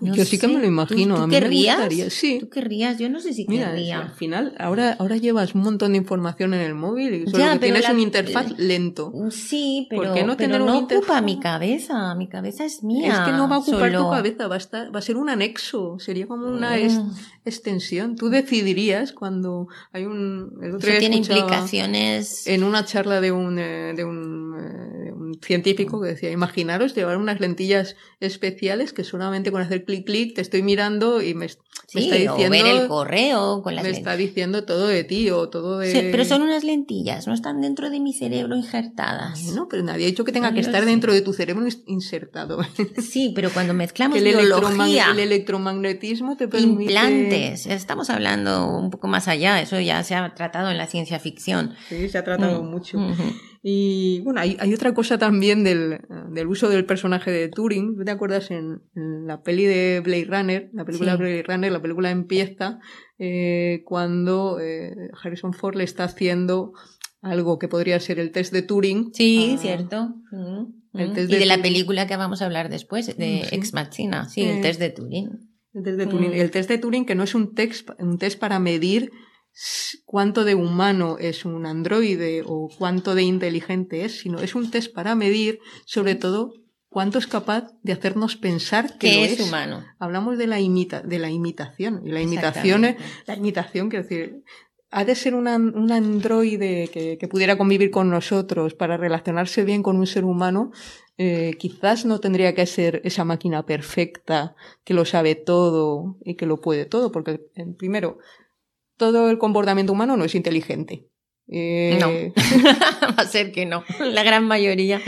No 0.01 0.13
Yo 0.15 0.25
sí 0.25 0.37
que 0.39 0.47
me 0.47 0.59
lo 0.59 0.65
imagino. 0.65 1.15
¿Tú, 1.15 1.19
tú 1.19 1.23
a 1.23 1.27
mí 1.27 1.33
me 1.33 1.39
querrías? 1.41 1.75
gustaría, 1.77 2.09
sí. 2.09 2.37
¿Tú 2.39 2.49
querrías? 2.49 2.97
Yo 2.99 3.09
no 3.09 3.19
sé 3.19 3.33
si 3.33 3.45
Mira, 3.47 3.71
querría. 3.71 3.99
al 3.99 4.11
final, 4.11 4.55
ahora, 4.59 4.95
ahora 4.99 5.17
llevas 5.17 5.55
un 5.55 5.61
montón 5.61 5.91
de 5.93 5.97
información 5.97 6.53
en 6.53 6.61
el 6.61 6.75
móvil 6.75 7.13
y 7.13 7.25
solo 7.25 7.37
Ya, 7.39 7.53
que 7.53 7.59
pero 7.59 7.73
tienes 7.73 7.83
la- 7.83 7.91
una 7.91 8.01
interfaz 8.01 8.57
lento. 8.57 9.11
Sí, 9.31 9.87
¿Por 9.89 9.99
pero, 10.01 10.13
qué 10.13 10.21
no 10.23 10.37
pero 10.37 10.37
tener 10.37 10.59
no 10.61 10.65
un 10.65 10.71
ocupa 10.83 10.93
interfaz? 10.95 11.23
mi 11.23 11.39
cabeza. 11.39 12.15
Mi 12.15 12.27
cabeza 12.29 12.65
es 12.65 12.83
mía. 12.83 13.13
Es 13.13 13.19
que 13.19 13.31
no 13.31 13.49
va 13.49 13.57
a 13.57 13.59
ocupar 13.59 13.91
solo. 13.91 14.03
tu 14.05 14.09
cabeza, 14.11 14.47
va 14.47 14.55
a, 14.55 14.57
estar, 14.57 14.93
va 14.93 14.99
a 14.99 15.01
ser 15.01 15.17
un 15.17 15.29
anexo, 15.29 15.97
sería 15.99 16.27
como 16.27 16.47
una 16.47 16.71
Mm. 16.71 16.79
es- 16.79 16.99
extensión. 17.45 18.15
Tú 18.15 18.29
decidirías 18.29 19.11
cuando 19.11 19.67
hay 19.91 20.05
un... 20.05 20.59
El 20.61 20.75
otro 20.75 20.89
Eso 20.89 20.99
tiene 20.99 21.15
implicaciones. 21.17 22.45
En 22.47 22.63
una 22.63 22.85
charla 22.85 23.21
de 23.21 23.31
un, 23.31 23.57
eh, 23.59 23.93
de 23.95 24.03
un, 24.05 24.55
eh, 24.59 25.05
de 25.05 25.13
un 25.13 25.33
científico 25.41 26.01
que 26.01 26.09
decía, 26.09 26.31
imaginaros 26.31 26.93
llevar 26.95 27.17
unas 27.17 27.39
lentillas 27.39 27.95
especiales 28.19 28.93
que 28.93 29.03
solamente 29.03 29.51
con 29.51 29.61
hacer 29.61 29.83
clic 29.89 30.05
clic 30.05 30.35
te 30.35 30.41
estoy 30.41 30.61
mirando 30.61 31.21
y 31.21 31.33
me, 31.33 31.47
me 31.47 31.49
sí, 31.87 32.09
está 32.11 32.15
o 32.33 32.35
diciendo... 32.37 32.49
ver 32.51 32.65
el 32.67 32.87
correo 32.87 33.61
con 33.63 33.73
las 33.75 33.83
me 33.83 33.89
lentes. 33.89 33.97
está 34.07 34.15
diciendo 34.15 34.63
todo 34.65 34.87
de 34.87 35.03
ti 35.03 35.29
o 35.31 35.49
todo 35.49 35.79
de... 35.79 35.91
Sí, 35.91 36.07
pero 36.11 36.25
son 36.25 36.43
unas 36.43 36.63
lentillas, 36.63 37.25
no 37.27 37.33
están 37.33 37.61
dentro 37.61 37.89
de 37.89 37.99
mi 37.99 38.13
cerebro 38.13 38.55
injertadas. 38.55 39.43
Bueno, 39.45 39.67
pero 39.69 39.81
nadie 39.83 40.05
ha 40.05 40.07
dicho 40.07 40.23
que 40.23 40.31
tenga 40.31 40.49
No 40.49 40.55
que 40.55 40.61
estar 40.61 40.83
sé. 40.83 40.89
dentro 40.89 41.11
de 41.13 41.21
tu 41.21 41.33
cerebro 41.33 41.65
ins- 41.65 41.83
insertado. 41.87 42.59
Sí, 43.01 43.31
pero 43.35 43.51
cuando 43.51 43.73
mezclamos 43.73 44.17
el, 44.19 44.23
biología, 44.25 45.11
el 45.11 45.19
electromagnetismo 45.19 46.37
te 46.37 46.47
permite... 46.47 46.83
implantes, 46.93 47.65
estamos 47.65 48.09
hablando 48.09 48.67
un 48.67 48.89
poco 48.91 49.07
más 49.07 49.27
allá, 49.27 49.59
eso 49.61 49.79
ya 49.79 50.03
se 50.03 50.13
ha 50.15 50.35
tratado 50.35 50.69
en 50.69 50.77
la 50.77 50.85
ciencia 50.87 51.19
ficción. 51.19 51.73
Sí, 51.89 52.07
se 52.09 52.17
ha 52.19 52.23
tratado 52.23 52.61
Mm, 52.63 52.69
mucho. 52.69 52.97
Y 53.61 54.21
bueno, 54.21 54.39
hay, 54.39 54.55
hay 54.59 54.73
otra 54.73 54.93
cosa 54.93 55.17
también 55.17 55.63
del, 55.63 55.99
del 56.31 56.47
uso 56.47 56.69
del 56.69 56.85
personaje 56.85 57.29
de 57.29 57.49
Turing. 57.49 57.97
¿Tú 57.97 58.03
¿Te 58.05 58.11
acuerdas 58.11 58.51
en, 58.51 58.81
en 58.95 59.27
la 59.27 59.41
peli 59.43 59.65
de 59.65 60.01
Blade 60.01 60.27
Runner? 60.29 60.69
La 60.73 60.85
película 60.85 61.17
Sí. 61.17 61.23
de 61.23 61.23
Blade 61.29 61.43
Runner, 61.43 61.71
la 61.71 61.81
película 61.81 62.11
empieza 62.11 62.79
eh, 63.17 63.81
cuando 63.85 64.59
eh, 64.61 64.95
Harrison 65.21 65.53
Ford 65.53 65.75
le 65.75 65.83
está 65.83 66.05
haciendo 66.05 66.71
algo 67.21 67.59
que 67.59 67.67
podría 67.67 67.99
ser 67.99 68.17
el 68.19 68.31
test 68.31 68.53
de 68.53 68.61
Turing. 68.61 69.11
Sí, 69.13 69.57
cierto. 69.59 70.15
El 70.93 71.13
test 71.13 71.29
y 71.29 71.35
de, 71.35 71.45
la 71.45 71.61
película 71.61 72.07
que 72.07 72.15
vamos 72.15 72.41
a 72.41 72.45
hablar 72.45 72.69
después, 72.69 73.17
de 73.17 73.41
Ex 73.51 73.73
Machina, 73.73 74.29
sí, 74.29 74.43
el 74.43 74.61
test 74.61 74.79
de 74.79 74.89
Turing. 74.89 75.29
El 75.73 75.83
test 75.83 75.97
de 75.97 76.07
Turing. 76.07 76.33
El 76.33 76.49
test 76.49 76.69
de 76.69 76.77
Turing 76.77 77.05
que 77.05 77.15
no 77.15 77.23
es 77.23 77.35
un 77.35 77.53
test, 77.53 77.89
un 77.99 78.17
test 78.17 78.39
para 78.39 78.59
medir 78.59 79.11
cuánto 80.05 80.45
de 80.45 80.55
humano 80.55 81.17
es 81.19 81.45
un 81.45 81.65
androide 81.65 82.43
o 82.45 82.69
cuánto 82.77 83.15
de 83.15 83.23
inteligente 83.23 84.05
es, 84.05 84.19
sino 84.19 84.39
es 84.39 84.55
un 84.55 84.71
test 84.71 84.93
para 84.93 85.15
medir, 85.15 85.59
sobre 85.85 86.15
todo, 86.15 86.53
cuánto 86.89 87.19
es 87.19 87.27
capaz 87.27 87.71
de 87.83 87.93
hacernos 87.93 88.35
pensar 88.35 88.97
que, 88.97 89.25
es, 89.25 89.39
humano. 89.39 89.85
Hablamos 89.99 90.37
de 90.37 90.47
la 90.47 90.59
imita, 90.59 91.01
de 91.01 91.19
la 91.19 91.29
imitación. 91.29 92.01
Y 92.05 92.11
la 92.11 92.21
imitación 92.21 92.85
es, 92.85 92.95
la 93.25 93.35
imitación, 93.35 93.89
quiero 93.89 94.03
decir, 94.03 94.43
ha 94.91 95.05
de 95.05 95.15
ser 95.15 95.35
un 95.35 95.47
androide 95.47 96.89
que, 96.91 97.27
pudiera 97.27 97.57
convivir 97.57 97.91
con 97.91 98.09
nosotros 98.09 98.73
para 98.73 98.97
relacionarse 98.97 99.63
bien 99.63 99.83
con 99.83 99.97
un 99.97 100.07
ser 100.07 100.25
humano. 100.25 100.71
Eh, 101.17 101.55
quizás 101.59 102.05
no 102.05 102.19
tendría 102.19 102.55
que 102.55 102.65
ser 102.65 103.01
esa 103.03 103.23
máquina 103.23 103.65
perfecta 103.65 104.55
que 104.83 104.93
lo 104.93 105.05
sabe 105.05 105.35
todo 105.35 106.17
y 106.23 106.35
que 106.35 106.45
lo 106.45 106.61
puede 106.61 106.85
todo, 106.85 107.11
porque 107.11 107.41
primero, 107.77 108.17
todo 108.99 109.31
el 109.31 109.39
comportamiento 109.39 109.93
humano 109.93 110.17
no 110.17 110.25
es 110.25 110.35
inteligente. 110.35 111.07
No, 111.47 112.09
va 113.17 113.23
a 113.23 113.25
ser 113.25 113.51
que 113.51 113.65
no, 113.65 113.83
la 113.99 114.21
gran 114.21 114.45
mayoría. 114.45 115.01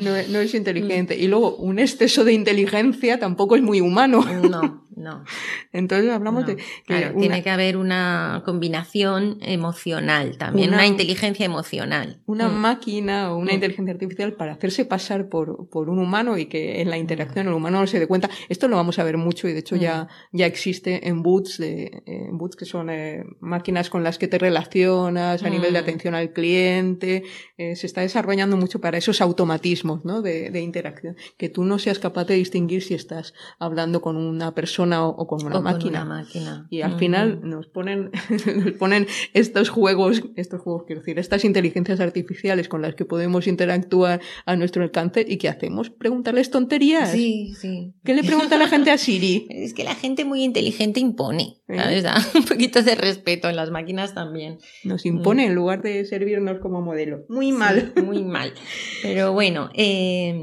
No, 0.00 0.10
no, 0.28 0.40
es 0.40 0.54
inteligente. 0.54 1.16
Y 1.16 1.28
luego, 1.28 1.54
un 1.56 1.78
exceso 1.78 2.24
de 2.24 2.32
inteligencia 2.32 3.20
tampoco 3.20 3.54
es 3.54 3.62
muy 3.62 3.80
humano. 3.80 4.24
No, 4.50 4.88
no. 5.00 5.24
Entonces 5.72 6.10
hablamos 6.10 6.46
de... 6.46 6.56
Que 6.86 7.12
tiene 7.18 7.42
que 7.42 7.50
haber 7.50 7.76
una 7.76 8.42
combinación 8.44 9.38
emocional 9.40 10.36
también, 10.36 10.72
una, 10.72 10.86
inteligencia 10.86 11.46
emocional. 11.46 12.20
Una 12.26 12.48
mm. 12.48 12.54
máquina 12.54 13.32
o 13.32 13.38
una 13.38 13.52
mm. 13.52 13.54
inteligencia 13.54 13.92
artificial 13.94 14.32
para 14.34 14.52
hacerse 14.52 14.84
pasar 14.84 15.28
por, 15.28 15.68
por, 15.68 15.88
un 15.88 15.98
humano 15.98 16.38
y 16.38 16.46
que 16.46 16.80
en 16.80 16.90
la 16.90 16.98
interacción 16.98 17.48
el 17.48 17.54
humano 17.54 17.80
no 17.80 17.86
se 17.86 17.98
dé 17.98 18.06
cuenta. 18.06 18.30
Esto 18.48 18.68
lo 18.68 18.76
vamos 18.76 18.98
a 18.98 19.04
ver 19.04 19.16
mucho 19.16 19.48
y 19.48 19.52
de 19.52 19.60
hecho 19.60 19.76
ya, 19.76 20.08
mm. 20.32 20.36
ya 20.36 20.46
existe 20.46 21.08
en 21.08 21.22
Boots, 21.22 21.58
de, 21.58 22.02
en 22.06 22.36
Boots 22.36 22.56
que 22.56 22.64
son 22.64 22.90
eh, 22.90 23.24
máquinas 23.40 23.90
con 23.90 24.02
las 24.02 24.18
que 24.18 24.28
te 24.28 24.38
relacionas 24.38 25.42
a 25.42 25.50
nivel 25.50 25.72
de 25.72 25.78
atención 25.78 26.14
al 26.14 26.32
cliente. 26.32 27.24
Eh, 27.56 27.76
se 27.76 27.86
está 27.86 28.02
desarrollando 28.02 28.56
mucho 28.56 28.80
para 28.80 28.98
esos 28.98 29.20
automatismos 29.20 30.04
¿no? 30.04 30.22
de, 30.22 30.50
de 30.50 30.60
interacción. 30.60 31.16
Que 31.36 31.48
tú 31.48 31.64
no 31.64 31.78
seas 31.78 31.98
capaz 31.98 32.24
de 32.24 32.34
distinguir 32.34 32.82
si 32.82 32.94
estás 32.94 33.34
hablando 33.58 34.00
con 34.00 34.16
una 34.16 34.54
persona 34.54 34.89
o, 34.92 35.26
con 35.26 35.44
una, 35.44 35.60
máquina. 35.60 36.66
Y 36.70 36.82
al 36.82 36.98
final 36.98 37.40
nos 37.42 37.66
ponen, 37.66 38.10
nos 38.56 38.72
ponen 38.72 39.06
estos 39.34 39.68
juegos, 39.68 40.22
estos 40.36 40.60
juegos, 40.60 40.84
quiero 40.86 41.00
decir, 41.00 41.18
estas 41.18 41.44
inteligencias 41.44 42.00
artificiales 42.00 42.68
con 42.68 42.82
las 42.82 42.94
que 42.94 43.04
podemos 43.04 43.46
interactuar 43.46 44.20
a 44.46 44.56
nuestro 44.56 44.82
alcance 44.82 45.24
y 45.26 45.36
¿qué 45.38 45.48
hacemos? 45.48 45.90
Preguntarles 45.90 46.50
tonterías. 46.50 47.10
Sí, 47.10 47.54
sí. 47.58 47.94
¿Qué 48.04 48.14
le 48.14 48.24
pregunta 48.24 48.58
la 48.58 48.68
gente 48.68 48.90
a 48.90 48.98
Siri? 48.98 49.46
Es 49.60 49.74
que 49.74 49.84
la 49.84 49.94
gente 49.94 50.24
muy 50.24 50.42
inteligente 50.42 51.00
impone, 51.00 51.58
¿sabes? 51.68 52.04
un 52.34 52.44
poquito 52.44 52.82
de 52.82 52.94
respeto 52.94 53.48
en 53.48 53.56
las 53.56 53.70
máquinas 53.70 54.14
también. 54.14 54.58
Nos 54.84 55.04
impone 55.04 55.46
en 55.46 55.54
lugar 55.54 55.82
de 55.82 56.04
servirnos 56.04 56.58
como 56.60 56.80
modelo. 56.80 57.24
Muy 57.28 57.52
mal. 57.52 57.92
muy 58.02 58.24
mal. 58.24 58.54
Pero 59.02 59.32
bueno, 59.32 59.70
eh, 59.74 60.40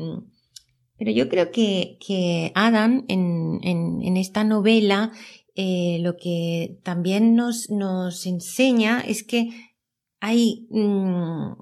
pero 0.98 1.12
yo 1.12 1.30
creo 1.30 1.52
que, 1.52 1.98
que 2.06 2.52
Adam 2.56 3.06
en, 3.08 3.60
en, 3.64 4.02
en 4.04 4.18
esta 4.18 4.44
novela 4.44 5.12
eh, 5.60 5.98
lo 6.02 6.18
que 6.18 6.80
también 6.84 7.36
nos, 7.36 7.72
nos 7.72 8.28
enseña 8.28 9.02
es 9.02 9.24
que 9.24 9.50
hay, 10.20 10.68
mm, 10.70 11.54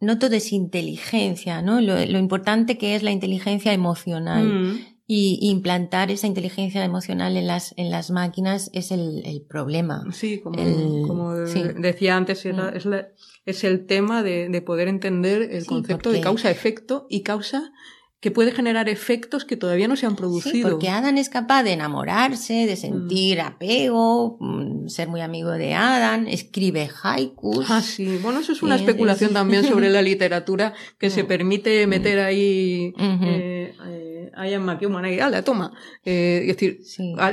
no 0.00 0.18
todo 0.18 0.34
es 0.34 0.52
inteligencia, 0.52 1.62
¿no? 1.62 1.80
Lo, 1.80 2.04
lo, 2.04 2.18
importante 2.18 2.78
que 2.78 2.96
es 2.96 3.04
la 3.04 3.12
inteligencia 3.12 3.72
emocional. 3.72 4.44
Mm. 4.44 4.78
Y 5.10 5.38
implantar 5.40 6.10
esa 6.10 6.26
inteligencia 6.26 6.84
emocional 6.84 7.38
en 7.38 7.46
las, 7.46 7.72
en 7.78 7.90
las 7.90 8.10
máquinas 8.10 8.68
es 8.74 8.90
el, 8.90 9.22
el 9.24 9.40
problema. 9.40 10.04
Sí, 10.12 10.38
como, 10.40 10.58
como 11.06 11.34
decía 11.34 12.14
antes, 12.14 12.44
mm. 12.44 12.60
es, 12.74 12.84
la, 12.84 13.08
es, 13.46 13.64
el 13.64 13.86
tema 13.86 14.22
de, 14.22 14.50
de 14.50 14.60
poder 14.60 14.86
entender 14.86 15.48
el 15.50 15.64
concepto 15.64 16.10
de 16.12 16.20
causa-efecto 16.20 17.06
y 17.08 17.22
causa 17.22 17.72
que 18.20 18.32
puede 18.32 18.50
generar 18.50 18.88
efectos 18.88 19.44
que 19.44 19.56
todavía 19.56 19.86
no 19.86 19.94
se 19.94 20.04
han 20.04 20.16
producido. 20.16 20.70
porque 20.70 20.88
Adam 20.88 21.16
es 21.18 21.28
capaz 21.28 21.62
de 21.62 21.72
enamorarse, 21.72 22.66
de 22.66 22.74
sentir 22.74 23.38
mm. 23.38 23.46
apego, 23.46 24.36
mm, 24.40 24.88
ser 24.88 25.06
muy 25.06 25.20
amigo 25.20 25.52
de 25.52 25.74
Adam, 25.74 26.26
escribe 26.26 26.90
haikus. 27.02 27.70
Ah, 27.70 27.80
sí. 27.80 28.18
Bueno, 28.20 28.40
eso 28.40 28.52
es 28.52 28.62
una 28.62 28.74
especulación 28.74 29.32
también 29.32 29.62
sobre 29.64 29.88
la 29.90 30.02
literatura 30.02 30.74
que 30.98 31.10
se 31.10 31.22
mm. 31.22 31.26
permite 31.26 31.86
meter 31.86 32.18
ahí 32.18 32.92
eh, 32.98 33.72
eh, 33.86 34.30
a 34.34 34.48
Ian 34.48 34.64
McEwan 34.64 35.04
ahí, 35.04 35.16
la 35.16 35.44
toma! 35.44 35.72
Eh, 36.04 36.40
es 36.42 36.56
decir, 36.56 36.80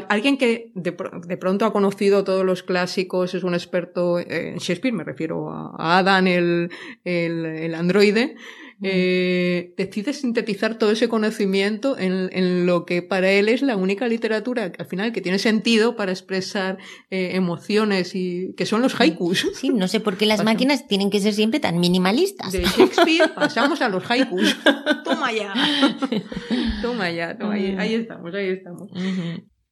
alguien 0.08 0.38
que 0.38 0.72
de, 0.76 0.92
pronto 0.92 1.66
ha 1.66 1.74
conocido 1.74 2.24
todos 2.24 2.46
los 2.46 2.62
clásicos, 2.62 3.34
es 3.34 3.44
un 3.44 3.56
experto 3.56 4.20
en 4.20 4.58
Shakespeare, 4.58 4.94
me 4.94 5.04
refiero 5.04 5.50
a, 5.52 5.98
Adam, 5.98 6.28
el, 6.28 6.70
el, 7.04 7.46
el 7.46 7.74
androide, 7.74 8.36
eh, 8.84 9.74
decide 9.78 10.12
sintetizar 10.12 10.78
todo 10.78 10.92
ese 10.92 11.08
conocimiento 11.08 11.98
en, 11.98 12.30
en, 12.34 12.66
lo 12.66 12.86
que 12.86 13.02
para 13.02 13.32
él 13.32 13.48
es 13.48 13.62
la 13.62 13.78
única 13.78 14.08
literatura 14.08 14.72
que 14.72 14.82
al 14.82 14.88
final 14.88 15.14
que 15.14 15.22
tiene 15.22 15.40
sentido 15.40 15.96
para 15.96 16.12
expresar 16.12 16.78
eh, 17.10 17.32
emociones 17.34 18.16
y 18.16 18.54
que 18.58 18.66
son 18.66 18.82
los 18.82 19.00
haikus. 19.00 19.48
Sí, 19.54 19.70
no 19.70 19.88
sé 19.88 20.02
por 20.02 20.18
qué 20.18 20.26
las 20.26 20.44
máquinas 20.44 20.88
tienen 20.88 21.10
que 21.10 21.22
ser 21.22 21.34
siempre 21.34 21.60
tan 21.62 21.80
minimalistas. 21.80 22.52
De 22.52 22.64
Shakespeare 22.64 23.34
pasamos 23.34 23.82
a 23.82 23.88
los 23.88 24.04
haikus. 24.12 24.58
Toma 25.04 25.32
ya. 25.32 25.54
Toma 26.82 27.10
ya, 27.12 27.38
toma, 27.38 27.54
ahí, 27.54 27.76
ahí, 27.78 27.96
estamos, 27.96 28.34
ahí 28.34 28.50
estamos. 28.50 28.90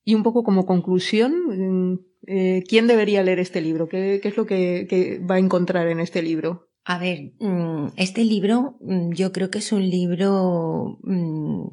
Y 0.05 0.15
un 0.15 0.23
poco 0.23 0.43
como 0.43 0.65
conclusión, 0.65 1.33
mm, 1.91 1.99
eh, 2.27 2.63
¿quién 2.67 2.87
debería 2.87 3.23
leer 3.23 3.39
este 3.39 3.61
libro? 3.61 3.87
¿Qué, 3.87 4.19
qué 4.21 4.29
es 4.29 4.37
lo 4.37 4.45
que, 4.45 4.87
que 4.89 5.19
va 5.19 5.35
a 5.35 5.39
encontrar 5.39 5.87
en 5.87 5.99
este 5.99 6.21
libro? 6.21 6.69
A 6.85 6.97
ver, 6.97 7.33
mm, 7.39 7.93
este 7.95 8.23
libro 8.25 8.77
mm, 8.81 9.13
yo 9.13 9.31
creo 9.31 9.49
que 9.49 9.59
es 9.59 9.71
un 9.71 9.89
libro, 9.89 10.99
mm, 11.03 11.67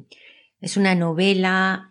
es 0.61 0.77
una 0.77 0.95
novela 0.95 1.89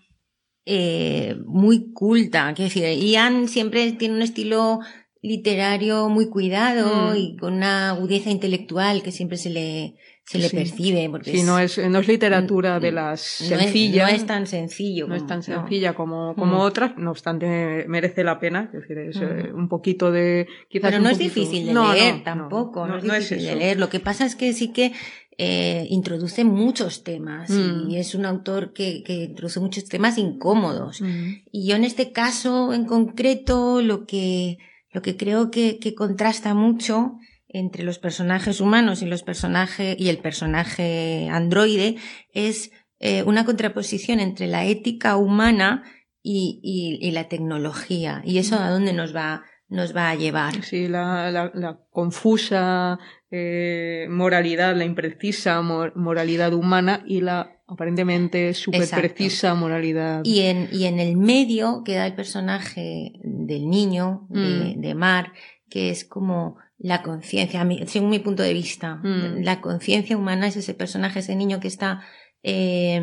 eh, 0.64 1.36
muy 1.46 1.92
culta. 1.92 2.52
Quiero 2.54 2.72
decir, 2.72 2.84
Ian 2.98 3.48
siempre 3.48 3.92
tiene 3.92 4.14
un 4.14 4.22
estilo 4.22 4.80
literario 5.22 6.08
muy 6.08 6.28
cuidado 6.30 7.14
y 7.16 7.36
con 7.36 7.54
una 7.54 7.90
agudeza 7.90 8.30
intelectual 8.30 9.02
que 9.02 9.12
siempre 9.12 9.36
se 9.36 9.50
le, 9.50 9.96
se 10.30 10.38
le 10.38 10.48
percibe. 10.48 11.08
Porque 11.10 11.32
sí, 11.32 11.42
no, 11.42 11.58
es, 11.58 11.76
no 11.78 11.98
es 11.98 12.06
literatura 12.06 12.78
de 12.78 12.92
las 12.92 13.20
sencillas. 13.20 14.08
No, 14.08 14.16
es, 14.16 14.26
tan 14.26 14.46
sencillo. 14.46 15.08
No 15.08 15.16
es 15.16 15.26
tan 15.26 15.42
sencilla 15.42 15.94
como, 15.94 16.36
como 16.36 16.58
mm. 16.58 16.60
otras, 16.60 16.96
no 16.96 17.10
obstante 17.10 17.84
merece 17.88 18.22
la 18.22 18.38
pena. 18.38 18.70
Es 18.72 18.82
decir, 18.82 18.98
es 18.98 19.16
eh, 19.16 19.50
un 19.52 19.68
poquito 19.68 20.12
de... 20.12 20.46
Quizás 20.68 20.92
Pero 20.92 21.02
no 21.02 21.10
es 21.10 21.18
difícil 21.18 21.66
de 21.66 21.74
leer 21.74 22.22
tampoco, 22.22 22.86
no, 22.86 22.98
es 22.98 23.02
difícil 23.02 23.44
de 23.44 23.56
leer. 23.56 23.80
Lo 23.80 23.88
que 23.88 23.98
pasa 23.98 24.24
es 24.24 24.36
que 24.36 24.52
sí 24.52 24.68
que 24.68 24.92
eh, 25.36 25.86
introduce 25.90 26.44
muchos 26.44 27.02
temas 27.02 27.50
y 27.50 27.54
mm. 27.54 27.94
es 27.96 28.14
un 28.14 28.24
autor 28.24 28.72
que, 28.72 29.02
que, 29.02 29.24
introduce 29.24 29.58
muchos 29.58 29.86
temas 29.86 30.16
incómodos. 30.16 31.00
Mm. 31.00 31.42
Y 31.50 31.66
yo 31.66 31.74
en 31.74 31.82
este 31.82 32.12
caso 32.12 32.72
en 32.72 32.84
concreto 32.84 33.82
lo 33.82 34.06
que, 34.06 34.58
lo 34.92 35.02
que 35.02 35.16
creo 35.16 35.50
que, 35.50 35.80
que 35.80 35.96
contrasta 35.96 36.54
mucho 36.54 37.16
entre 37.52 37.82
los 37.82 37.98
personajes 37.98 38.60
humanos 38.60 39.02
y 39.02 39.06
los 39.06 39.22
personajes 39.22 39.96
y 39.98 40.08
el 40.08 40.18
personaje 40.18 41.28
androide 41.30 41.96
es 42.32 42.70
eh, 43.00 43.22
una 43.24 43.44
contraposición 43.44 44.20
entre 44.20 44.46
la 44.46 44.64
ética 44.64 45.16
humana 45.16 45.82
y, 46.22 46.98
y, 47.00 47.10
la 47.12 47.28
tecnología. 47.28 48.20
¿Y 48.24 48.38
eso 48.38 48.56
a 48.56 48.68
dónde 48.68 48.92
nos 48.92 49.16
va, 49.16 49.42
nos 49.68 49.96
va 49.96 50.10
a 50.10 50.14
llevar? 50.14 50.62
Sí, 50.62 50.86
la, 50.86 51.30
la, 51.30 51.80
confusa 51.90 52.98
eh, 53.30 54.06
moralidad, 54.10 54.76
la 54.76 54.84
imprecisa 54.84 55.62
moralidad 55.62 56.52
humana 56.52 57.02
y 57.06 57.22
la 57.22 57.56
aparentemente 57.66 58.52
súper 58.52 58.86
precisa 58.90 59.54
moralidad. 59.54 60.20
Y 60.24 60.40
en, 60.40 60.68
y 60.70 60.84
en 60.84 61.00
el 61.00 61.16
medio 61.16 61.82
queda 61.84 62.06
el 62.06 62.14
personaje 62.14 63.12
del 63.22 63.70
niño, 63.70 64.26
de, 64.28 64.74
mm. 64.76 64.80
de 64.80 64.94
Mar, 64.94 65.32
que 65.70 65.90
es 65.90 66.04
como 66.04 66.58
la 66.80 67.02
conciencia, 67.02 67.66
según 67.86 68.10
mi 68.10 68.18
punto 68.18 68.42
de 68.42 68.54
vista. 68.54 68.96
Mm. 68.96 69.42
La 69.42 69.60
conciencia 69.60 70.16
humana 70.16 70.48
es 70.48 70.56
ese 70.56 70.74
personaje, 70.74 71.20
ese 71.20 71.36
niño 71.36 71.60
que 71.60 71.68
está 71.68 72.02
eh, 72.42 73.00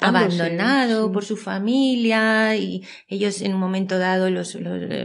abandonado 0.00 1.10
por 1.10 1.24
su 1.24 1.36
familia 1.38 2.54
y 2.56 2.84
ellos 3.08 3.40
en 3.40 3.54
un 3.54 3.60
momento 3.60 3.98
dado, 3.98 4.28
los, 4.28 4.56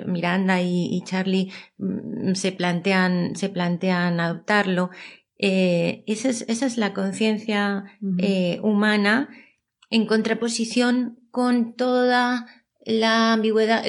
Miranda 0.05 0.61
y, 0.61 1.01
Charlie 1.05 1.51
mm, 1.77 2.33
se 2.33 2.51
plantean, 2.51 3.35
se 3.35 3.47
plantean 3.47 4.19
adoptarlo. 4.19 4.89
Eh, 5.37 6.03
esa, 6.05 6.29
es, 6.29 6.45
esa 6.49 6.65
es 6.65 6.77
la 6.77 6.93
conciencia 6.93 7.85
eh, 8.19 8.59
humana 8.61 9.29
en 9.89 10.05
contraposición 10.05 11.17
con 11.31 11.75
toda 11.75 12.45
la 12.85 13.33
ambigüedad, 13.33 13.83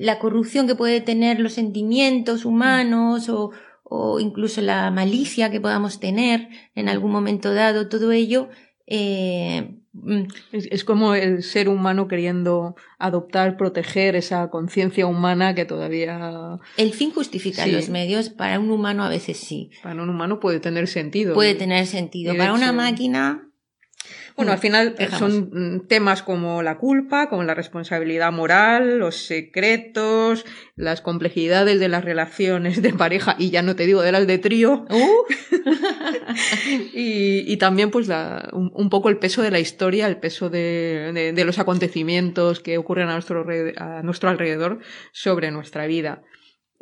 la, 0.00 0.18
corrupción 0.18 0.66
que 0.66 0.74
puede 0.74 1.00
tener 1.00 1.40
los 1.40 1.54
sentimientos 1.54 2.44
humanos 2.44 3.28
o, 3.30 3.50
o, 3.82 4.20
incluso 4.20 4.60
la 4.60 4.90
malicia 4.90 5.50
que 5.50 5.60
podamos 5.60 6.00
tener 6.00 6.48
en 6.74 6.88
algún 6.88 7.10
momento 7.10 7.54
dado, 7.54 7.88
todo 7.88 8.12
ello. 8.12 8.50
Eh, 8.86 9.78
mm, 9.94 10.22
es, 10.52 10.84
como 10.84 11.14
el 11.14 11.42
ser 11.42 11.70
humano 11.70 12.08
queriendo 12.08 12.76
adoptar, 12.98 13.56
proteger 13.56 14.16
esa 14.16 14.50
conciencia 14.50 15.06
humana 15.06 15.54
que 15.54 15.64
todavía. 15.64 16.58
El 16.76 16.92
fin 16.92 17.10
justifica 17.10 17.66
los 17.66 17.88
medios. 17.88 18.28
Para 18.28 18.60
un 18.60 18.70
humano 18.70 19.02
a 19.02 19.08
veces 19.08 19.38
sí. 19.38 19.70
Para 19.82 20.02
un 20.02 20.10
humano 20.10 20.40
puede 20.40 20.60
tener 20.60 20.88
sentido. 20.88 21.32
Puede 21.32 21.54
tener 21.54 21.86
sentido. 21.86 22.36
Para 22.36 22.52
una 22.52 22.72
máquina 22.72 23.48
bueno, 24.36 24.52
al 24.52 24.58
final 24.58 24.94
eh, 24.98 25.08
son 25.18 25.50
mm, 25.52 25.86
temas 25.88 26.22
como 26.22 26.62
la 26.62 26.78
culpa, 26.78 27.28
como 27.28 27.42
la 27.44 27.54
responsabilidad 27.54 28.32
moral, 28.32 28.98
los 28.98 29.16
secretos, 29.16 30.44
las 30.76 31.00
complejidades 31.00 31.80
de 31.80 31.88
las 31.88 32.04
relaciones 32.04 32.82
de 32.82 32.92
pareja 32.92 33.36
y 33.38 33.50
ya 33.50 33.62
no 33.62 33.76
te 33.76 33.86
digo 33.86 34.02
de 34.02 34.12
las 34.12 34.26
de 34.26 34.38
trío. 34.38 34.86
Uh. 34.90 35.24
y, 36.94 37.56
también 37.58 37.90
pues 37.90 38.08
un, 38.52 38.90
poco 38.90 39.08
el 39.08 39.18
peso 39.18 39.42
de 39.42 39.50
la 39.50 39.60
historia, 39.60 40.06
el 40.06 40.16
peso 40.16 40.50
de, 40.50 41.32
los 41.44 41.58
acontecimientos 41.58 42.60
que 42.60 42.78
ocurren 42.78 43.08
a 43.08 43.12
nuestro, 43.14 43.46
a 43.76 44.02
nuestro 44.02 44.30
alrededor 44.30 44.80
sobre 45.12 45.50
nuestra 45.50 45.86
vida. 45.86 46.22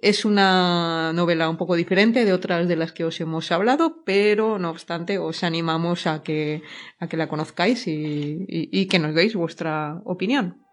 Es 0.03 0.25
una 0.25 1.13
novela 1.13 1.51
un 1.51 1.59
poco 1.59 1.77
diferente 1.77 2.25
de 2.25 2.33
otras 2.33 2.67
de 2.67 2.77
las 2.77 2.93
que 2.93 3.05
os 3.05 3.21
hemos 3.21 3.53
hablado, 3.53 4.03
pero 4.05 4.59
no 4.59 4.71
obstante 4.71 5.19
os 5.19 5.45
animamos 5.45 6.07
a 6.07 6.23
que, 6.23 6.63
a 6.99 7.07
que 7.07 7.19
la 7.19 7.29
conozcáis 7.29 7.85
y 7.87 8.87
que 8.87 8.99
nos 8.99 9.15
deis 9.15 9.35
vuestra 9.35 10.01
opinión. 10.05 10.70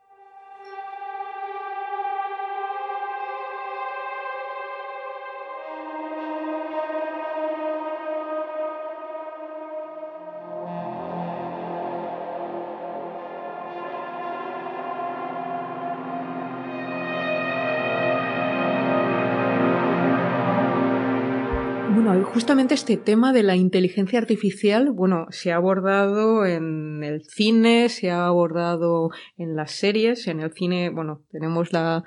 Justamente 22.37 22.75
este 22.75 22.97
tema 22.97 23.33
de 23.33 23.41
la 23.41 23.55
inteligencia 23.55 24.19
artificial, 24.19 24.91
bueno, 24.91 25.25
se 25.31 25.51
ha 25.51 25.55
abordado 25.55 26.45
en 26.45 27.03
el 27.03 27.23
cine, 27.23 27.89
se 27.89 28.11
ha 28.11 28.27
abordado 28.27 29.09
en 29.37 29.55
las 29.55 29.71
series, 29.71 30.27
en 30.27 30.41
el 30.41 30.53
cine, 30.53 30.91
bueno, 30.91 31.25
tenemos 31.31 31.73
la, 31.73 32.03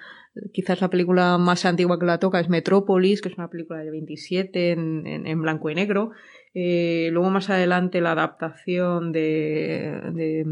quizás 0.52 0.80
la 0.82 0.88
película 0.88 1.36
más 1.36 1.64
antigua 1.64 1.98
que 1.98 2.06
la 2.06 2.20
toca 2.20 2.38
es 2.38 2.48
Metrópolis, 2.48 3.22
que 3.22 3.28
es 3.28 3.38
una 3.38 3.50
película 3.50 3.80
de 3.80 3.90
27 3.90 4.70
en, 4.70 5.26
en, 5.26 5.42
blanco 5.42 5.68
y 5.68 5.74
negro. 5.74 6.12
Eh, 6.54 7.08
luego 7.10 7.28
más 7.30 7.50
adelante 7.50 8.00
la 8.00 8.12
adaptación 8.12 9.10
de, 9.10 10.00
de, 10.14 10.44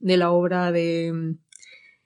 de 0.00 0.16
la 0.16 0.32
obra 0.32 0.72
de 0.72 1.36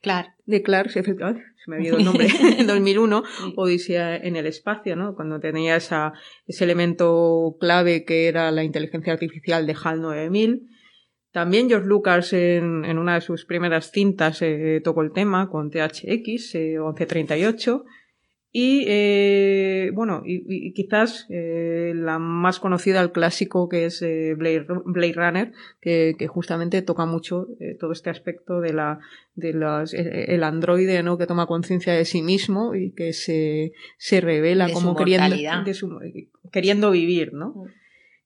Clark. 0.02 0.34
De 0.44 0.60
Clark, 0.60 0.90
efectivamente 0.96 1.53
se 1.64 1.70
me 1.70 1.76
ha 1.76 1.78
olvidado 1.78 1.98
el 1.98 2.04
nombre, 2.04 2.28
en 2.58 2.66
2001, 2.66 3.22
Odisea 3.56 4.16
en 4.16 4.36
el 4.36 4.46
espacio, 4.46 4.96
¿no? 4.96 5.14
Cuando 5.14 5.40
tenía 5.40 5.76
esa, 5.76 6.12
ese 6.46 6.64
elemento 6.64 7.56
clave 7.58 8.04
que 8.04 8.28
era 8.28 8.50
la 8.50 8.64
inteligencia 8.64 9.12
artificial 9.12 9.66
de 9.66 9.76
HAL 9.82 10.00
9000. 10.00 10.68
También 11.32 11.68
George 11.68 11.88
Lucas 11.88 12.32
en, 12.32 12.84
en 12.84 12.98
una 12.98 13.14
de 13.14 13.20
sus 13.20 13.44
primeras 13.44 13.90
cintas 13.90 14.40
eh, 14.42 14.80
tocó 14.84 15.02
el 15.02 15.12
tema 15.12 15.48
con 15.48 15.70
THX 15.70 16.54
eh, 16.54 16.76
1138 16.78 17.84
y 18.56 18.84
eh, 18.86 19.90
bueno, 19.94 20.22
y, 20.24 20.72
quizás 20.74 21.26
eh, 21.28 21.90
la 21.92 22.20
más 22.20 22.60
conocida, 22.60 23.00
el 23.00 23.10
clásico 23.10 23.68
que 23.68 23.86
es 23.86 24.00
eh, 24.00 24.36
Blade, 24.36 25.12
Runner, 25.12 25.52
que, 25.80 26.14
que, 26.16 26.28
justamente 26.28 26.80
toca 26.80 27.04
mucho 27.04 27.48
eh, 27.58 27.76
todo 27.80 27.90
este 27.90 28.10
aspecto 28.10 28.60
de 28.60 28.72
la 28.72 29.00
de 29.34 29.54
las, 29.54 29.92
eh, 29.92 30.26
el 30.28 30.44
androide 30.44 31.02
¿no? 31.02 31.18
que 31.18 31.26
toma 31.26 31.46
conciencia 31.46 31.94
de 31.94 32.04
sí 32.04 32.22
mismo 32.22 32.76
y 32.76 32.92
que 32.92 33.12
se, 33.12 33.72
se 33.98 34.20
revela 34.20 34.70
como 34.70 34.94
queriendo, 34.94 35.34
de 35.64 35.74
su, 35.74 35.98
queriendo 36.52 36.92
vivir, 36.92 37.32
¿no? 37.32 37.66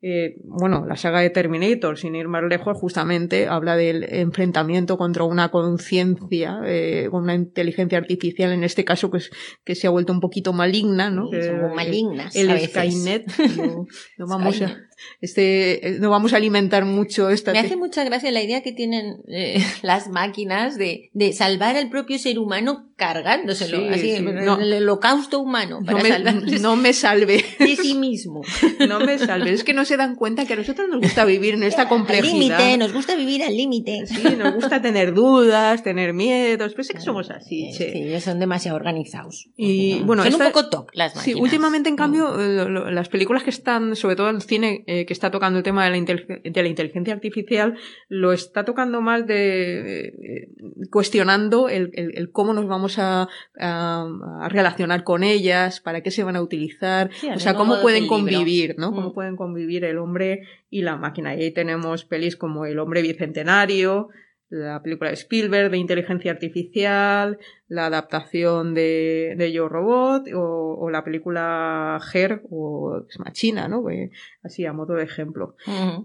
Eh, 0.01 0.37
bueno, 0.45 0.87
la 0.87 0.97
saga 0.97 1.21
de 1.21 1.31
Terminator, 1.31 1.99
sin 1.99 2.15
ir 2.15 2.29
más 2.29 2.45
lejos, 2.45 2.77
justamente 2.79 3.49
habla 3.49 3.77
del 3.77 4.05
enfrentamiento 4.05 4.97
contra 4.97 5.25
una 5.25 5.51
conciencia, 5.51 6.61
eh, 6.65 7.09
una 7.11 7.35
inteligencia 7.35 7.99
artificial, 7.99 8.53
en 8.53 8.63
este 8.63 8.85
caso, 8.85 9.11
que, 9.11 9.19
que 9.65 9.75
se 9.75 9.89
ha 9.89 9.91
vuelto 9.91 10.13
un 10.13 10.21
poquito 10.21 10.53
maligna, 10.53 11.11
¿no? 11.11 11.31
malignas. 11.75 12.37
El, 12.37 12.59
Skynet. 12.61 13.27
No, 14.19 14.27
vamos 14.27 14.61
a, 14.63 14.88
este, 15.21 15.97
no 16.01 16.11
vamos 16.11 16.33
a 16.33 16.37
alimentar 16.37 16.85
mucho 16.85 17.31
esta. 17.31 17.53
Me 17.53 17.59
hace 17.59 17.77
mucha 17.77 18.05
gracia 18.05 18.31
la 18.31 18.43
idea 18.43 18.63
que 18.63 18.73
tienen 18.73 19.23
eh, 19.29 19.65
las 19.83 20.09
máquinas 20.09 20.77
de, 20.77 21.11
de 21.13 21.33
salvar 21.33 21.77
al 21.77 21.89
propio 21.91 22.19
ser 22.19 22.39
humano 22.39 22.89
cargándoselo, 22.99 23.89
así, 23.95 24.11
el, 24.11 24.27
holocausto 24.39 25.39
humano 25.39 25.79
para 25.87 25.99
no 25.99 26.41
me, 26.43 26.59
no 26.59 26.75
me 26.75 26.93
salve 26.93 27.45
de 27.59 27.77
sí 27.77 27.95
mismo. 27.95 28.43
No 28.89 29.01
me 29.01 29.19
salve, 29.19 29.53
es 29.53 29.65
que 29.65 29.75
no 29.75 29.85
se 29.85 29.97
dan 29.97 30.15
cuenta 30.17 30.47
que 30.47 30.55
a 30.55 30.57
nosotros 30.57 30.89
nos 30.89 31.01
gusta 31.01 31.25
vivir 31.25 31.55
en 31.55 31.63
esta 31.63 31.89
complejidad. 31.89 32.33
Al 32.33 32.39
límite, 32.39 32.79
nos 32.79 32.93
gusta 32.93 33.15
vivir 33.17 33.43
al 33.43 33.57
límite. 33.57 34.07
Sí, 34.07 34.23
nos 34.37 34.55
gusta 34.55 34.81
tener 34.81 35.15
dudas, 35.15 35.83
tener 35.83 36.15
miedos, 36.15 36.73
pero 36.73 36.83
es 36.83 36.89
que 36.89 37.01
somos 37.01 37.31
así, 37.31 37.71
che. 37.77 37.93
Sí, 37.93 38.21
son 38.21 38.39
demasiado 38.39 38.77
organizados. 38.77 39.49
Y 39.57 40.01
bueno, 40.01 40.25
son 40.25 40.35
un 40.35 40.41
poco 40.41 40.69
toc 40.69 40.91
las 40.95 41.15
máquinas. 41.15 41.37
Sí, 41.37 41.41
últimamente 41.41 41.89
en 41.89 41.97
cambio 41.97 42.35
mm. 42.35 42.93
las 42.93 43.09
películas 43.09 43.43
que 43.43 43.51
están, 43.51 43.95
sobre 43.95 44.17
todo 44.17 44.31
el 44.31 44.43
cine 44.43 44.85
eh, 44.91 45.05
que 45.05 45.13
está 45.13 45.31
tocando 45.31 45.59
el 45.59 45.63
tema 45.63 45.85
de 45.85 45.91
la, 45.91 45.99
de 45.99 46.63
la, 46.63 46.67
inteligencia 46.67 47.13
artificial, 47.13 47.77
lo 48.09 48.33
está 48.33 48.65
tocando 48.65 49.03
más 49.03 49.27
de 49.27 50.07
eh, 50.07 50.49
cuestionando 50.91 51.69
el, 51.69 51.91
el, 51.93 52.31
cómo 52.33 52.55
nos 52.55 52.67
vamos 52.67 52.99
a, 52.99 53.29
a, 53.61 54.49
relacionar 54.49 55.05
con 55.05 55.25
ellas, 55.25 55.81
para 55.81 56.01
qué 56.01 56.11
se 56.11 56.25
van 56.25 56.37
a 56.37 56.41
utilizar, 56.41 57.11
o 57.35 57.39
sea, 57.39 57.53
cómo 57.53 57.83
pueden 57.83 58.07
convivir, 58.07 58.77
¿no? 58.79 58.95
Cómo 58.95 59.11
mm. 59.11 59.13
pueden 59.13 59.37
convivir 59.37 59.85
el 59.85 59.99
hombre 59.99 60.45
y 60.71 60.81
la 60.81 60.97
máquina. 60.97 61.35
Y 61.35 61.43
ahí 61.43 61.51
tenemos 61.51 62.07
pelis 62.07 62.37
como 62.37 62.65
El 62.65 62.79
hombre 62.79 63.03
bicentenario, 63.03 64.09
la 64.51 64.83
película 64.83 65.11
de 65.11 65.15
Spielberg 65.15 65.71
de 65.71 65.79
inteligencia 65.79 66.31
artificial, 66.33 67.39
la 67.69 67.87
adaptación 67.87 68.73
de, 68.73 69.35
de 69.37 69.53
Yo 69.53 69.69
Robot 69.69 70.27
o, 70.35 70.89
la 70.91 71.05
película 71.05 72.01
Her 72.15 72.43
o 72.51 73.03
Machina, 73.19 73.69
¿no? 73.69 73.85
así 74.43 74.65
a 74.65 74.73
modo 74.73 74.95
de 74.95 75.05
ejemplo. 75.05 75.55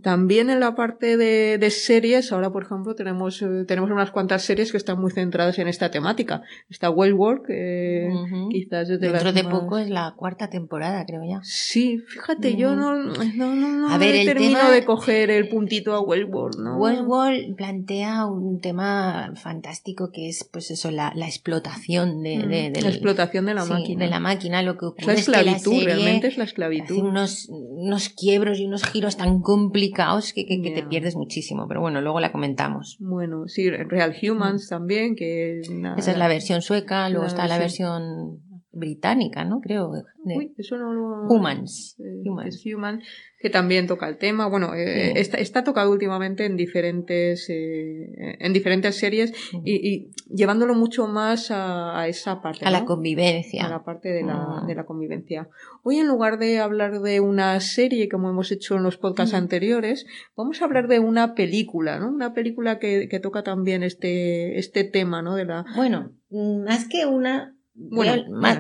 También 0.02 0.50
en 0.50 0.60
la 0.60 0.76
parte 0.76 1.16
de, 1.16 1.58
de, 1.58 1.70
series, 1.70 2.34
ahora 2.34 2.52
por 2.52 2.64
ejemplo 2.64 2.96
tenemos, 2.96 3.42
eh, 3.42 3.64
tenemos 3.66 3.90
unas 3.90 4.12
cuantas 4.12 4.42
series 4.42 4.72
que 4.72 4.78
están 4.78 5.00
muy 5.00 5.12
centradas 5.12 5.58
en 5.58 5.70
esta 5.70 5.90
temática. 5.90 6.42
Está 6.70 6.90
Wellwork, 6.90 7.46
eh, 7.48 8.10
quizás 8.52 8.90
de 8.90 8.98
Dentro 8.98 9.32
de 9.32 9.44
poco 9.46 9.78
es 9.78 9.90
la 9.90 10.16
cuarta 10.18 10.50
temporada, 10.50 11.06
creo 11.06 11.22
ya. 11.24 11.40
Sí, 11.44 12.00
fíjate, 12.00 12.58
yo 12.58 12.76
no, 12.76 12.96
no, 12.96 13.56
no, 13.56 13.90
a 13.90 13.98
ver, 13.98 14.26
termino 14.26 14.70
de 14.70 14.84
coger 14.84 15.32
el 15.32 15.48
puntito 15.48 15.94
a 15.94 16.02
Wellwork, 16.02 16.58
¿no? 16.58 16.78
Wellwork 16.78 17.56
plantea 17.56 18.26
un 18.34 18.60
tema 18.60 19.34
fantástico 19.36 20.12
que 20.12 20.30
es, 20.30 20.44
pues 20.44 20.72
eso, 20.72 20.92
la, 20.92 21.14
la 21.16 21.28
explotación 21.28 22.24
de, 22.24 22.38
mm, 22.38 22.74
de, 22.74 22.82
la 22.82 22.90
explotación 22.90 23.46
de 23.46 23.54
la 23.54 23.66
máquina. 23.66 24.04
De 24.04 24.10
la 24.10 24.20
máquina, 24.20 24.62
lo 24.62 24.78
que 24.78 24.86
ocurre 24.86 25.14
la 25.14 25.14
esclavitud, 25.14 25.84
realmente 25.84 26.28
es 26.28 26.38
la 26.38 26.44
esclavitud. 26.44 26.98
unos, 26.98 27.48
unos 27.50 28.10
quiebros 28.10 28.60
y 28.60 28.66
unos 28.66 28.84
giros 28.86 29.18
tan 29.18 29.42
complicados 29.42 30.34
que, 30.34 30.46
que, 30.46 30.58
te 30.58 30.84
pierdes 30.84 31.16
muchísimo, 31.16 31.68
pero 31.68 31.82
bueno, 31.82 32.02
luego 32.02 32.20
la 32.20 32.32
comentamos. 32.32 32.98
Bueno, 33.00 33.48
sí, 33.48 33.70
Real 33.70 34.16
Humans 34.22 34.66
mm. 34.66 34.70
también, 34.70 35.16
que... 35.16 35.62
Esa 35.98 36.12
es 36.12 36.18
la 36.18 36.28
versión 36.28 36.62
sueca, 36.62 37.10
luego 37.10 37.26
está 37.26 37.48
la 37.48 37.58
versión 37.58 38.40
británica, 38.74 39.46
¿no? 39.46 39.62
Creo. 39.62 39.92
Uy, 40.26 40.54
eso 40.58 40.78
no 40.78 40.94
lo... 40.94 41.28
Humans. 41.28 41.96
Humans. 42.26 42.64
Human, 42.66 43.02
que 43.40 43.50
también 43.50 43.88
toca 43.88 44.10
el 44.10 44.18
tema. 44.18 44.48
Bueno, 44.48 44.74
eh, 44.74 45.14
está, 45.20 45.38
está, 45.38 45.64
tocado 45.64 45.92
últimamente 45.92 46.46
en 46.46 46.58
diferentes, 46.58 47.50
eh, 47.50 48.36
en 48.40 48.52
diferentes 48.52 48.98
series 48.98 49.32
y, 49.64 49.76
y, 49.76 50.12
llevándolo 50.28 50.74
mucho 50.74 51.08
más 51.08 51.52
a, 51.52 52.00
a 52.00 52.08
esa 52.08 52.42
parte. 52.42 52.66
A 52.66 52.72
la 52.72 52.84
convivencia. 52.84 53.66
A 53.66 53.70
la 53.70 53.84
parte 53.84 54.10
de 54.10 54.24
la, 54.24 54.34
ah. 54.36 54.66
de 54.68 54.74
la 54.74 54.86
convivencia. 54.86 55.50
Hoy, 55.84 55.98
en 55.98 56.08
lugar 56.08 56.40
de 56.40 56.60
hablar 56.60 57.00
de 57.02 57.20
una 57.20 57.60
serie, 57.60 58.10
como 58.10 58.30
hemos 58.30 58.52
hecho 58.52 58.76
en 58.76 58.84
los 58.84 58.98
podcasts 58.98 59.36
anteriores, 59.36 60.08
vamos 60.36 60.62
a 60.62 60.66
hablar 60.66 60.88
de 60.88 61.00
una 61.00 61.36
película, 61.36 62.00
¿no? 62.00 62.10
Una 62.10 62.34
película 62.34 62.80
que, 62.80 63.08
que 63.08 63.20
toca 63.20 63.44
también 63.44 63.84
este, 63.84 64.58
este 64.58 64.84
tema, 64.84 65.22
¿no? 65.22 65.36
De 65.36 65.46
la... 65.46 65.64
Bueno, 65.76 66.12
más 66.32 66.88
que 66.88 67.06
una, 67.06 67.56
bueno, 67.76 68.24
más, 68.32 68.60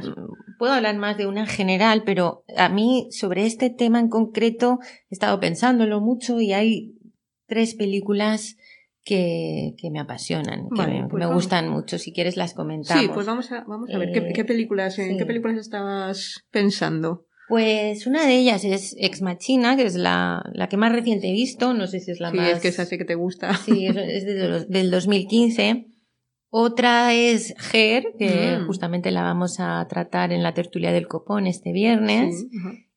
puedo 0.60 0.74
hablar 0.74 0.98
más 0.98 1.18
de 1.18 1.28
una 1.28 1.42
en 1.42 1.48
general, 1.48 2.04
pero 2.06 2.44
a 2.58 2.70
mí 2.70 3.08
sobre 3.12 3.46
este 3.46 3.70
tema 3.70 4.00
en 4.00 4.10
concreto 4.10 4.80
he 5.10 5.14
estado 5.16 5.40
pensándolo 5.40 6.02
mucho 6.02 6.40
y 6.42 6.54
hay 6.54 6.94
tres 7.48 7.76
películas 7.76 8.58
que, 9.06 9.76
que 9.78 9.92
me 9.92 10.00
apasionan, 10.00 10.70
que 10.76 10.88
me, 10.88 11.08
pues 11.10 11.20
me 11.28 11.34
gustan 11.34 11.70
mucho. 11.70 11.98
Si 12.00 12.14
quieres 12.14 12.38
las 12.38 12.54
comentamos. 12.54 13.04
Sí, 13.04 13.10
pues 13.14 13.26
vamos 13.28 13.52
a, 13.52 13.64
vamos 13.68 13.90
a 13.94 13.98
ver, 13.98 14.12
¿qué, 14.14 14.20
Eh, 14.20 14.32
qué 14.34 14.46
películas, 14.46 14.98
en 14.98 15.12
sí. 15.12 15.18
qué 15.18 15.26
películas 15.26 15.58
estabas 15.58 16.46
pensando? 16.52 17.26
Pues 17.50 18.08
una 18.08 18.26
de 18.26 18.38
ellas 18.38 18.64
es 18.64 18.96
Ex 18.98 19.22
Machina, 19.22 19.76
que 19.76 19.84
es 19.84 19.96
la, 19.96 20.42
la 20.54 20.70
que 20.70 20.78
más 20.78 20.94
reciente 20.94 21.28
he 21.28 21.34
visto. 21.34 21.74
No 21.74 21.86
sé 21.88 22.00
si 22.00 22.12
es 22.12 22.22
la 22.22 22.32
sí, 22.32 22.38
más. 22.38 22.50
es 22.54 22.60
que 22.62 22.70
esa 22.70 22.86
sí 22.86 22.98
que 22.98 23.04
te 23.04 23.16
gusta. 23.16 23.54
Sí, 23.58 23.86
es, 23.86 23.96
es 23.98 24.26
de 24.26 24.48
los- 24.48 24.70
del 24.70 24.90
2015. 24.90 25.88
Otra 26.56 27.16
es 27.16 27.56
Her, 27.74 28.04
que 28.20 28.58
Mm. 28.60 28.68
justamente 28.68 29.10
la 29.10 29.24
vamos 29.24 29.60
a 29.60 29.88
tratar 29.90 30.32
en 30.32 30.44
la 30.44 30.54
tertulia 30.54 30.92
del 30.92 31.08
copón 31.08 31.48
este 31.48 31.72
viernes. 31.72 32.42
Sí. 32.42 32.48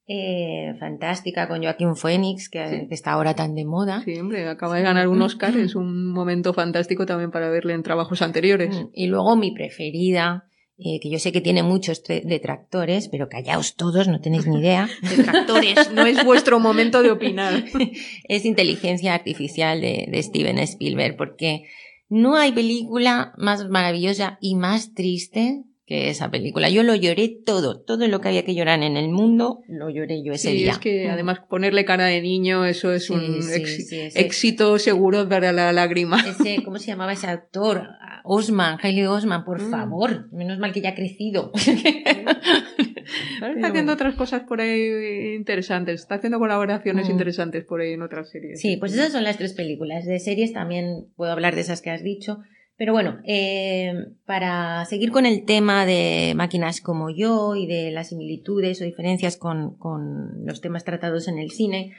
Eh, 0.09 0.75
fantástica 0.79 1.49
con 1.49 1.63
Joaquín 1.63 1.97
Phoenix, 1.97 2.51
que, 2.51 2.69
Sí. 2.69 2.87
que 2.87 2.95
está 2.95 3.13
ahora 3.13 3.35
tan 3.35 3.55
de 3.55 3.65
moda. 3.65 4.03
Sí, 4.05 4.19
hombre, 4.19 4.47
acaba 4.47 4.77
de 4.77 4.83
ganar 4.83 5.09
un 5.09 5.23
Oscar, 5.23 5.57
es 5.57 5.75
un 5.75 6.13
momento 6.13 6.53
fantástico 6.53 7.07
también 7.07 7.31
para 7.31 7.49
verle 7.49 7.73
en 7.73 7.83
trabajos 7.83 8.21
anteriores. 8.21 8.77
Mm, 8.77 8.89
Y 8.93 9.07
luego 9.07 9.37
mi 9.37 9.53
preferida, 9.53 10.45
eh, 10.79 11.01
que 11.01 11.09
yo 11.11 11.19
sé 11.19 11.33
que 11.33 11.41
tiene 11.41 11.63
muchos 11.63 12.03
detractores, 12.05 13.09
pero 13.09 13.31
callaos 13.31 13.75
todos, 13.75 14.07
no 14.07 14.21
tenéis 14.21 14.47
ni 14.47 14.59
idea. 14.61 14.87
Detractores, 15.47 15.91
no 15.95 16.05
es 16.05 16.23
vuestro 16.27 16.61
momento 16.61 17.03
de 17.03 17.11
opinar. 17.11 17.65
es 18.29 18.45
Inteligencia 18.45 19.15
Artificial 19.15 19.81
de, 19.81 20.07
de 20.11 20.23
Steven 20.23 20.59
Spielberg, 20.59 21.17
porque 21.17 21.65
no 22.09 22.37
hay 22.37 22.53
película 22.53 23.35
más 23.37 23.69
maravillosa 23.69 24.39
y 24.41 24.55
más 24.55 24.95
triste 24.95 25.65
que 25.87 26.11
esa 26.11 26.31
película. 26.33 26.69
Yo 26.69 26.83
lo 26.83 26.97
lloré 26.97 27.29
todo, 27.29 27.81
todo 27.81 28.09
lo 28.09 28.21
que 28.21 28.27
había 28.29 28.45
que 28.45 28.57
llorar 28.57 28.83
en 28.83 28.97
el 28.97 29.09
mundo, 29.09 29.61
lo 29.69 29.89
lloré 29.89 30.23
yo 30.25 30.33
ese 30.33 30.51
Sí, 30.51 30.57
día. 30.57 30.73
es 30.73 30.79
que 30.79 31.07
Mm. 31.07 31.11
además 31.13 31.39
ponerle 31.49 31.85
cara 31.85 32.07
de 32.07 32.21
niño, 32.21 32.65
eso 32.65 32.93
es 32.93 33.07
Sí, 33.07 33.13
un 33.13 33.41
sí, 33.43 33.63
ese- 34.01 34.21
éxito 34.21 34.79
seguro 34.81 35.29
para 35.29 35.53
la 35.53 35.73
lágrima. 35.73 36.19
Ese, 36.29 36.63
¿cómo 36.65 36.79
se 36.81 36.89
llamaba 36.89 37.13
ese 37.13 37.29
actor? 37.29 37.85
Osman, 38.25 38.79
Hailey 38.83 39.05
Osman, 39.07 39.45
por 39.45 39.63
Mm. 39.63 39.71
favor. 39.71 40.29
Menos 40.33 40.59
mal 40.59 40.73
que 40.73 40.81
ya 40.81 40.89
ha 40.91 40.95
crecido. 40.97 41.53
Ahora 43.41 43.55
está 43.55 43.69
haciendo 43.69 43.93
otras 43.93 44.15
cosas 44.17 44.43
por 44.43 44.61
ahí 44.61 45.35
interesantes, 45.37 46.01
está 46.01 46.17
haciendo 46.17 46.39
colaboraciones 46.41 47.09
Mm. 47.09 47.13
interesantes 47.13 47.65
por 47.65 47.81
ahí 47.81 47.93
en 47.93 48.03
otras 48.03 48.31
series. 48.31 48.61
Sí, 48.61 48.77
pues 48.77 48.93
esas 48.95 49.13
son 49.13 49.23
las 49.25 49.37
tres 49.39 49.53
películas. 49.53 50.05
De 50.07 50.19
series 50.19 50.53
también 50.53 51.07
puedo 51.17 51.31
hablar 51.31 51.55
de 51.55 51.61
esas 51.61 51.83
que 51.83 51.91
has 51.91 52.03
dicho. 52.03 52.39
Pero 52.77 52.93
bueno, 52.93 53.19
eh, 53.25 53.93
para 54.27 54.85
seguir 54.85 55.11
con 55.11 55.25
el 55.25 55.45
tema 55.45 55.87
de 55.87 56.35
máquinas 56.37 56.81
como 56.81 57.11
yo 57.11 57.57
y 57.57 57.67
de 57.67 57.91
las 57.91 58.11
similitudes 58.11 58.81
o 58.81 58.85
diferencias 58.85 59.37
con, 59.37 59.77
con 59.79 60.45
los 60.45 60.61
temas 60.61 60.85
tratados 60.85 61.29
en 61.29 61.39
el 61.39 61.51
cine, 61.51 61.95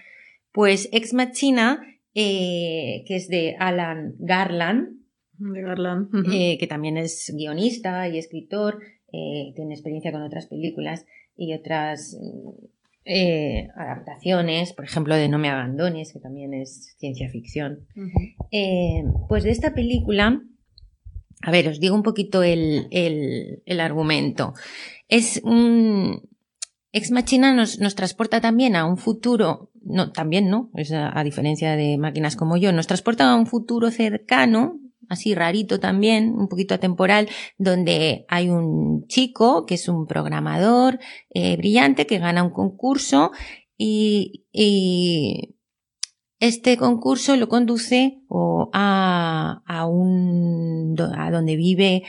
pues 0.52 0.88
Ex 0.92 1.14
Machina, 1.14 1.82
eh, 2.14 3.04
que 3.08 3.16
es 3.16 3.28
de 3.28 3.56
Alan 3.60 4.16
Garland, 4.20 5.00
De 5.40 5.62
Garland. 5.62 6.10
Eh, 6.32 6.58
que 6.60 6.68
también 6.68 6.98
es 6.98 7.34
guionista 7.36 8.08
y 8.08 8.18
escritor, 8.18 8.80
tiene 9.10 9.74
experiencia 9.74 10.12
con 10.12 10.22
otras 10.22 10.48
películas 10.48 11.06
y 11.36 11.54
otras 11.54 12.16
eh, 13.10 13.70
adaptaciones, 13.78 14.74
por 14.74 14.84
ejemplo, 14.84 15.16
de 15.16 15.30
No 15.30 15.40
me 15.40 15.48
abandones, 15.48 16.12
que 16.12 16.20
también 16.20 16.54
es 16.54 16.94
ciencia 16.98 17.30
ficción. 17.30 17.88
Eh, 18.52 19.06
pues 19.30 19.46
de 19.46 19.52
esta 19.52 19.74
película, 19.74 20.42
a 21.42 21.52
ver, 21.52 21.68
os 21.68 21.80
digo 21.80 21.96
un 21.96 22.04
poquito 22.04 22.44
el, 22.44 22.88
el- 22.92 23.62
el 23.66 23.80
argumento. 23.80 24.54
Es 25.08 25.42
un... 25.44 26.22
Ex 26.94 27.12
Machina 27.12 27.54
nos, 27.54 27.80
nos 27.80 27.96
transporta 27.96 28.42
también 28.42 28.76
a 28.76 28.86
un 28.86 28.98
futuro, 28.98 29.70
no, 29.84 30.12
también 30.14 30.50
no, 30.50 30.72
es 30.76 30.92
a, 30.94 31.18
a 31.18 31.24
diferencia 31.24 31.76
de 31.76 31.98
máquinas 31.98 32.36
como 32.36 32.58
yo, 32.58 32.72
nos 32.72 32.88
transporta 32.88 33.30
a 33.32 33.36
un 33.36 33.46
futuro 33.46 33.92
cercano, 33.92 34.80
así 35.10 35.36
rarito 35.36 35.80
también, 35.80 36.30
un 36.34 36.48
poquito 36.48 36.74
atemporal, 36.74 37.28
donde 37.58 38.26
hay 38.30 38.50
un 38.50 39.06
chico 39.08 39.66
que 39.66 39.76
es 39.76 39.88
un 39.90 40.08
programador 40.08 40.98
eh, 41.30 41.58
brillante 41.58 42.08
que 42.08 42.20
gana 42.20 42.42
un 42.42 42.52
concurso 42.52 43.32
y, 43.78 44.46
y 44.52 45.57
este 46.40 46.78
concurso 46.78 47.36
lo 47.36 47.48
conduce 47.48 48.20
o 48.28 48.70
a, 48.74 49.62
a 49.66 49.86
un 49.88 50.96
a 51.16 51.32
donde 51.32 51.56
vive 51.56 52.04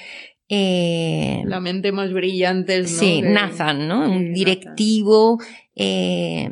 eh, 0.51 1.43
La 1.45 1.61
mente 1.61 1.93
más 1.93 2.13
brillante, 2.13 2.81
¿no? 2.81 2.89
sí, 2.89 3.21
Nathan, 3.23 3.87
¿no? 3.87 4.11
Un 4.11 4.33
directivo, 4.33 5.39
eh, 5.77 6.51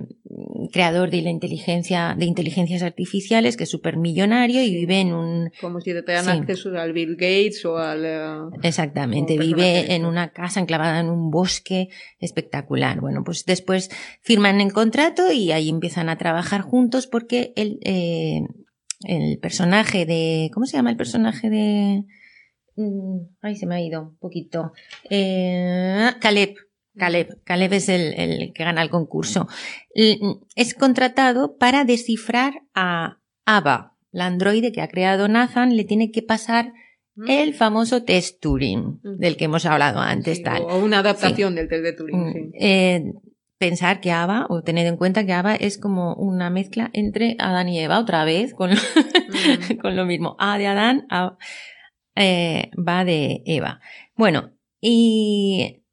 creador 0.73 1.11
de 1.11 1.23
la 1.23 1.31
inteligencia, 1.31 2.15
de 2.19 2.25
inteligencias 2.27 2.83
artificiales, 2.83 3.57
que 3.57 3.65
es 3.65 3.71
súper 3.71 3.97
millonario 3.97 4.63
y 4.63 4.75
vive 4.75 5.01
en 5.01 5.13
un, 5.15 5.51
Como 5.61 5.81
si 5.81 5.93
te 5.93 6.03
dan 6.03 6.25
Sí. 6.25 6.31
acceso 6.31 6.71
al 6.79 6.93
Bill 6.93 7.15
Gates 7.17 7.65
o 7.65 7.79
al... 7.79 8.05
eh, 8.05 8.59
Exactamente, 8.63 9.39
vive 9.39 9.95
en 9.95 10.05
una 10.05 10.33
casa 10.33 10.61
enclavada 10.61 11.01
en 11.01 11.09
un 11.09 11.31
bosque 11.31 11.89
espectacular. 12.19 13.01
Bueno, 13.01 13.23
pues 13.25 13.45
después 13.45 13.91
firman 14.21 14.61
el 14.61 14.73
contrato 14.73 15.33
y 15.33 15.53
ahí 15.53 15.69
empiezan 15.69 16.09
a 16.09 16.19
trabajar 16.19 16.61
juntos 16.63 17.07
porque 17.07 17.53
el, 17.57 17.79
eh, 17.85 18.41
el 19.05 19.39
personaje 19.39 20.07
de... 20.07 20.51
¿Cómo 20.53 20.67
se 20.67 20.77
llama 20.77 20.91
el 20.91 20.97
personaje 20.97 21.51
de...? 21.51 22.05
Mm, 22.77 23.21
Ay, 23.41 23.57
se 23.57 23.67
me 23.67 23.77
ha 23.77 23.81
ido 23.81 24.03
un 24.03 24.17
poquito. 24.19 24.73
Eh, 25.09 26.11
Caleb. 26.21 26.55
Caleb. 26.99 27.43
Caleb 27.45 27.73
es 27.75 27.89
el, 27.89 28.15
el 28.15 28.53
que 28.53 28.65
gana 28.65 28.83
el 28.83 28.91
concurso. 28.91 29.49
Es 29.95 30.75
contratado 30.75 31.57
para 31.59 31.85
descifrar 31.85 32.63
a 32.75 33.19
Ava, 33.45 33.97
la 34.13 34.27
androide 34.27 34.73
que 34.73 34.81
ha 34.83 34.89
creado 34.89 35.29
Nathan, 35.29 35.77
le 35.77 35.85
tiene 35.85 36.11
que 36.11 36.23
pasar 36.23 36.73
el 37.29 37.55
famoso 37.55 38.03
test 38.05 38.41
Turing, 38.43 39.01
Mm. 39.03 39.17
del 39.19 39.37
que 39.37 39.45
hemos 39.47 39.65
hablado 39.65 40.01
antes, 40.01 40.39
sí, 40.39 40.43
tal. 40.43 40.63
o 40.63 40.79
una 40.85 40.99
adaptación 40.99 41.55
del 41.55 41.69
test 41.69 41.83
de 41.83 41.93
Turing, 41.95 42.19
Mm, 42.19 42.33
sí. 42.33 42.51
eh, 42.61 43.05
pensar 43.59 44.01
que 44.03 44.11
Ava, 44.13 44.47
o 44.51 44.63
tener 44.63 44.87
en 44.87 44.99
cuenta 44.99 45.25
que 45.25 45.33
Ava 45.33 45.55
es 45.55 45.79
como 45.79 46.15
una 46.15 46.51
mezcla 46.51 46.91
entre 46.93 47.37
Adán 47.39 47.71
y 47.71 47.79
Eva, 47.81 47.99
otra 48.01 48.25
vez, 48.27 48.53
con 48.53 48.71
lo, 48.71 48.77
Mm. 48.77 48.77
con 49.83 49.97
lo 49.97 50.05
mismo. 50.05 50.37
A 50.39 50.59
de 50.59 50.67
Adán, 50.67 51.07
A, 51.09 51.39
eh, 52.17 52.71
va 52.77 53.05
de 53.07 53.43
Eva. 53.47 53.81
Bueno, 54.15 54.51
y 54.81 55.85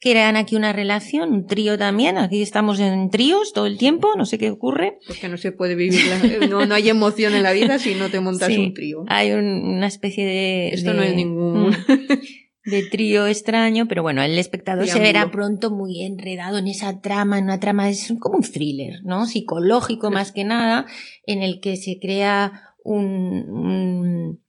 crean 0.00 0.36
aquí 0.36 0.56
una 0.56 0.72
relación, 0.72 1.32
un 1.32 1.46
trío 1.46 1.76
también. 1.78 2.16
Aquí 2.18 2.40
estamos 2.42 2.80
en 2.80 3.10
tríos 3.10 3.52
todo 3.52 3.66
el 3.66 3.76
tiempo, 3.78 4.14
no 4.16 4.24
sé 4.24 4.38
qué 4.38 4.50
ocurre. 4.50 4.98
Porque 5.06 5.28
no 5.28 5.36
se 5.36 5.52
puede 5.52 5.74
vivir, 5.74 6.00
la- 6.06 6.46
no, 6.48 6.64
no 6.66 6.74
hay 6.74 6.88
emoción 6.88 7.34
en 7.34 7.42
la 7.42 7.52
vida 7.52 7.78
si 7.78 7.94
no 7.94 8.08
te 8.08 8.20
montas 8.20 8.48
Sí. 8.48 8.56
un 8.58 8.74
trío. 8.74 9.04
Hay 9.08 9.32
un- 9.32 9.44
una 9.76 9.86
especie 9.86 10.24
de... 10.24 10.68
Esto 10.68 10.90
de- 10.92 10.96
no 10.96 11.02
es 11.02 11.14
ningún... 11.14 11.68
Mm. 11.68 11.72
de 12.64 12.82
trío 12.84 13.26
extraño, 13.26 13.88
pero 13.88 14.02
bueno, 14.02 14.22
el 14.22 14.38
espectador 14.38 14.86
se 14.86 14.98
verá 15.00 15.30
pronto 15.30 15.70
muy 15.70 16.02
enredado 16.04 16.58
en 16.58 16.68
esa 16.68 17.00
trama, 17.00 17.38
en 17.38 17.44
una 17.44 17.58
trama, 17.58 17.88
es 17.88 18.12
como 18.20 18.36
un 18.36 18.42
thriller, 18.42 19.00
¿no? 19.02 19.24
Psicológico 19.26 20.10
más 20.10 20.30
que 20.30 20.44
nada, 20.44 20.84
en 21.26 21.42
el 21.42 21.60
que 21.60 21.76
se 21.76 21.98
crea 21.98 22.74
un, 22.84 23.48
un, 23.50 24.42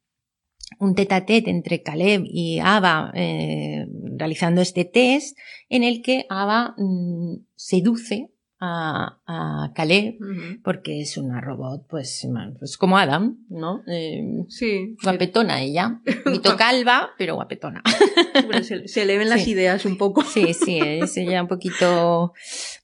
un 0.82 0.96
tete 0.96 1.14
a 1.14 1.26
tete 1.26 1.52
entre 1.52 1.84
Caleb 1.84 2.24
y 2.26 2.58
Ava 2.60 3.12
eh, 3.14 3.86
realizando 4.18 4.62
este 4.62 4.84
test, 4.84 5.38
en 5.70 5.84
el 5.84 6.02
que 6.02 6.26
Ava 6.28 6.74
mm, 6.76 7.46
seduce 7.56 8.31
a, 8.62 9.18
a 9.26 9.74
Ujú. 9.76 10.62
porque 10.64 11.02
es 11.02 11.18
una 11.18 11.42
robot, 11.42 11.88
pues, 11.90 12.28
pues 12.60 12.78
como 12.78 12.98
Adam, 12.98 13.38
¿no? 13.50 13.82
Eh, 13.88 14.22
Sí, 14.50 14.96
Guapetona 15.04 15.62
ella. 15.62 16.00
Mito 16.26 16.56
calva, 16.56 17.10
pero 17.18 17.36
guapetona. 17.36 17.82
Bueno, 18.46 18.64
se, 18.64 18.88
se 18.88 19.06
le 19.06 19.18
ven 19.18 19.30
las 19.30 19.44
Sí. 19.44 19.52
ideas 19.52 19.86
un 19.86 19.98
poco. 19.98 20.24
Sí, 20.24 20.54
sí, 20.54 20.80
es 20.82 21.18
ella 21.18 21.42
un 21.42 21.48
poquito. 21.50 22.34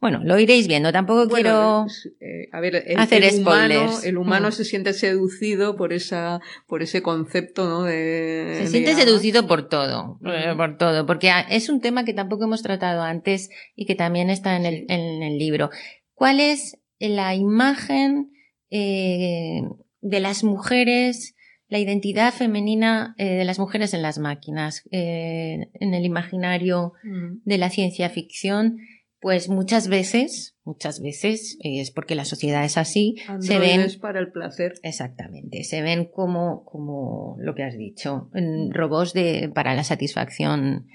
Bueno, 0.01 0.19
lo 0.23 0.37
iréis 0.39 0.67
viendo. 0.67 0.91
Tampoco 0.91 1.27
quiero. 1.33 1.85
Eh, 2.19 2.49
a 2.51 2.59
ver, 2.59 2.83
el, 2.85 2.97
hacer 2.99 3.23
el 3.23 3.39
humano, 3.41 3.73
spoilers. 3.73 4.03
el 4.03 4.17
humano 4.17 4.49
Mm. 4.49 4.51
se 4.51 4.65
siente 4.65 4.93
seducido 4.93 5.75
por 5.77 5.93
esa, 5.93 6.41
por 6.67 6.81
ese 6.83 7.01
concepto, 7.01 7.67
¿no? 7.67 7.83
De, 7.83 8.55
Se 8.57 8.61
de 8.63 8.67
siente 8.67 8.93
seducido 8.95 9.47
por 9.47 9.69
todo, 9.69 10.19
eh, 10.25 10.53
por 10.57 10.77
todo, 10.77 11.05
porque 11.05 11.29
ah, 11.29 11.41
es 11.49 11.69
un 11.69 11.79
tema 11.79 12.03
que 12.03 12.13
tampoco 12.13 12.43
hemos 12.43 12.61
tratado 12.61 13.01
antes 13.01 13.49
y 13.75 13.85
que 13.85 13.95
también 13.95 14.29
está 14.29 14.57
en 14.57 14.65
el, 14.65 14.85
en 14.89 15.23
el 15.23 15.37
libro. 15.37 15.66
¿Cuál 16.13 16.39
es 16.39 16.79
la 16.99 17.35
imagen 17.35 18.31
eh, 18.69 19.61
de 20.01 20.19
las 20.19 20.43
mujeres, 20.43 21.35
la 21.67 21.79
identidad 21.79 22.33
femenina 22.33 23.13
eh, 23.17 23.35
de 23.35 23.45
las 23.45 23.59
mujeres 23.59 23.93
en 23.93 24.01
las 24.01 24.19
máquinas, 24.19 24.83
eh, 24.91 25.69
en 25.73 25.93
el 25.93 26.05
imaginario 26.05 26.93
Mm. 27.03 27.41
de 27.45 27.57
la 27.57 27.69
ciencia 27.69 28.09
ficción? 28.09 28.77
Pues 29.19 29.49
muchas 29.49 29.87
veces, 29.87 30.55
muchas 30.63 31.01
veces, 31.01 31.57
y 31.59 31.79
es 31.79 31.89
porque 31.89 32.13
la 32.13 32.23
sociedad 32.23 32.63
es 32.63 32.77
así, 32.77 33.15
se 33.39 33.57
ven 33.57 33.71
Androides 33.71 33.97
para 33.97 34.19
el 34.19 34.31
placer. 34.31 34.73
Exactamente, 34.83 35.63
se 35.63 35.81
ven 35.81 36.05
como, 36.05 36.63
como 36.65 37.35
lo 37.39 37.55
que 37.55 37.63
has 37.63 37.75
dicho, 37.75 38.29
robots 38.69 39.13
de, 39.13 39.49
para 39.53 39.73
la 39.73 39.83
satisfacción 39.83 40.85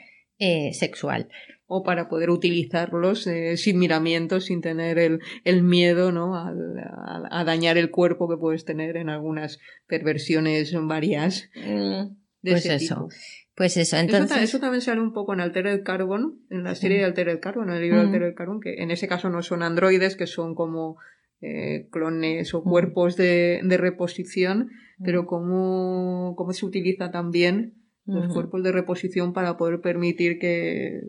sexual. 0.72 1.28
O 1.74 1.82
para 1.82 2.06
poder 2.10 2.28
utilizarlos 2.28 3.26
eh, 3.26 3.56
sin 3.56 3.78
miramientos, 3.78 4.44
sin 4.44 4.60
tener 4.60 4.98
el, 4.98 5.20
el 5.44 5.62
miedo 5.62 6.12
¿no? 6.12 6.36
A, 6.36 6.52
a, 7.30 7.44
dañar 7.44 7.78
el 7.78 7.90
cuerpo 7.90 8.28
que 8.28 8.36
puedes 8.36 8.66
tener 8.66 8.98
en 8.98 9.08
algunas 9.08 9.58
perversiones 9.86 10.74
varias. 10.86 11.48
Mm, 11.56 12.14
pues 12.42 12.66
eso. 12.66 13.08
Pues 13.54 13.78
eso, 13.78 13.96
entonces. 13.96 14.42
Eso, 14.42 14.60
también 14.60 14.82
sale 14.82 15.00
un 15.00 15.14
poco 15.14 15.32
en 15.32 15.40
Altered 15.40 15.82
Carbon, 15.82 16.40
en 16.50 16.62
la 16.62 16.74
serie 16.74 16.98
de 16.98 17.04
Altered 17.04 17.40
Carbon, 17.40 17.70
en 17.70 17.76
el 17.76 17.82
libro 17.82 18.00
de 18.00 18.06
Altered 18.06 18.34
Carbon, 18.34 18.60
que 18.60 18.82
en 18.82 18.90
ese 18.90 19.08
caso 19.08 19.30
no 19.30 19.42
son 19.42 19.62
androides, 19.62 20.16
que 20.16 20.26
son 20.26 20.54
como 20.54 20.98
eh, 21.40 21.88
clones 21.90 22.52
o 22.52 22.62
cuerpos 22.62 23.16
de, 23.16 23.60
de 23.64 23.76
reposición, 23.78 24.68
pero 25.02 25.24
cómo, 25.24 26.34
cómo 26.36 26.52
se 26.52 26.66
utiliza 26.66 27.10
también 27.10 27.74
los 28.04 28.32
cuerpos 28.34 28.62
de 28.62 28.72
reposición 28.72 29.32
para 29.32 29.56
poder 29.56 29.80
permitir 29.80 30.38
que, 30.38 31.00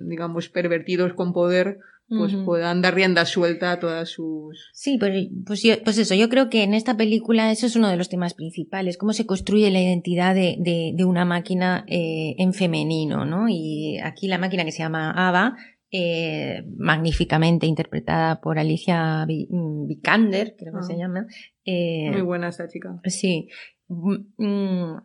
digamos, 0.00 0.48
pervertidos 0.48 1.14
con 1.14 1.32
poder 1.32 1.78
pues 2.18 2.34
puedan 2.44 2.82
dar 2.82 2.94
rienda 2.94 3.24
suelta 3.24 3.70
a 3.70 3.78
todas 3.78 4.08
sus... 4.08 4.70
Sí, 4.72 4.98
pues, 4.98 5.28
pues, 5.46 5.62
pues, 5.84 5.98
eso, 5.98 6.14
yo 6.16 6.28
creo 6.28 6.50
que 6.50 6.64
en 6.64 6.74
esta 6.74 6.96
película 6.96 7.52
eso 7.52 7.66
es 7.66 7.76
uno 7.76 7.88
de 7.88 7.96
los 7.96 8.08
temas 8.08 8.34
principales, 8.34 8.98
cómo 8.98 9.12
se 9.12 9.26
construye 9.26 9.70
la 9.70 9.80
identidad 9.80 10.34
de, 10.34 10.56
de, 10.58 11.04
una 11.04 11.24
máquina 11.24 11.84
eh, 11.86 12.34
en 12.38 12.52
femenino, 12.52 13.24
¿no? 13.26 13.48
Y 13.48 13.98
aquí 14.02 14.26
la 14.26 14.38
máquina 14.38 14.64
que 14.64 14.72
se 14.72 14.80
llama 14.80 15.12
Ava, 15.12 15.56
eh, 15.92 16.64
magníficamente 16.76 17.66
interpretada 17.66 18.40
por 18.40 18.58
Alicia 18.58 19.24
mm, 19.26 19.86
Vikander, 19.86 20.56
creo 20.58 20.74
que 20.74 20.82
se 20.82 20.94
ah. 20.94 20.96
llama. 20.96 21.26
Eh, 21.64 22.10
Muy 22.10 22.22
buena 22.22 22.48
esta 22.48 22.66
chica. 22.66 23.00
Sí. 23.04 23.48
Mm, 23.86 24.16
mm, 24.36 25.02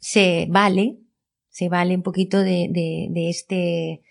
se 0.00 0.46
vale, 0.50 0.98
se 1.56 1.70
vale 1.70 1.94
un 1.94 2.02
poquito 2.02 2.40
de, 2.40 2.68
de, 2.70 3.08
de 3.08 3.30
este 3.30 4.02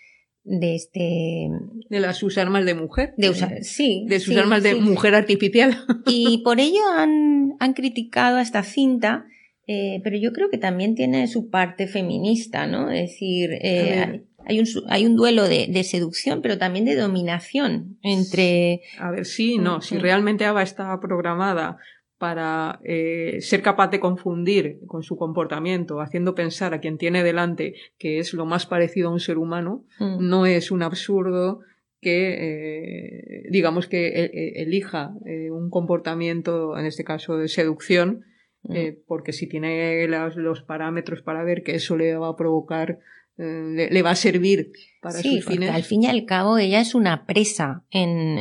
de 0.43 0.75
este 0.75 1.49
de 1.89 1.99
las 1.99 2.17
sus 2.17 2.39
armas 2.39 2.65
de 2.65 2.73
mujer 2.73 3.13
de 3.17 3.29
usar 3.29 3.63
sí 3.63 4.05
de 4.07 4.19
sus 4.19 4.35
armas 4.35 4.63
de 4.63 4.73
mujer 4.73 5.13
artificial 5.13 5.77
y 6.07 6.41
por 6.43 6.59
ello 6.59 6.81
han, 6.97 7.53
han 7.59 7.73
criticado 7.73 8.37
a 8.37 8.41
esta 8.41 8.63
cinta 8.63 9.25
eh, 9.67 10.01
pero 10.03 10.17
yo 10.17 10.33
creo 10.33 10.49
que 10.49 10.57
también 10.57 10.95
tiene 10.95 11.27
su 11.27 11.51
parte 11.51 11.85
feminista 11.85 12.65
no 12.65 12.89
es 12.89 13.11
decir 13.11 13.51
eh, 13.61 14.23
hay 14.47 14.59
un, 14.59 14.65
hay 14.89 15.05
un 15.05 15.15
duelo 15.15 15.47
de, 15.47 15.65
de, 15.67 15.83
seducción, 15.83 16.43
pero 16.43 16.59
también 16.59 16.85
de 16.85 16.95
dominación 16.95 17.97
entre. 18.03 18.81
A 18.99 19.09
ver, 19.09 19.25
sí, 19.25 19.57
no. 19.57 19.81
Si 19.81 19.97
realmente 19.97 20.45
Ava 20.45 20.61
estaba 20.61 20.99
programada 20.99 21.79
para 22.18 22.80
eh, 22.84 23.39
ser 23.41 23.61
capaz 23.61 23.89
de 23.89 23.99
confundir 23.99 24.80
con 24.88 25.03
su 25.03 25.18
comportamiento, 25.18 25.99
haciendo 25.99 26.34
pensar 26.34 26.74
a 26.74 26.80
quien 26.80 26.97
tiene 26.97 27.24
delante 27.24 27.76
que 27.97 28.20
es 28.20 28.34
lo 28.34 28.45
más 28.45 28.66
parecido 28.66 29.09
a 29.09 29.11
un 29.11 29.20
ser 29.20 29.38
humano, 29.38 29.86
mm. 29.99 30.18
no 30.20 30.45
es 30.45 30.72
un 30.72 30.82
absurdo 30.82 31.59
que, 31.99 32.36
eh, 32.38 33.47
digamos, 33.49 33.88
que 33.88 34.07
e, 34.07 34.26
e, 34.26 34.61
elija 34.61 35.13
eh, 35.26 35.51
un 35.51 35.70
comportamiento, 35.70 36.78
en 36.78 36.86
este 36.86 37.03
caso 37.03 37.38
de 37.38 37.49
seducción, 37.49 38.26
mm. 38.63 38.76
porque 39.07 39.34
si 39.34 39.47
tiene 39.47 40.07
los 40.07 40.61
parámetros 40.61 41.22
para 41.22 41.43
ver 41.43 41.63
que 41.63 41.76
eso 41.76 41.97
le 41.97 42.16
va 42.16 42.30
a 42.30 42.36
provocar 42.36 42.99
eh, 43.38 43.89
le, 43.91 44.01
va 44.01 44.11
a 44.11 44.15
servir 44.15 44.71
para 45.01 45.19
sí, 45.19 45.41
sus 45.41 45.45
fines. 45.51 45.69
Al 45.69 45.83
fin 45.83 46.03
y 46.03 46.07
al 46.07 46.25
cabo, 46.25 46.57
ella 46.57 46.79
es 46.79 46.95
una 46.95 47.25
presa. 47.25 47.83
En, 47.91 48.38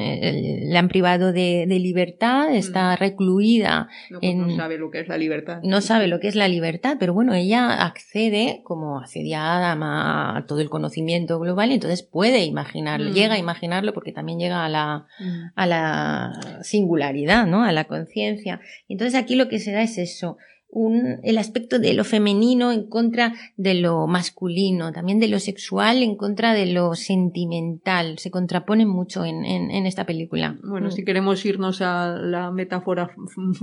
le 0.71 0.79
han 0.79 0.89
privado 0.89 1.33
de, 1.33 1.67
libertad, 1.67 2.51
mm. 2.51 2.55
está 2.55 2.95
recluida. 2.95 3.89
No, 4.09 4.21
pues 4.21 4.37
no, 4.37 4.55
sabe 4.55 4.79
lo 4.79 4.93
que 4.93 5.01
es 5.01 5.09
la 5.09 5.19
libertad. 5.19 5.61
No 5.65 5.81
sabe 5.81 6.07
lo 6.07 6.21
que 6.21 6.29
es 6.29 6.37
la 6.37 6.47
libertad, 6.47 6.97
pero 7.01 7.13
bueno, 7.13 7.35
ella 7.35 7.85
accede, 7.85 8.61
como 8.63 9.01
accedía 9.01 9.57
Adama, 9.57 10.37
a 10.37 10.47
todo 10.47 10.61
el 10.61 10.71
conocimiento 10.71 11.41
global, 11.41 11.73
y 11.73 11.75
entonces 11.75 12.05
puede 12.05 12.45
imaginarlo, 12.45 13.11
mm. 13.11 13.15
llega 13.15 13.35
a 13.35 13.39
imaginarlo 13.39 13.93
porque 13.95 14.13
también 14.13 14.39
llega 14.39 14.65
a 14.65 14.69
la, 14.69 15.07
mm. 15.19 15.53
a 15.57 15.67
la 15.67 16.61
singularidad, 16.63 17.47
¿no? 17.49 17.65
A 17.65 17.73
la 17.73 17.85
conciencia. 17.85 18.61
Entonces 18.89 19.21
aquí 19.21 19.35
lo 19.35 19.49
que 19.49 19.59
se 19.59 19.73
da 19.73 19.83
es 19.83 19.99
eso 19.99 20.37
un, 20.75 21.21
el 21.23 21.39
aspecto 21.39 21.79
de 21.79 21.95
lo 21.95 22.05
femenino 22.05 22.73
en 22.73 22.89
contra 22.89 23.33
de 23.57 23.75
lo 23.75 24.07
masculino, 24.07 24.93
también 24.93 25.21
de 25.21 25.29
lo 25.29 25.39
sexual 25.39 26.03
en 26.03 26.17
contra 26.17 26.53
de 26.53 26.67
lo 26.67 26.95
sentimental. 26.95 28.19
Se 28.19 28.31
contraponen 28.31 28.89
mucho 28.89 29.25
en, 29.25 29.45
en, 29.45 29.87
esta 29.87 30.05
película. 30.05 30.59
Bueno, 30.65 30.89
mm. 30.89 30.91
si 30.91 31.05
queremos 31.05 31.45
irnos 31.47 31.81
a 31.81 32.17
la 32.19 32.51
metáfora 32.51 33.11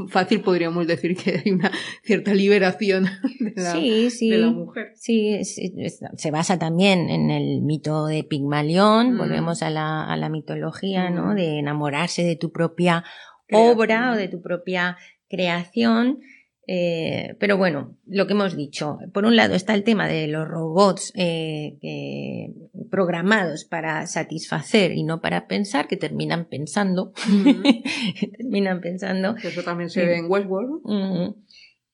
fácil, 0.08 0.42
podríamos 0.42 0.88
decir 0.88 1.16
que 1.18 1.42
hay 1.44 1.52
una 1.52 1.72
cierta 2.04 2.34
liberación 2.34 3.06
de 3.40 3.62
la, 3.62 3.74
de 3.74 4.38
la 4.38 4.50
mujer. 4.50 4.92
Sí, 4.96 5.42
se 5.44 6.32
basa 6.32 6.58
también 6.58 7.10
en 7.10 7.30
el 7.30 7.62
mito 7.62 8.06
de 8.06 8.24
Pigmalión, 8.24 9.16
mm. 9.16 9.18
volvemos 9.18 9.62
a 9.64 9.70
la, 9.70 10.06
a 10.06 10.16
la 10.16 10.30
mitología, 10.30 11.10
¿no? 11.10 11.34
Mm. 11.34 11.36
De 11.36 11.60
enamorarse 11.60 12.24
de 12.24 12.38
tu 12.38 12.52
propia 12.52 13.04
obra 13.52 14.14
o 14.14 14.16
de 14.16 14.30
tu 14.30 14.42
propia 14.42 14.98
creación 15.28 16.20
eh, 16.68 17.36
pero 17.40 17.58
bueno, 17.58 17.98
lo 18.06 18.28
que 18.28 18.34
hemos 18.34 18.56
dicho, 18.56 19.00
por 19.14 19.26
un 19.26 19.36
lado 19.36 19.56
está 19.56 19.74
el 19.74 19.84
tema 19.84 20.08
de 20.08 20.28
los 20.28 20.48
robots 20.48 21.12
eh, 21.16 22.54
programados 22.90 23.66
para 23.66 24.06
satisfacer 24.08 24.92
y 24.92 25.04
no 25.04 25.22
para 25.22 25.48
pensar, 25.48 25.88
que 25.88 25.98
terminan 25.98 26.46
pensando, 26.46 27.14
terminan 28.38 28.82
pensando. 28.82 29.36
Eso 29.38 29.64
también 29.64 29.90
se 29.90 30.06
ve 30.06 30.18
en 30.18 30.30
Westworld. 30.30 31.36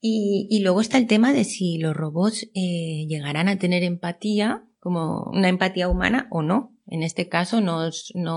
y, 0.02 0.60
luego 0.62 0.82
está 0.82 0.98
el 0.98 1.08
tema 1.08 1.34
de 1.34 1.46
si 1.46 1.78
los 1.78 1.96
robots 1.96 2.50
eh, 2.54 3.06
llegarán 3.08 3.48
a 3.48 3.58
tener 3.58 3.84
empatía, 3.84 4.64
como 4.80 5.24
una 5.34 5.50
empatía 5.50 5.90
humana 5.90 6.28
o 6.30 6.42
no. 6.42 6.74
En 6.88 7.04
este 7.04 7.28
caso 7.28 7.62
no 7.62 7.88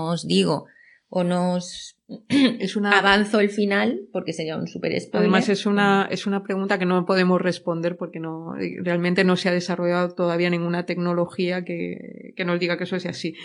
os 0.09 0.27
digo 0.27 0.65
o 1.13 1.23
nos 1.25 1.97
es 2.29 2.75
una... 2.75 2.97
avanzo 2.97 3.39
el 3.39 3.49
final 3.49 4.01
porque 4.11 4.33
sería 4.33 4.57
un 4.57 4.67
super 4.67 4.91
spoiler. 4.99 5.27
Además 5.27 5.49
es 5.49 5.65
una, 5.65 6.07
es 6.09 6.27
una 6.27 6.43
pregunta 6.43 6.79
que 6.79 6.85
no 6.85 7.05
podemos 7.05 7.41
responder 7.41 7.97
porque 7.97 8.19
no, 8.19 8.53
realmente 8.83 9.23
no 9.23 9.35
se 9.35 9.49
ha 9.49 9.53
desarrollado 9.53 10.13
todavía 10.13 10.49
ninguna 10.49 10.85
tecnología 10.85 11.63
que, 11.63 12.33
que 12.35 12.45
nos 12.45 12.59
diga 12.59 12.77
que 12.77 12.83
eso 12.85 12.99
sea 12.99 13.11
así. 13.11 13.35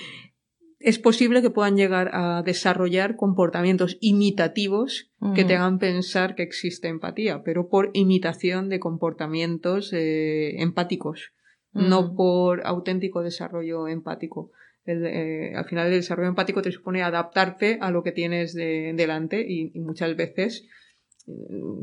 Es 0.78 0.98
posible 0.98 1.42
que 1.42 1.50
puedan 1.50 1.76
llegar 1.76 2.10
a 2.12 2.42
desarrollar 2.42 3.16
comportamientos 3.16 3.96
imitativos 4.00 5.10
que 5.34 5.44
te 5.44 5.56
hagan 5.56 5.78
pensar 5.78 6.34
que 6.34 6.42
existe 6.42 6.88
empatía, 6.88 7.42
pero 7.42 7.68
por 7.68 7.90
imitación 7.94 8.68
de 8.68 8.78
comportamientos 8.78 9.92
eh, 9.92 10.60
empáticos, 10.60 11.32
no 11.72 12.14
por 12.14 12.64
auténtico 12.66 13.22
desarrollo 13.22 13.88
empático. 13.88 14.52
Eh, 14.86 15.52
al 15.54 15.64
final 15.64 15.86
el 15.88 15.94
desarrollo 15.94 16.28
empático 16.28 16.62
te 16.62 16.70
supone 16.70 17.02
adaptarte 17.02 17.78
a 17.80 17.90
lo 17.90 18.02
que 18.02 18.12
tienes 18.12 18.54
delante 18.54 19.44
y, 19.46 19.78
muchas 19.80 20.16
veces 20.16 20.66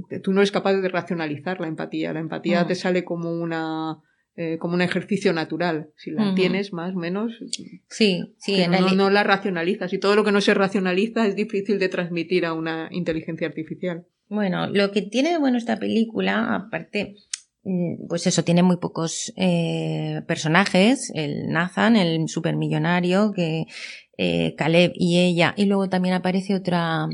eh, 0.10 0.20
tú 0.20 0.32
no 0.32 0.39
eres 0.39 0.51
capaz 0.51 0.74
de 0.74 0.88
racionalizar 0.88 1.60
la 1.60 1.68
empatía. 1.68 2.14
La 2.14 2.20
empatía 2.20 2.66
te 2.66 2.76
sale 2.76 3.04
como 3.04 3.32
una 3.32 3.97
eh, 4.36 4.58
como 4.58 4.74
un 4.74 4.82
ejercicio 4.82 5.32
natural. 5.32 5.91
Si 5.95 6.10
la 6.10 6.34
tienes 6.34 6.74
más 6.74 6.95
o 6.95 6.97
menos, 6.97 7.34
sí, 7.88 8.34
sí, 8.39 8.64
no, 8.68 8.95
no, 8.95 9.10
la 9.12 9.24
racionalizas. 9.24 9.93
Y 9.93 9.99
todo 9.99 10.16
lo 10.16 10.24
que 10.24 10.32
no 10.32 10.41
se 10.41 10.56
racionaliza 10.56 11.28
es 11.28 11.36
difícil 11.36 11.78
de 11.78 11.88
transmitir 11.88 12.47
a 12.47 12.54
una 12.54 12.88
inteligencia 12.91 13.45
artificial. 13.45 14.08
Bueno, 14.30 14.66
lo 14.68 14.91
que 14.91 15.04
tiene 15.04 15.34
de 15.34 15.38
bueno 15.38 15.60
esta 15.60 15.78
película, 15.78 16.56
aparte, 16.56 17.18
pues 18.09 18.28
eso, 18.28 18.43
tiene 18.43 18.61
muy 18.61 18.78
pocos 18.78 19.34
eh, 19.38 20.22
personajes, 20.28 21.11
el 21.16 21.47
Nathan, 21.47 21.95
el 21.95 22.28
supermillonario, 22.28 23.32
que 23.32 23.66
eh, 24.18 24.53
Caleb 24.55 24.91
y 24.95 25.20
ella, 25.20 25.53
y 25.55 25.66
luego 25.66 25.89
también 25.89 26.16
aparece 26.16 26.55
otra 26.55 27.07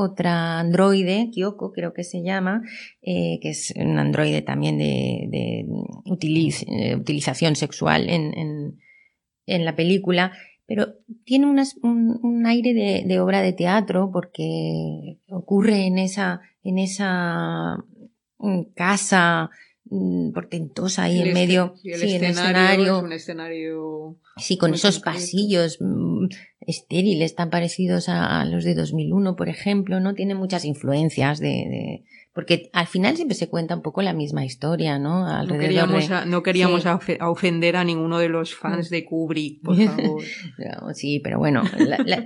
otra 0.00 0.60
androide, 0.60 1.28
Kyoko 1.32 1.72
creo 1.72 1.92
que 1.92 2.04
se 2.04 2.22
llama, 2.22 2.62
eh, 3.02 3.40
que 3.42 3.50
es 3.50 3.74
un 3.74 3.98
androide 3.98 4.42
también 4.42 4.78
de, 4.78 5.66
utilización 6.04 7.56
sexual 7.56 8.08
en, 8.08 8.78
en, 9.46 9.64
la 9.64 9.74
película, 9.74 10.30
pero 10.66 10.94
tiene 11.24 11.46
un, 11.46 12.46
aire 12.46 12.74
de, 12.74 13.02
de, 13.04 13.18
obra 13.18 13.42
de 13.42 13.52
teatro 13.52 14.10
porque 14.12 15.18
ocurre 15.30 15.86
en 15.86 15.98
esa, 15.98 16.42
en 16.62 16.78
esa 16.78 17.84
mm, 18.38 18.62
casa 18.76 19.50
Mm, 19.50 19.67
portentosa 20.34 21.04
ahí 21.04 21.20
en 21.20 21.34
medio. 21.34 21.74
sí, 21.82 21.90
el 21.90 22.02
escenario, 22.02 22.98
Es 22.98 23.02
un 23.02 23.12
escenario. 23.12 24.16
Sí, 24.36 24.56
con 24.58 24.74
esos 24.74 25.00
pasillos 25.00 25.78
mm, 25.80 26.26
estériles, 26.60 27.34
tan 27.34 27.50
parecidos 27.50 28.08
a, 28.08 28.44
los 28.44 28.64
de 28.64 28.74
2001, 28.74 29.36
por 29.36 29.48
ejemplo, 29.48 30.00
¿no? 30.00 30.14
Tiene 30.14 30.34
muchas 30.34 30.64
influencias 30.64 31.38
de, 31.40 32.04
porque 32.38 32.70
al 32.72 32.86
final 32.86 33.16
siempre 33.16 33.34
se 33.34 33.48
cuenta 33.48 33.74
un 33.74 33.82
poco 33.82 34.00
la 34.00 34.12
misma 34.12 34.44
historia, 34.44 34.96
¿no? 34.96 35.26
no 35.42 35.58
queríamos, 35.58 36.08
no 36.24 36.44
queríamos 36.44 36.84
ofender 37.20 37.74
a 37.74 37.82
ninguno 37.82 38.20
de 38.20 38.28
los 38.28 38.54
fans 38.54 38.90
de 38.90 39.04
Kubrick, 39.04 39.60
por 39.60 39.74
favor. 39.84 40.22
sí, 40.94 41.18
pero 41.18 41.40
bueno, 41.40 41.64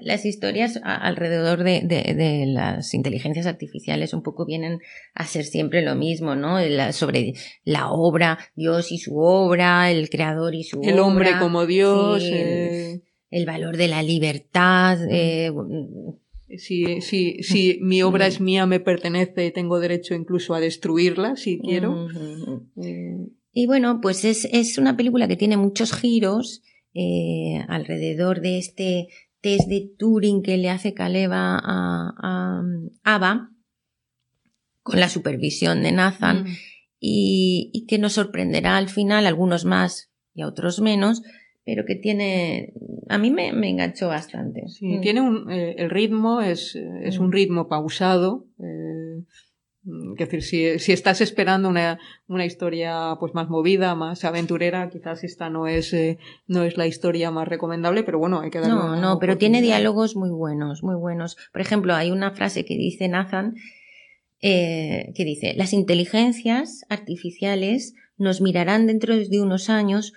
las 0.03 0.27
historias 0.27 0.79
alrededor 0.85 1.65
de, 1.65 2.45
las 2.47 2.93
inteligencias 2.93 3.47
artificiales 3.47 4.13
un 4.13 4.23
poco 4.23 4.45
vienen 4.45 4.81
a 5.15 5.25
ser 5.25 5.47
siempre 5.47 5.81
lo 5.81 5.95
mismo, 5.95 6.35
¿no? 6.35 6.59
sobre 6.93 7.33
la 7.65 7.91
obra, 7.91 8.39
Dios 8.55 8.93
y 8.93 8.99
su 8.99 9.17
obra, 9.17 9.91
el 9.91 10.11
creador 10.11 10.55
y 10.55 10.65
su 10.65 10.77
el 10.83 10.83
obra. 10.83 10.93
El 10.93 10.99
hombre 10.99 11.31
como 11.41 11.65
Dios. 11.65 12.23
Eh. 12.23 13.01
El, 13.31 13.47
valor 13.47 13.79
de 13.79 13.89
la 13.89 14.03
libertad. 14.03 14.99
Eh, 15.09 15.51
si, 16.59 17.00
si, 17.00 17.42
si 17.42 17.78
mi 17.80 18.03
obra 18.03 18.26
es 18.26 18.40
mía, 18.40 18.66
me 18.66 18.80
pertenece, 18.80 19.50
tengo 19.50 19.80
derecho 19.80 20.14
incluso 20.14 20.55
a 20.55 20.61
destruirla 20.61 21.36
si 21.36 21.59
quiero. 21.59 22.09
Eh, 22.76 23.16
y 23.53 23.66
bueno, 23.66 24.00
pues 24.00 24.24
es, 24.24 24.46
es, 24.46 24.78
una 24.78 24.96
película 24.96 25.28
que 25.28 25.36
tiene 25.36 25.57
muchos 25.57 25.92
giros 25.92 26.62
eh, 26.94 27.64
alrededor 27.68 28.40
de 28.40 28.59
este 28.59 29.09
test 29.40 29.68
de 29.68 29.90
Turing 29.98 30.42
que 30.42 30.57
le 30.57 30.70
hace 30.70 30.94
Kaleva 30.94 31.59
a, 31.59 32.14
a, 32.22 32.62
Ava 33.03 33.50
con 34.82 35.00
la 35.00 35.09
supervisión 35.09 35.82
de 35.82 35.92
Nathan 35.92 36.46
y, 36.98 37.70
y 37.72 37.86
que 37.86 37.98
nos 37.98 38.14
sorprenderá 38.14 38.76
al 38.76 38.88
final, 38.88 39.26
algunos 39.26 39.64
más 39.64 40.11
y 40.34 40.42
a 40.42 40.48
otros 40.48 40.80
menos, 40.80 41.22
pero 41.65 41.85
que 41.85 41.95
tiene, 41.95 42.73
a 43.09 43.19
mí 43.19 43.31
me, 43.31 43.53
me 43.53 43.69
enganchó 43.69 44.09
bastante. 44.09 44.69
Sí, 44.69 44.99
mm. 44.99 45.01
tiene 45.01 45.21
un, 45.21 45.51
eh, 45.51 45.77
el 45.79 45.91
ritmo 45.91 46.41
es, 46.41 46.75
es 46.75 47.19
un 47.19 47.29
mm. 47.29 47.33
ritmo 47.33 47.69
pausado. 47.69 48.47
Eh, 48.59 49.25
es 49.85 50.19
decir, 50.31 50.43
si, 50.43 50.79
si, 50.79 50.93
estás 50.93 51.21
esperando 51.21 51.69
una, 51.69 51.99
una, 52.29 52.47
historia 52.47 53.17
pues 53.19 53.35
más 53.35 53.49
movida, 53.49 53.97
más 53.97 54.25
aventurera, 54.25 54.89
quizás 54.89 55.25
esta 55.25 55.51
no 55.51 55.67
es, 55.67 55.93
eh, 55.93 56.19
no 56.47 56.63
es 56.63 56.77
la 56.77 56.87
historia 56.87 57.33
más 57.33 57.49
recomendable, 57.49 58.05
pero 58.05 58.21
bueno, 58.21 58.41
hay 58.41 58.51
que 58.51 58.61
darle 58.61 58.75
No, 58.75 58.95
no, 58.95 59.19
pero 59.19 59.39
tiene 59.39 59.61
diálogos 59.61 60.15
muy 60.15 60.31
buenos, 60.31 60.85
muy 60.85 60.95
buenos. 60.95 61.37
Por 61.51 61.63
ejemplo, 61.63 61.95
hay 61.95 62.13
una 62.13 62.31
frase 62.31 62.65
que 62.65 62.77
dice 62.77 63.09
Nathan, 63.09 63.57
eh, 64.41 65.13
que 65.17 65.25
dice, 65.25 65.55
las 65.57 65.73
inteligencias 65.73 66.85
artificiales 66.89 67.95
nos 68.19 68.41
mirarán 68.41 68.87
dentro 68.87 69.17
de 69.17 69.41
unos 69.41 69.69
años 69.69 70.13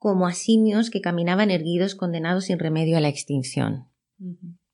como 0.00 0.26
a 0.26 0.32
simios 0.32 0.88
que 0.88 1.02
caminaban 1.02 1.50
erguidos 1.50 1.94
condenados 1.94 2.46
sin 2.46 2.58
remedio 2.58 2.96
a 2.96 3.00
la 3.00 3.08
extinción. 3.08 3.84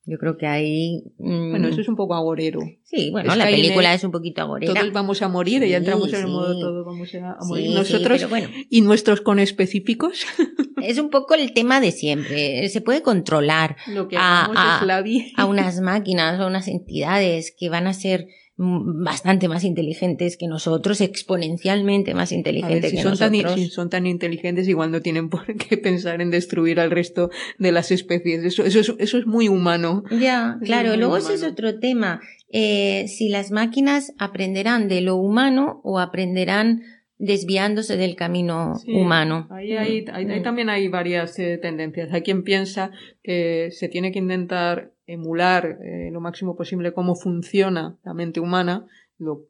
Yo 0.04 0.18
creo 0.18 0.36
que 0.38 0.46
ahí. 0.46 1.02
Mm, 1.18 1.50
bueno, 1.50 1.66
eso 1.66 1.80
es 1.80 1.88
un 1.88 1.96
poco 1.96 2.14
agorero. 2.14 2.60
Sí, 2.84 3.10
bueno, 3.10 3.34
la 3.34 3.46
película 3.46 3.92
es 3.92 4.04
un 4.04 4.12
poquito 4.12 4.40
agorera. 4.40 4.72
Todos 4.72 4.92
vamos 4.92 5.22
a 5.22 5.28
morir 5.28 5.64
y 5.64 5.70
ya 5.70 5.78
entramos 5.78 6.12
en 6.12 6.20
el 6.20 6.26
modo 6.28 6.58
todos 6.60 6.86
vamos 6.86 7.12
a, 7.16 7.38
morir. 7.44 7.74
Nosotros 7.74 8.24
y 8.70 8.80
nuestros 8.82 9.20
conespecíficos. 9.20 10.24
Es 10.82 10.98
un 10.98 11.08
poco 11.08 11.34
el 11.34 11.54
tema 11.54 11.80
de 11.80 11.90
siempre. 11.90 12.68
Se 12.68 12.82
puede 12.82 13.00
controlar 13.00 13.76
Lo 13.86 14.08
que 14.08 14.18
a, 14.18 14.44
a, 14.44 14.78
a 15.36 15.44
unas 15.46 15.80
máquinas, 15.80 16.38
a 16.38 16.46
unas 16.46 16.68
entidades 16.68 17.52
que 17.58 17.70
van 17.70 17.86
a 17.86 17.94
ser 17.94 18.28
bastante 18.58 19.48
más 19.48 19.64
inteligentes 19.64 20.36
que 20.36 20.48
nosotros, 20.48 21.02
exponencialmente 21.02 22.14
más 22.14 22.32
inteligentes 22.32 22.90
si 22.90 22.96
que 22.96 23.02
son 23.02 23.12
nosotros. 23.12 23.42
Tan, 23.42 23.58
si 23.58 23.68
son 23.68 23.90
tan 23.90 24.06
inteligentes, 24.06 24.66
igual 24.66 24.90
no 24.90 25.02
tienen 25.02 25.28
por 25.28 25.44
qué 25.56 25.76
pensar 25.76 26.22
en 26.22 26.30
destruir 26.30 26.80
al 26.80 26.90
resto 26.90 27.30
de 27.58 27.72
las 27.72 27.90
especies. 27.90 28.44
Eso, 28.44 28.64
eso, 28.64 28.80
es, 28.80 28.94
eso 28.98 29.18
es 29.18 29.26
muy 29.26 29.48
humano. 29.48 30.04
Ya, 30.10 30.58
claro. 30.62 30.96
Luego 30.96 31.18
ese 31.18 31.34
es 31.34 31.42
otro 31.42 31.78
tema. 31.78 32.20
Eh, 32.50 33.06
si 33.08 33.28
las 33.28 33.50
máquinas 33.50 34.14
aprenderán 34.18 34.88
de 34.88 35.02
lo 35.02 35.16
humano 35.16 35.80
o 35.84 35.98
aprenderán 35.98 36.82
desviándose 37.18 37.96
del 37.96 38.14
camino 38.14 38.74
humano. 38.86 39.46
Ahí, 39.50 39.72
ahí, 39.72 40.04
ahí, 40.12 40.42
también 40.42 40.68
hay 40.68 40.88
varias 40.88 41.38
eh, 41.38 41.58
tendencias. 41.60 42.12
Hay 42.12 42.22
quien 42.22 42.42
piensa 42.42 42.90
que 43.22 43.70
se 43.72 43.88
tiene 43.88 44.12
que 44.12 44.18
intentar 44.18 44.92
emular 45.06 45.78
eh, 45.82 46.10
lo 46.12 46.20
máximo 46.20 46.56
posible 46.56 46.92
cómo 46.92 47.14
funciona 47.14 47.96
la 48.04 48.12
mente 48.12 48.40
humana, 48.40 48.86
lo, 49.18 49.46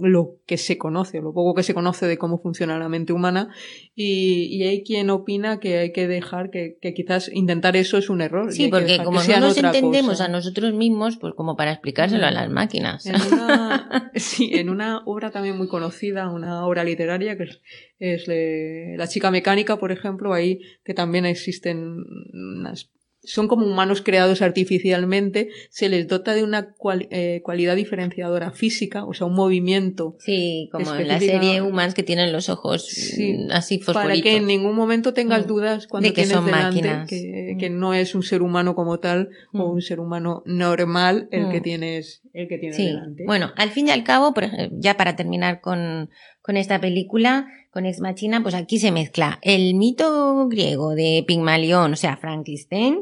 lo, 0.00 0.36
que 0.46 0.56
se 0.56 0.78
conoce, 0.78 1.20
lo 1.20 1.32
poco 1.32 1.54
que 1.54 1.62
se 1.62 1.74
conoce 1.74 2.06
de 2.06 2.18
cómo 2.18 2.38
funciona 2.38 2.78
la 2.78 2.88
mente 2.88 3.12
humana, 3.12 3.48
y, 3.94 4.46
y 4.50 4.64
hay 4.64 4.82
quien 4.82 5.10
opina 5.10 5.60
que 5.60 5.78
hay 5.78 5.92
que 5.92 6.08
dejar, 6.08 6.50
que, 6.50 6.78
que 6.80 6.94
quizás 6.94 7.30
intentar 7.32 7.76
eso 7.76 7.98
es 7.98 8.10
un 8.10 8.20
error. 8.20 8.52
Sí, 8.52 8.68
porque 8.68 8.98
como 9.04 9.22
no 9.22 9.40
nos 9.40 9.56
entendemos 9.56 10.20
a 10.20 10.28
nosotros 10.28 10.74
mismos, 10.74 11.16
pues 11.18 11.34
como 11.34 11.56
para 11.56 11.72
explicárselo 11.72 12.26
a 12.26 12.30
las 12.30 12.50
máquinas. 12.50 13.06
En 13.06 13.16
una, 13.32 14.10
sí, 14.14 14.50
en 14.54 14.70
una 14.70 15.02
obra 15.06 15.30
también 15.30 15.56
muy 15.56 15.68
conocida, 15.68 16.30
una 16.30 16.66
obra 16.66 16.84
literaria, 16.84 17.36
que 17.36 17.44
es, 17.44 17.60
es 17.98 18.98
La 18.98 19.08
chica 19.08 19.30
mecánica, 19.30 19.78
por 19.78 19.92
ejemplo, 19.92 20.32
ahí 20.32 20.60
que 20.84 20.94
también 20.94 21.26
existen 21.26 22.04
unas 22.32 22.90
son 23.22 23.48
como 23.48 23.66
humanos 23.66 24.00
creados 24.00 24.40
artificialmente, 24.40 25.50
se 25.68 25.88
les 25.88 26.08
dota 26.08 26.34
de 26.34 26.42
una 26.42 26.74
eh, 27.10 27.40
cualidad 27.42 27.76
diferenciadora 27.76 28.50
física, 28.50 29.04
o 29.04 29.12
sea, 29.12 29.26
un 29.26 29.34
movimiento. 29.34 30.16
Sí, 30.20 30.68
como 30.72 30.94
en 30.94 31.08
la 31.08 31.18
serie 31.18 31.60
Humans 31.60 31.94
que 31.94 32.02
tienen 32.02 32.32
los 32.32 32.48
ojos 32.48 32.88
mm, 33.18 33.50
así 33.50 33.78
fosforitos. 33.78 34.02
Para 34.02 34.22
que 34.22 34.36
en 34.36 34.46
ningún 34.46 34.74
momento 34.74 35.12
tengas 35.12 35.44
mm. 35.44 35.48
dudas 35.48 35.86
cuando 35.86 36.08
de 36.08 36.14
que 36.14 36.22
tienes 36.22 36.36
son 36.36 36.46
delante 36.46 37.06
que, 37.08 37.56
que, 37.58 37.70
mm. 37.70 37.78
no 37.78 37.94
es 37.94 38.14
un 38.14 38.22
ser 38.22 38.42
humano 38.42 38.74
como 38.74 38.98
tal 39.00 39.28
o 39.52 39.70
un 39.70 39.82
ser 39.82 40.00
humano 40.00 40.42
normal 40.46 41.28
el 41.30 41.50
que 41.50 41.60
tienes, 41.60 42.22
el 42.32 42.48
que 42.48 42.58
tienes 42.58 42.78
delante. 42.78 43.24
Bueno, 43.26 43.52
al 43.56 43.70
fin 43.70 43.88
y 43.88 43.90
al 43.90 44.04
cabo, 44.04 44.32
ya 44.72 44.96
para 44.96 45.16
terminar 45.16 45.60
con, 45.60 46.08
con 46.40 46.56
esta 46.56 46.80
película, 46.80 47.46
con 47.70 47.86
Ex 47.86 48.00
Machina, 48.00 48.42
pues 48.42 48.54
aquí 48.54 48.78
se 48.78 48.92
mezcla 48.92 49.38
el 49.42 49.74
mito 49.74 50.48
griego 50.48 50.94
de 50.94 51.24
Pigmalión, 51.26 51.92
o 51.92 51.96
sea, 51.96 52.16
Frankenstein, 52.16 53.00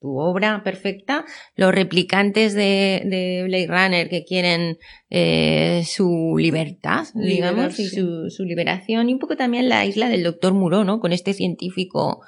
tu 0.00 0.18
obra 0.18 0.62
perfecta, 0.64 1.24
los 1.54 1.72
replicantes 1.72 2.54
de, 2.54 3.02
de 3.04 3.44
Blade 3.44 3.68
Runner 3.68 4.08
que 4.08 4.24
quieren 4.24 4.78
eh, 5.10 5.84
su 5.86 6.34
libertad, 6.38 7.06
digamos, 7.14 7.78
y 7.78 7.86
su, 7.86 8.28
su, 8.28 8.44
liberación, 8.44 9.08
y 9.08 9.14
un 9.14 9.20
poco 9.20 9.36
también 9.36 9.68
la 9.68 9.86
isla 9.86 10.08
del 10.08 10.24
doctor 10.24 10.52
Muro, 10.54 10.84
¿no? 10.84 10.98
Con 10.98 11.12
este 11.12 11.32
científico 11.32 12.20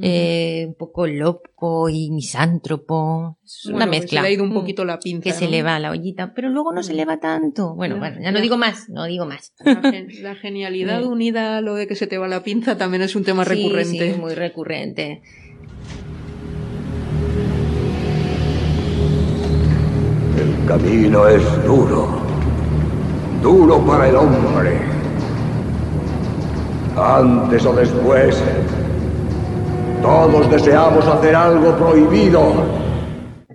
eh, 0.00 0.66
un 0.68 0.74
poco 0.74 1.06
loco 1.06 1.88
y 1.88 2.10
misántropo. 2.10 3.38
Es 3.44 3.66
una 3.66 3.86
mezcla. 3.86 4.20
Se 4.20 4.22
le 4.22 4.28
ha 4.28 4.30
ido 4.30 4.44
un 4.44 4.54
poquito 4.54 4.84
la 4.84 4.98
pinza. 4.98 5.24
Que 5.24 5.32
se 5.32 5.48
le 5.48 5.62
va 5.62 5.78
la 5.78 5.90
ollita, 5.90 6.32
pero 6.34 6.48
luego 6.48 6.72
no 6.72 6.82
se 6.82 6.94
le 6.94 7.04
va 7.04 7.18
tanto. 7.18 7.74
Bueno, 7.74 7.98
bueno 7.98 8.20
ya 8.22 8.30
no 8.30 8.40
digo 8.40 8.56
más, 8.56 8.88
no 8.88 9.04
digo 9.04 9.26
más. 9.26 9.52
La, 9.64 10.34
genialidad 10.36 11.04
unida 11.06 11.58
a 11.58 11.60
lo 11.60 11.74
de 11.74 11.86
que 11.86 11.96
se 11.96 12.06
te 12.06 12.18
va 12.18 12.28
la 12.28 12.42
pinza 12.42 12.78
también 12.78 13.02
es 13.02 13.16
un 13.16 13.24
tema 13.24 13.44
recurrente. 13.44 14.14
Sí, 14.14 14.20
muy 14.20 14.34
recurrente. 14.34 15.22
El 20.38 20.66
camino 20.66 21.26
es 21.28 21.64
duro, 21.64 22.08
duro 23.42 23.84
para 23.84 24.08
el 24.08 24.16
hombre. 24.16 24.78
Antes 26.96 27.66
o 27.66 27.72
después 27.74 28.42
todos 30.02 30.50
deseamos 30.50 31.06
hacer 31.06 31.34
algo 31.34 31.76
prohibido. 31.76 32.52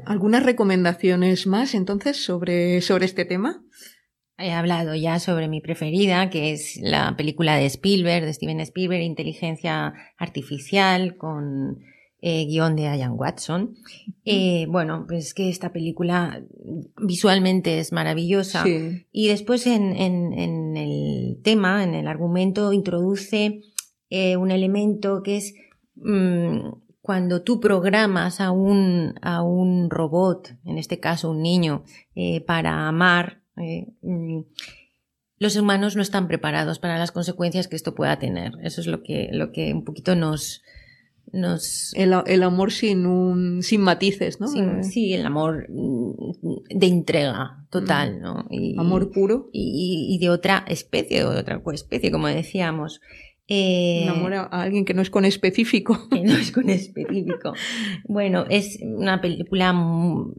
¿Algunas 0.06 0.44
recomendaciones 0.44 1.48
más 1.48 1.74
entonces 1.74 2.24
sobre, 2.24 2.82
sobre 2.82 3.06
este 3.06 3.26
tema? 3.26 3.64
He 4.38 4.52
hablado 4.52 4.96
ya 4.96 5.20
sobre 5.20 5.48
mi 5.48 5.62
preferida, 5.62 6.30
que 6.30 6.52
es 6.52 6.78
la 6.82 7.16
película 7.16 7.56
de 7.56 7.66
Spielberg, 7.66 8.26
de 8.26 8.34
Steven 8.34 8.60
Spielberg, 8.60 9.02
Inteligencia 9.02 9.94
Artificial, 10.18 11.16
con 11.18 11.80
eh, 12.22 12.46
guion 12.46 12.76
de 12.76 12.84
Ian 12.84 13.14
Watson. 13.14 13.76
Eh, 14.26 14.68
bueno, 14.70 15.06
pues 15.08 15.34
que 15.34 15.50
esta 15.50 15.72
película 15.72 16.44
visualmente 17.02 17.80
es 17.80 17.94
maravillosa. 17.94 18.64
Y 19.12 19.28
después 19.30 19.66
en, 19.68 19.96
en, 19.96 20.34
en, 20.34 20.78
el 20.78 21.40
tema, 21.42 21.84
en 21.84 21.96
el 21.96 22.08
argumento, 22.08 22.74
introduce 22.74 23.62
eh, 24.10 24.38
un 24.38 24.52
elemento 24.52 25.24
que 25.24 25.38
es 25.38 25.56
Mm, 25.96 26.70
cuando 27.06 27.44
tú 27.44 27.60
programas 27.60 28.42
a 28.42 28.50
un, 28.50 29.14
a 29.22 29.44
un 29.44 29.90
robot, 29.92 30.58
en 30.66 30.80
este 30.80 31.00
caso 31.00 31.30
un 31.30 31.44
niño, 31.44 31.84
eh, 32.16 32.42
para 32.42 32.88
amar, 32.88 33.44
eh, 33.58 33.94
mm, 34.02 34.40
los 35.38 35.56
humanos 35.56 35.96
no 35.96 36.02
están 36.02 36.28
preparados 36.28 36.80
para 36.80 36.98
las 36.98 37.12
consecuencias 37.12 37.68
que 37.68 37.76
esto 37.76 37.94
pueda 37.94 38.18
tener. 38.18 38.54
Eso 38.64 38.82
es 38.82 38.88
lo 38.88 39.04
que, 39.04 39.30
lo 39.32 39.52
que 39.52 39.72
un 39.72 39.84
poquito 39.84 40.16
nos... 40.16 40.64
nos... 41.32 41.94
El, 41.94 42.16
el 42.26 42.42
amor 42.42 42.72
sin, 42.72 43.06
un, 43.06 43.62
sin 43.62 43.82
matices, 43.82 44.40
¿no? 44.40 44.48
Eh. 44.56 44.84
sí, 44.84 45.14
el 45.14 45.26
amor 45.28 45.68
mm, 45.70 46.76
de 46.76 46.88
entrega 46.88 47.68
total, 47.70 48.20
¿no? 48.20 48.48
amor 48.78 49.12
puro. 49.12 49.50
Y, 49.54 50.08
y, 50.10 50.18
de 50.18 50.30
otra 50.30 50.66
especie, 50.68 51.20
de 51.20 51.26
otra 51.26 51.62
especie, 51.74 52.12
como 52.12 52.28
decíamos. 52.28 53.02
Eh, 53.48 54.02
Enamora 54.04 54.42
a 54.52 54.64
alguien 54.64 54.86
que 54.86 54.94
no 54.94 55.02
es 55.02 55.10
con 55.10 55.24
específico. 55.26 56.08
que 56.12 56.22
no 56.22 56.34
es 56.34 56.52
con 56.52 56.70
específico. 56.70 57.54
Bueno, 58.06 58.46
es 58.50 58.80
una 58.82 59.22
película 59.22 59.72
mu- 59.74 60.34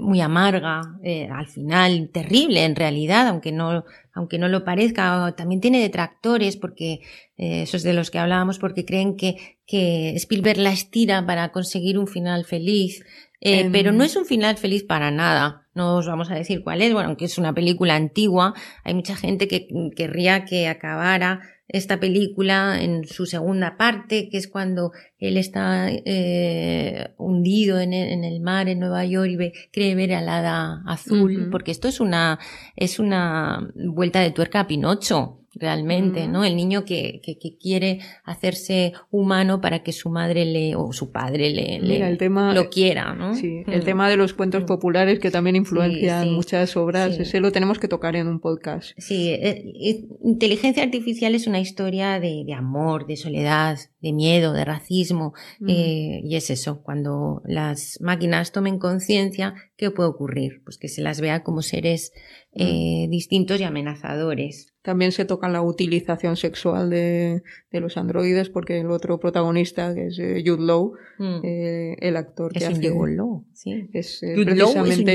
muy 0.00 0.20
amarga, 0.22 0.80
eh, 1.04 1.28
al 1.30 1.46
final 1.46 2.08
terrible 2.10 2.64
en 2.64 2.74
realidad, 2.74 3.28
aunque 3.28 3.52
no, 3.52 3.84
aunque 4.14 4.38
no 4.38 4.48
lo 4.48 4.64
parezca. 4.64 5.34
También 5.36 5.60
tiene 5.60 5.80
detractores 5.80 6.56
porque 6.56 7.00
eh, 7.36 7.62
esos 7.62 7.82
de 7.82 7.92
los 7.92 8.10
que 8.10 8.18
hablábamos, 8.18 8.58
porque 8.58 8.84
creen 8.86 9.16
que, 9.16 9.58
que 9.66 10.14
Spielberg 10.16 10.58
la 10.58 10.72
estira 10.72 11.24
para 11.26 11.52
conseguir 11.52 11.98
un 11.98 12.06
final 12.06 12.44
feliz. 12.44 13.04
Eh, 13.40 13.60
En- 13.60 13.72
Pero 13.72 13.92
no 13.92 14.04
es 14.04 14.16
un 14.16 14.24
final 14.24 14.56
feliz 14.56 14.84
para 14.84 15.10
nada. 15.10 15.68
No 15.74 15.96
os 15.96 16.06
vamos 16.06 16.30
a 16.30 16.34
decir 16.34 16.62
cuál 16.62 16.80
es, 16.82 16.92
bueno, 16.92 17.08
aunque 17.08 17.26
es 17.26 17.36
una 17.38 17.54
película 17.54 17.94
antigua, 17.94 18.54
hay 18.84 18.94
mucha 18.94 19.16
gente 19.16 19.48
que 19.48 19.68
querría 19.96 20.44
que 20.44 20.66
acabara 20.68 21.40
esta 21.68 21.98
película 22.00 22.82
en 22.82 23.04
su 23.06 23.24
segunda 23.26 23.76
parte, 23.78 24.28
que 24.30 24.36
es 24.36 24.48
cuando 24.48 24.92
él 25.18 25.36
está 25.36 25.88
eh, 25.90 27.14
hundido 27.18 27.80
en 27.80 27.92
el, 27.92 28.08
en 28.10 28.24
el 28.24 28.40
mar 28.40 28.68
en 28.68 28.80
Nueva 28.80 29.04
York 29.04 29.30
y 29.30 29.36
ve- 29.36 29.52
cree 29.72 29.94
ver 29.94 30.12
al 30.14 30.28
hada 30.28 30.82
azul, 30.86 31.48
porque 31.50 31.70
esto 31.70 31.88
es 31.88 32.00
una, 32.00 32.38
es 32.76 32.98
una 32.98 33.70
vuelta 33.74 34.20
de 34.20 34.30
tuerca 34.32 34.60
a 34.60 34.66
Pinocho, 34.66 35.38
realmente. 35.54 36.28
¿no? 36.28 36.44
El 36.44 36.56
niño 36.56 36.84
que, 36.84 37.20
que, 37.22 37.38
que 37.38 37.56
quiere 37.58 38.00
hacerse 38.24 38.92
humano 39.10 39.60
para 39.60 39.82
que 39.82 39.92
su 39.92 40.08
madre 40.10 40.44
le, 40.44 40.74
o 40.76 40.92
su 40.92 41.10
padre 41.12 41.50
le, 41.50 41.76
el 41.76 42.18
tema, 42.18 42.54
lo 42.54 42.70
quiera, 42.70 43.14
¿no? 43.14 43.34
sí, 43.34 43.62
el 43.66 43.82
Mm. 43.82 43.84
tema 43.84 44.08
de 44.10 44.16
los 44.16 44.32
cuentos 44.34 44.62
Mm. 44.62 44.66
populares 44.66 45.18
que 45.18 45.30
también 45.30 45.56
influencian 45.56 46.24
sí, 46.24 46.30
muchas 46.30 46.76
obras, 46.76 47.16
sí. 47.16 47.22
ese 47.22 47.40
lo 47.40 47.52
tenemos 47.52 47.78
que 47.78 47.88
tocar 47.88 48.16
en 48.16 48.28
un 48.28 48.40
podcast. 48.40 48.92
Sí, 48.98 49.28
eh, 49.28 49.64
eh, 49.80 50.04
inteligencia 50.24 50.82
artificial 50.82 51.34
es 51.34 51.46
una 51.46 51.60
historia 51.60 52.18
de, 52.20 52.44
de 52.46 52.54
amor, 52.54 53.06
de 53.06 53.16
soledad, 53.16 53.78
de 54.00 54.12
miedo, 54.12 54.52
de 54.52 54.64
racismo, 54.64 55.34
Mm. 55.60 55.68
eh, 55.68 56.20
y 56.24 56.36
es 56.36 56.50
eso, 56.50 56.82
cuando 56.82 57.42
las 57.44 57.98
máquinas 58.00 58.52
tomen 58.52 58.78
conciencia, 58.78 59.54
¿qué 59.76 59.90
puede 59.90 60.08
ocurrir? 60.08 60.62
Pues 60.64 60.78
que 60.78 60.88
se 60.88 61.02
las 61.02 61.20
vea 61.20 61.42
como 61.42 61.62
seres 61.62 62.12
eh, 62.54 63.06
distintos 63.08 63.60
y 63.60 63.64
amenazadores. 63.64 64.71
También 64.82 65.12
se 65.12 65.24
toca 65.24 65.48
la 65.48 65.62
utilización 65.62 66.36
sexual 66.36 66.90
de, 66.90 67.42
de 67.70 67.80
los 67.80 67.96
androides, 67.96 68.48
porque 68.50 68.80
el 68.80 68.90
otro 68.90 69.20
protagonista, 69.20 69.94
que 69.94 70.08
es 70.08 70.18
eh, 70.18 70.42
Jude 70.44 70.64
Law, 70.66 70.92
Mm. 71.18 71.40
eh, 71.44 71.96
el 72.00 72.16
actor 72.16 72.50
que 72.52 72.58
es 72.58 72.64
un 72.66 72.72
hace... 72.72 72.82
gigoló, 72.82 73.44
sí. 73.52 73.88
Es, 73.92 74.22
eh, 74.24 74.34
Jude 74.34 74.56
Law 74.56 74.70
es 74.70 74.74
un 74.74 74.82
precisamente, 74.82 75.12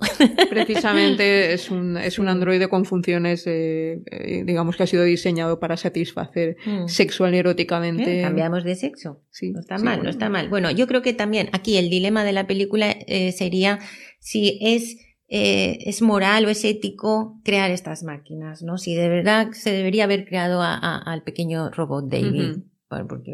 precisamente 0.50 1.52
es 1.52 1.70
un, 1.70 1.96
es 1.98 2.18
un 2.18 2.28
androide 2.28 2.68
con 2.68 2.84
funciones, 2.84 3.46
eh, 3.46 4.00
eh, 4.10 4.42
digamos 4.46 4.76
que 4.76 4.84
ha 4.84 4.86
sido 4.86 5.04
diseñado 5.04 5.60
para 5.60 5.76
satisfacer 5.76 6.56
Mm. 6.64 6.88
sexual 6.88 7.34
y 7.34 7.38
eróticamente. 7.38 8.20
Eh, 8.20 8.22
Cambiamos 8.22 8.64
de 8.64 8.74
sexo. 8.74 9.20
Sí, 9.30 9.50
No 9.50 9.60
está 9.60 9.76
sí, 9.78 9.84
mal, 9.84 9.94
bueno. 9.96 10.04
no 10.04 10.10
está 10.10 10.28
mal. 10.30 10.48
Bueno, 10.48 10.70
yo 10.70 10.86
creo 10.86 11.02
que 11.02 11.12
también 11.12 11.48
aquí 11.52 11.76
el 11.76 11.90
dilema 11.90 12.24
de 12.24 12.32
la 12.32 12.46
película 12.46 12.90
eh, 13.06 13.32
sería 13.32 13.80
si 14.20 14.58
es, 14.62 14.96
eh, 15.36 15.78
es 15.90 16.00
moral 16.00 16.44
o 16.46 16.48
es 16.48 16.64
ético 16.64 17.40
crear 17.44 17.70
estas 17.72 18.04
máquinas, 18.04 18.62
¿no? 18.62 18.78
Si 18.78 18.94
de 18.94 19.08
verdad 19.08 19.48
se 19.52 19.72
debería 19.72 20.04
haber 20.04 20.24
creado 20.26 20.62
a- 20.62 20.74
a- 20.76 20.98
al 21.12 21.22
pequeño 21.24 21.70
robot 21.70 22.04
David. 22.08 22.52
Porque 23.08 23.32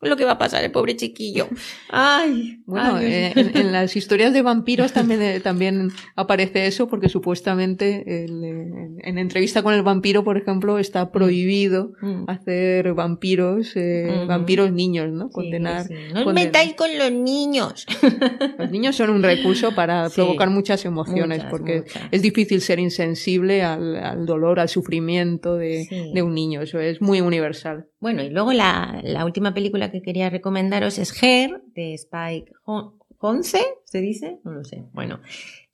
lo 0.00 0.16
que 0.16 0.24
va 0.24 0.32
a 0.32 0.38
pasar, 0.38 0.62
el 0.62 0.70
pobre 0.70 0.96
chiquillo. 0.96 1.48
Ay, 1.88 2.58
Bueno, 2.66 2.96
ay, 2.96 3.06
eh, 3.06 3.32
en, 3.36 3.56
en 3.56 3.72
las 3.72 3.96
historias 3.96 4.32
de 4.34 4.42
vampiros 4.42 4.92
también, 4.92 5.22
eh, 5.22 5.40
también 5.40 5.90
aparece 6.16 6.66
eso, 6.66 6.88
porque 6.88 7.08
supuestamente 7.08 8.24
el, 8.24 8.44
eh, 8.44 8.48
en, 8.50 8.96
en 9.02 9.18
entrevista 9.18 9.62
con 9.62 9.72
el 9.74 9.82
vampiro, 9.82 10.22
por 10.24 10.36
ejemplo, 10.36 10.78
está 10.78 11.10
prohibido 11.12 11.92
Mm. 12.02 12.24
hacer 12.28 12.92
vampiros, 12.94 13.72
eh, 13.76 14.12
Ujú. 14.18 14.26
vampiros 14.26 14.72
niños, 14.72 15.10
¿no? 15.10 15.26
Sí, 15.28 15.32
Condenar. 15.32 15.84
sí. 15.86 15.94
No 16.12 16.18
os 16.20 16.24
condenar. 16.24 16.34
metáis 16.46 16.74
con 16.74 16.88
los 16.98 17.10
niños. 17.12 17.86
Los 18.58 18.70
niños 18.70 18.96
son 18.96 19.10
un 19.10 19.22
recurso 19.22 19.74
para 19.74 20.08
Sí. 20.10 20.16
provocar 20.16 20.50
muchas 20.50 20.84
emociones, 20.84 21.38
Muchas, 21.38 21.50
porque 21.50 21.78
muchas. 21.80 22.02
es 22.10 22.22
difícil 22.22 22.60
ser 22.60 22.78
insensible 22.78 23.62
al, 23.62 23.96
al 23.96 24.26
dolor, 24.26 24.60
al 24.60 24.68
sufrimiento 24.68 25.56
de, 25.56 25.84
Sí. 25.88 26.12
de 26.14 26.22
un 26.22 26.34
niño. 26.34 26.60
Eso 26.62 26.78
es 26.80 27.00
muy 27.00 27.20
universal. 27.20 27.86
Bueno, 28.00 28.22
y 28.22 28.28
luego 28.30 28.52
la, 28.52 29.00
la 29.02 29.24
última 29.24 29.54
película 29.54 29.90
que 29.90 29.93
quería 30.02 30.30
recomendaros 30.30 30.98
es 30.98 31.12
Her, 31.22 31.62
de 31.74 31.94
Spike 31.94 32.52
Jon- 32.64 32.98
Jonze, 33.18 33.62
¿se 33.84 34.00
dice? 34.00 34.38
No 34.44 34.52
lo 34.52 34.64
sé. 34.64 34.84
Bueno. 34.92 35.20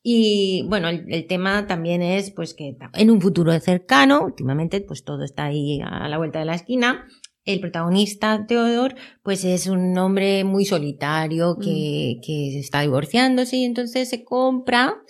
Y 0.03 0.65
bueno, 0.69 0.89
el, 0.89 1.13
el 1.13 1.27
tema 1.27 1.67
también 1.67 2.01
es 2.01 2.31
pues 2.31 2.55
que 2.55 2.75
en 2.95 3.11
un 3.11 3.21
futuro 3.21 3.59
cercano, 3.61 4.25
últimamente 4.25 4.81
pues 4.81 5.05
todo 5.05 5.25
está 5.25 5.45
ahí 5.45 5.81
a 5.85 6.09
la 6.09 6.17
vuelta 6.17 6.39
de 6.39 6.47
la 6.47 6.55
esquina, 6.55 7.07
el 7.45 7.61
protagonista, 7.61 8.47
Theodore, 8.47 8.95
pues 9.23 9.45
es 9.45 9.67
un 9.67 9.97
hombre 9.99 10.45
muy 10.45 10.65
solitario 10.65 11.57
que, 11.59 12.19
que 12.25 12.59
está 12.59 12.81
divorciándose 12.81 13.57
y 13.59 13.65
entonces 13.65 14.09
se 14.09 14.25
compra 14.25 15.03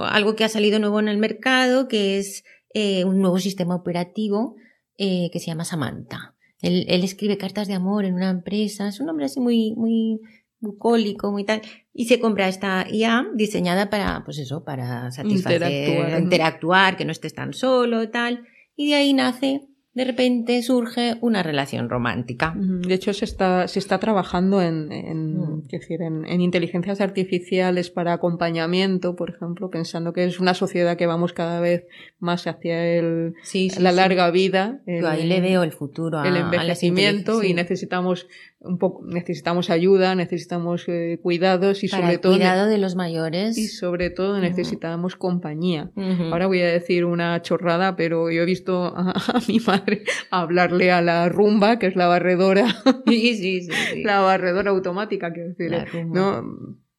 algo 0.00 0.34
que 0.34 0.44
ha 0.44 0.48
salido 0.48 0.78
nuevo 0.78 0.98
en 1.00 1.08
el 1.08 1.18
mercado, 1.18 1.88
que 1.88 2.18
es 2.18 2.44
eh, 2.74 3.04
un 3.04 3.20
nuevo 3.20 3.38
sistema 3.38 3.74
operativo 3.74 4.56
eh, 4.98 5.30
que 5.32 5.40
se 5.40 5.46
llama 5.46 5.64
Samantha. 5.64 6.33
Él, 6.64 6.86
él 6.88 7.04
escribe 7.04 7.36
cartas 7.36 7.68
de 7.68 7.74
amor 7.74 8.04
en 8.04 8.14
una 8.14 8.30
empresa, 8.30 8.88
es 8.88 9.00
un 9.00 9.08
hombre 9.08 9.26
así 9.26 9.38
muy, 9.40 9.74
muy 9.76 10.20
bucólico, 10.60 11.30
muy 11.30 11.44
tal, 11.44 11.60
y 11.92 12.06
se 12.06 12.18
compra 12.18 12.48
esta 12.48 12.86
IA 12.90 13.26
diseñada 13.34 13.90
para, 13.90 14.24
pues 14.24 14.38
eso, 14.38 14.64
para 14.64 15.10
satisfacer, 15.12 15.62
Interactuar. 15.62 16.22
interactuar, 16.22 16.96
que 16.96 17.04
no 17.04 17.12
estés 17.12 17.34
tan 17.34 17.52
solo, 17.52 18.08
tal, 18.10 18.46
y 18.76 18.88
de 18.88 18.94
ahí 18.94 19.12
nace, 19.12 19.68
de 19.94 20.04
repente 20.04 20.60
surge 20.62 21.16
una 21.20 21.42
relación 21.44 21.88
romántica. 21.88 22.54
De 22.56 22.92
hecho, 22.94 23.12
se 23.14 23.24
está, 23.24 23.68
se 23.68 23.78
está 23.78 23.98
trabajando 23.98 24.60
en, 24.60 24.90
en, 24.90 25.34
Mm. 25.38 25.62
decir, 25.70 26.02
en, 26.02 26.24
en 26.26 26.40
inteligencias 26.40 27.00
artificiales 27.00 27.90
para 27.90 28.12
acompañamiento, 28.12 29.14
por 29.16 29.30
ejemplo, 29.30 29.70
pensando 29.70 30.12
que 30.12 30.24
es 30.24 30.40
una 30.40 30.54
sociedad 30.54 30.96
que 30.96 31.06
vamos 31.06 31.32
cada 31.32 31.60
vez 31.60 31.84
más 32.18 32.46
hacia 32.46 32.84
el, 32.98 33.34
Sí, 33.42 33.70
sí, 33.70 33.80
la 33.80 33.90
sí. 33.90 33.96
larga 33.96 34.30
vida. 34.30 34.80
Yo 34.86 35.08
ahí 35.08 35.26
le 35.26 35.40
veo 35.40 35.62
el 35.62 35.72
futuro 35.72 36.18
a, 36.18 36.26
el 36.28 36.34
a 36.36 36.40
las 36.40 36.44
envejecimiento 36.54 37.42
y 37.42 37.54
necesitamos 37.54 38.26
un 38.64 38.78
poco 38.78 39.04
necesitamos 39.06 39.70
ayuda 39.70 40.14
necesitamos 40.14 40.84
eh, 40.88 41.18
cuidados 41.22 41.84
y 41.84 41.88
para 41.88 42.02
sobre 42.02 42.14
el 42.14 42.20
todo 42.20 42.32
cuidado 42.34 42.68
de 42.68 42.78
los 42.78 42.96
mayores. 42.96 43.56
y 43.58 43.68
sobre 43.68 44.10
todo 44.10 44.40
necesitamos 44.40 45.16
compañía. 45.16 45.90
Ahora 46.30 46.46
voy 46.46 46.60
a 46.60 46.66
decir 46.66 47.04
una 47.04 47.40
chorrada 47.42 47.96
pero 47.96 48.30
yo 48.30 48.42
he 48.42 48.46
visto 48.46 48.84
a, 48.84 49.12
a 49.34 49.40
mi 49.48 49.60
madre 49.60 50.04
hablarle 50.30 50.90
a 50.90 51.02
la 51.02 51.28
rumba 51.28 51.78
que 51.78 51.86
es 51.86 51.96
la 51.96 52.06
barredora. 52.06 52.66
Sí, 53.06 53.34
sí, 53.36 53.62
sí, 53.62 53.70
sí. 53.92 54.02
la 54.02 54.20
barredora 54.20 54.70
automática 54.70 55.32
quiero 55.32 55.50
decir 55.50 55.72
eh, 55.72 56.04
no 56.04 56.42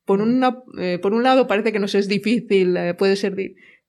por 0.06 0.22
una 0.22 0.64
eh, 0.78 1.00
por 1.02 1.14
un 1.14 1.24
lado 1.24 1.48
parece 1.48 1.72
que 1.72 1.80
nos 1.80 1.96
es 1.96 2.08
difícil 2.08 2.78
eh, 2.78 2.94
puede 2.94 3.16
ser 3.16 3.36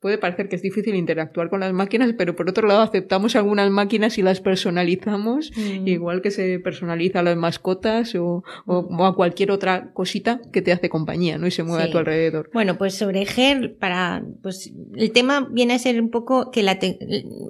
puede 0.00 0.18
parecer 0.18 0.48
que 0.48 0.56
es 0.56 0.62
difícil 0.62 0.94
interactuar 0.94 1.48
con 1.48 1.60
las 1.60 1.72
máquinas 1.72 2.12
pero 2.18 2.36
por 2.36 2.48
otro 2.50 2.66
lado 2.68 2.82
aceptamos 2.82 3.34
algunas 3.36 3.70
máquinas 3.70 4.18
y 4.18 4.22
las 4.22 4.40
personalizamos 4.40 5.52
Mm. 5.56 5.86
igual 5.88 6.20
que 6.22 6.30
se 6.30 6.58
personaliza 6.60 7.20
a 7.20 7.22
las 7.22 7.36
mascotas 7.36 8.14
o, 8.14 8.44
o- 8.66 8.78
o 8.98 9.04
a 9.06 9.14
cualquier 9.16 9.50
otra 9.50 9.92
cosita 9.94 10.40
que 10.52 10.62
te 10.62 10.72
hace 10.72 10.88
compañía 10.88 11.38
no 11.38 11.46
y 11.46 11.50
se 11.50 11.62
mueve 11.62 11.84
Sí. 11.84 11.88
a 11.88 11.92
tu 11.92 11.98
alrededor 11.98 12.50
Bueno, 12.52 12.76
pues 12.78 12.94
sobre 12.94 13.24
GER, 13.26 13.76
para, 13.78 14.22
pues 14.42 14.70
el 14.94 15.12
tema 15.12 15.48
viene 15.50 15.74
a 15.74 15.78
ser 15.78 16.00
un 16.00 16.10
poco 16.10 16.50
que 16.50 16.62
la, 16.62 16.78
te- 16.78 16.98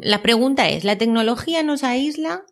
la 0.02 0.22
pregunta 0.22 0.68
es, 0.68 0.84
¿la 0.84 0.96
tecnología 0.98 1.62
nos 1.62 1.82
aísla 1.84 2.44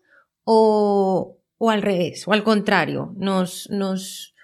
o, 0.44 1.38
o 1.58 1.70
al 1.70 1.82
revés, 1.82 2.26
o 2.28 2.32
al 2.32 2.42
contrario, 2.44 3.14
nos, 3.16 3.68
nos, 3.70 4.34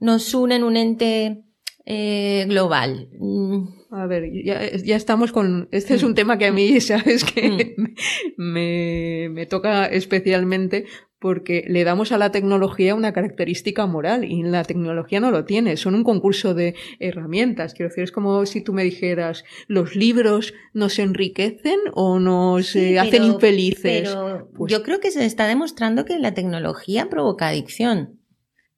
nos 0.00 0.34
une 0.34 0.56
en 0.56 0.64
un 0.64 0.76
ente 0.76 1.44
eh, 1.86 2.46
global? 2.48 3.08
Mm, 3.18 3.64
A 3.96 4.06
ver, 4.06 4.30
ya, 4.44 4.70
ya 4.76 4.96
estamos 4.96 5.30
con... 5.30 5.68
Este 5.70 5.94
es 5.94 6.02
un 6.02 6.14
tema 6.14 6.36
que 6.36 6.46
a 6.46 6.52
mí, 6.52 6.80
sabes, 6.80 7.24
que 7.24 7.74
Mm. 7.76 7.94
me, 8.36 9.28
me 9.30 9.46
toca 9.46 9.86
especialmente 9.86 10.86
porque 11.20 11.64
le 11.68 11.84
damos 11.84 12.12
a 12.12 12.18
la 12.18 12.30
tecnología 12.32 12.94
una 12.94 13.12
característica 13.12 13.86
moral 13.86 14.24
y 14.24 14.42
la 14.42 14.62
tecnología 14.64 15.20
no 15.20 15.30
lo 15.30 15.44
tiene. 15.44 15.76
Son 15.78 15.94
un 15.94 16.04
concurso 16.04 16.52
de 16.54 16.74
herramientas. 16.98 17.72
Quiero 17.72 17.88
decir, 17.88 18.04
es 18.04 18.12
como 18.12 18.44
si 18.46 18.60
tú 18.62 18.72
me 18.74 18.84
dijeras, 18.84 19.44
¿los 19.68 19.96
libros 19.96 20.52
nos 20.74 20.98
enriquecen 20.98 21.78
o 21.94 22.18
nos 22.18 22.66
Sí, 22.66 22.94
eh, 22.94 22.98
hacen 22.98 23.22
infelices? 23.24 24.10
Pero 24.10 24.50
Pues- 24.54 24.70
yo 24.72 24.82
creo 24.82 25.00
que 25.00 25.10
se 25.10 25.24
está 25.24 25.46
demostrando 25.46 26.04
que 26.04 26.18
la 26.18 26.34
tecnología 26.34 27.08
provoca 27.08 27.48
adicción. 27.48 28.18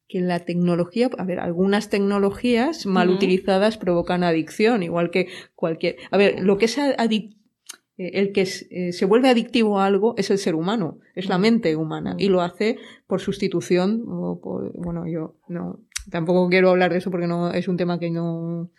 Que 0.07 0.21
la 0.21 0.39
tecnología, 0.39 1.09
a 1.17 1.23
ver, 1.25 1.39
algunas 1.39 1.89
tecnologías 1.89 2.85
mal 2.85 3.09
utilizadas 3.15 3.77
provocan 3.77 4.23
adicción, 4.23 4.83
igual 4.83 5.11
que 5.11 5.27
cualquier. 5.55 5.97
A 6.11 6.17
ver, 6.17 6.41
lo 6.43 6.57
que 6.57 6.65
es 6.65 6.77
adic- 6.77 7.35
eh, 7.97 8.11
el 8.13 8.31
que 8.31 8.41
eh, 8.69 8.93
se 8.93 9.05
vuelve 9.05 9.27
adictivo 9.29 9.79
a 9.79 9.85
algo 9.85 10.13
es 10.17 10.29
el 10.29 10.37
ser 10.37 10.55
humano, 10.55 10.99
es 11.15 11.27
la 11.29 11.37
mente 11.39 11.75
humana, 11.75 12.15
y 12.17 12.29
lo 12.29 12.41
hace 12.41 12.77
por 13.07 13.19
sustitución, 13.21 14.03
o 14.07 14.39
por, 14.39 14.71
bueno, 14.73 15.07
yo 15.07 15.35
no. 15.49 15.79
tampoco 16.09 16.47
quiero 16.47 16.69
hablar 16.69 16.91
de 16.91 16.99
eso 16.99 17.11
porque 17.11 17.27
no 17.27 17.51
es 17.51 17.67
un 17.67 17.75
tema 17.75 17.99
que 17.99 18.09
no, 18.09 18.69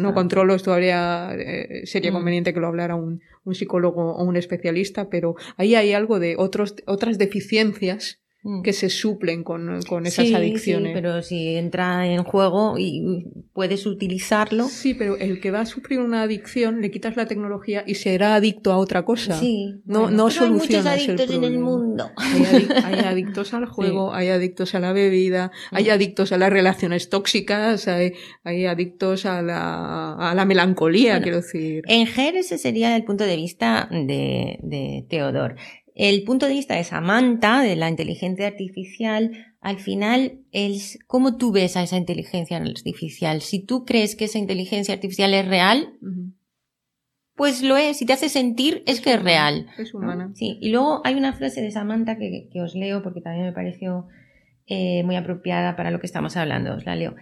No 0.00 0.14
controlo. 0.14 0.56
Todavía 0.58 1.34
eh, 1.34 1.82
sería 1.86 2.12
conveniente 2.12 2.54
que 2.54 2.60
lo 2.60 2.68
hablara 2.68 2.94
un, 2.94 3.20
un 3.44 3.54
psicólogo 3.54 4.12
o 4.14 4.24
un 4.24 4.36
especialista, 4.36 5.10
pero 5.10 5.34
ahí 5.58 5.74
hay 5.74 5.92
algo 5.92 6.18
de 6.18 6.36
otros, 6.38 6.76
otras 6.86 7.18
deficiencias. 7.18 8.20
Que 8.62 8.72
se 8.72 8.90
suplen 8.90 9.42
con, 9.42 9.80
con 9.88 10.06
esas 10.06 10.26
Sí, 10.28 10.34
adicciones. 10.34 10.90
Sí, 10.90 10.94
pero 10.94 11.22
si 11.22 11.56
entra 11.56 12.06
en 12.06 12.22
juego 12.22 12.76
y 12.78 13.26
puedes 13.52 13.86
utilizarlo. 13.86 14.64
Sí, 14.68 14.94
pero 14.94 15.16
el 15.16 15.40
que 15.40 15.50
va 15.50 15.60
a 15.60 15.66
sufrir 15.66 15.98
una 16.00 16.22
adicción, 16.22 16.80
le 16.80 16.90
quitas 16.90 17.16
la 17.16 17.26
tecnología 17.26 17.82
y 17.86 17.96
será 17.96 18.36
adicto 18.36 18.72
a 18.72 18.76
otra 18.78 19.04
cosa. 19.04 19.38
Sí, 19.38 19.80
No, 19.84 20.02
bueno, 20.02 20.16
no 20.16 20.28
pero 20.28 20.44
hay 20.44 20.50
muchos 20.50 20.66
solucionas 20.66 20.98
el 21.02 21.10
adictos 21.16 21.36
en 21.36 21.44
el 21.44 21.58
mundo. 21.58 22.10
Hay, 22.16 22.42
adic- 22.42 22.74
hay 22.84 22.98
adictos 23.00 23.54
al 23.54 23.66
juego, 23.66 24.14
hay 24.14 24.28
adictos 24.28 24.74
a 24.74 24.80
la 24.80 24.92
bebida, 24.92 25.50
hay 25.72 25.86
Mm. 25.86 25.90
adictos 25.90 26.32
a 26.32 26.38
las 26.38 26.50
relaciones 26.50 27.08
tóxicas, 27.10 27.88
hay, 27.88 28.12
hay 28.44 28.66
adictos 28.66 29.26
a 29.26 29.42
la, 29.42 30.12
a 30.14 30.34
la 30.34 30.44
melancolía, 30.44 31.12
Bueno, 31.14 31.22
quiero 31.24 31.36
decir. 31.38 31.82
En 31.88 32.06
GER 32.06 32.36
ese 32.36 32.58
sería 32.58 32.94
el 32.96 33.04
punto 33.04 33.24
de 33.24 33.36
vista 33.36 33.88
de, 33.90 34.58
de 34.62 35.04
Teodor. 35.08 35.56
El 35.96 36.24
punto 36.24 36.46
de 36.46 36.52
vista 36.52 36.74
de 36.76 36.84
Samantha, 36.84 37.62
de 37.62 37.74
la 37.74 37.88
inteligencia 37.88 38.46
artificial, 38.46 39.32
al 39.60 39.78
final 39.78 40.40
es 40.52 40.98
cómo 41.06 41.38
tú 41.38 41.52
ves 41.52 41.74
a 41.78 41.82
esa 41.82 41.96
inteligencia 41.96 42.58
artificial. 42.58 43.40
Si 43.40 43.64
tú 43.64 43.86
crees 43.86 44.14
que 44.14 44.26
esa 44.26 44.38
inteligencia 44.38 44.92
artificial 44.92 45.32
es 45.32 45.48
real, 45.48 45.94
pues 47.34 47.62
lo 47.62 47.78
es. 47.78 47.96
Si 47.96 48.04
te 48.04 48.12
hace 48.12 48.28
sentir, 48.28 48.82
es 48.86 49.00
que 49.00 49.14
es 49.14 49.22
real. 49.22 49.68
Es 49.78 49.94
¿no? 49.94 50.00
humana. 50.00 50.32
Sí, 50.34 50.58
y 50.60 50.68
luego 50.68 51.00
hay 51.02 51.14
una 51.14 51.32
frase 51.32 51.62
de 51.62 51.70
Samantha 51.70 52.18
que, 52.18 52.50
que 52.52 52.60
os 52.60 52.74
leo 52.74 53.02
porque 53.02 53.22
también 53.22 53.46
me 53.46 53.52
pareció 53.52 54.06
eh, 54.66 55.02
muy 55.02 55.16
apropiada 55.16 55.76
para 55.76 55.90
lo 55.90 55.98
que 55.98 56.06
estamos 56.06 56.36
hablando. 56.36 56.74
Os 56.74 56.84
la 56.84 56.94
leo. 56.94 57.14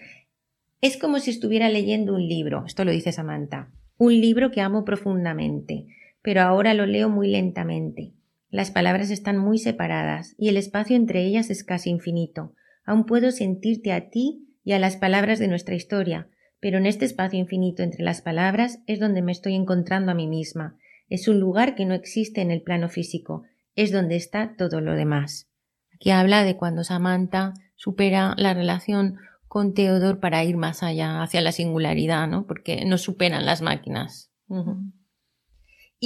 Es 0.80 0.96
como 0.96 1.20
si 1.20 1.30
estuviera 1.30 1.68
leyendo 1.68 2.12
un 2.12 2.26
libro, 2.26 2.64
esto 2.66 2.84
lo 2.84 2.90
dice 2.90 3.12
Samantha, 3.12 3.70
un 3.98 4.20
libro 4.20 4.50
que 4.50 4.60
amo 4.60 4.84
profundamente, 4.84 5.86
pero 6.22 6.42
ahora 6.42 6.74
lo 6.74 6.86
leo 6.86 7.08
muy 7.08 7.28
lentamente. 7.28 8.14
Las 8.54 8.70
palabras 8.70 9.10
están 9.10 9.36
muy 9.36 9.58
separadas 9.58 10.36
y 10.38 10.48
el 10.48 10.56
espacio 10.56 10.94
entre 10.94 11.24
ellas 11.24 11.50
es 11.50 11.64
casi 11.64 11.90
infinito. 11.90 12.54
Aún 12.84 13.04
puedo 13.04 13.32
sentirte 13.32 13.90
a 13.90 14.10
ti 14.10 14.46
y 14.62 14.74
a 14.74 14.78
las 14.78 14.96
palabras 14.96 15.40
de 15.40 15.48
nuestra 15.48 15.74
historia, 15.74 16.28
pero 16.60 16.78
en 16.78 16.86
este 16.86 17.04
espacio 17.04 17.40
infinito 17.40 17.82
entre 17.82 18.04
las 18.04 18.22
palabras 18.22 18.78
es 18.86 19.00
donde 19.00 19.22
me 19.22 19.32
estoy 19.32 19.56
encontrando 19.56 20.12
a 20.12 20.14
mí 20.14 20.28
misma. 20.28 20.78
Es 21.08 21.26
un 21.26 21.40
lugar 21.40 21.74
que 21.74 21.84
no 21.84 21.94
existe 21.94 22.42
en 22.42 22.52
el 22.52 22.62
plano 22.62 22.88
físico, 22.88 23.42
es 23.74 23.90
donde 23.90 24.14
está 24.14 24.54
todo 24.56 24.80
lo 24.80 24.94
demás. 24.94 25.50
Aquí 25.92 26.12
habla 26.12 26.44
de 26.44 26.56
cuando 26.56 26.84
Samantha 26.84 27.54
supera 27.74 28.34
la 28.36 28.54
relación 28.54 29.16
con 29.48 29.74
Teodor 29.74 30.20
para 30.20 30.44
ir 30.44 30.56
más 30.56 30.84
allá, 30.84 31.24
hacia 31.24 31.40
la 31.40 31.50
singularidad, 31.50 32.28
¿no? 32.28 32.46
Porque 32.46 32.84
no 32.84 32.98
superan 32.98 33.46
las 33.46 33.62
máquinas. 33.62 34.30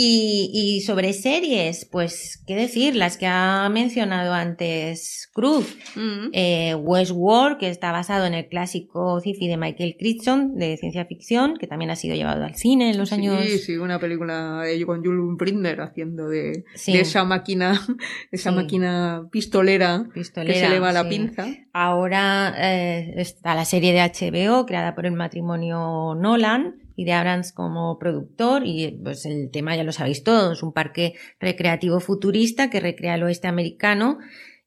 Y, 0.01 0.51
y 0.53 0.81
sobre 0.83 1.13
series, 1.13 1.85
pues, 1.85 2.41
¿qué 2.47 2.55
decir? 2.55 2.95
Las 2.95 3.17
que 3.17 3.27
ha 3.27 3.69
mencionado 3.69 4.33
antes 4.33 5.29
Cruz. 5.35 5.77
Mm. 5.97 6.29
Eh, 6.33 6.75
Westworld, 6.77 7.59
que 7.59 7.69
está 7.69 7.91
basado 7.91 8.25
en 8.27 8.35
el 8.35 8.47
clásico 8.47 9.19
sci-fi 9.21 9.49
de 9.49 9.57
Michael 9.57 9.97
Crichton, 9.99 10.55
de 10.55 10.77
ciencia 10.77 11.05
ficción, 11.07 11.57
que 11.57 11.67
también 11.67 11.91
ha 11.91 11.97
sido 11.97 12.15
llevado 12.15 12.45
al 12.45 12.55
cine 12.55 12.91
en 12.91 12.99
los 12.99 13.13
años... 13.13 13.41
Sí, 13.45 13.59
sí, 13.59 13.77
una 13.77 13.99
película 13.99 14.61
de- 14.63 14.87
con 14.87 15.05
Jules 15.05 15.37
Brindner 15.37 15.81
haciendo 15.81 16.29
de, 16.29 16.65
Sí. 16.77 16.93
de 16.93 17.01
esa 17.01 17.25
máquina, 17.25 17.73
esa 18.31 18.51
Sí. 18.51 18.57
máquina 18.57 19.27
pistolera, 19.33 20.07
Pistolera, 20.15 20.55
que 20.55 20.61
se 20.61 20.69
le 20.69 20.79
va 20.79 20.93
la 20.93 21.09
pinza. 21.09 21.49
Ahora 21.73 22.55
eh, 22.57 23.15
está 23.17 23.57
la 23.57 23.65
serie 23.65 23.93
de 23.93 24.01
HBO 24.01 24.65
creada 24.65 24.95
por 24.95 25.07
el 25.07 25.13
matrimonio 25.15 26.15
Nolan 26.15 26.77
y 26.99 27.05
de 27.05 27.13
Abrams 27.13 27.53
como 27.53 27.97
productor 27.97 28.67
y 28.67 28.91
pues 29.05 29.25
el 29.25 29.53
tema 29.53 29.77
ya 29.77 29.85
lo 29.85 29.93
sabéis 29.93 30.25
todos, 30.25 30.65
un 30.65 30.73
parque 30.73 31.15
recreativo 31.39 32.01
futurista 32.01 32.71
que 32.71 32.81
recrea 32.81 33.15
el 33.15 33.23
oeste 33.23 33.47
americano 33.47 34.19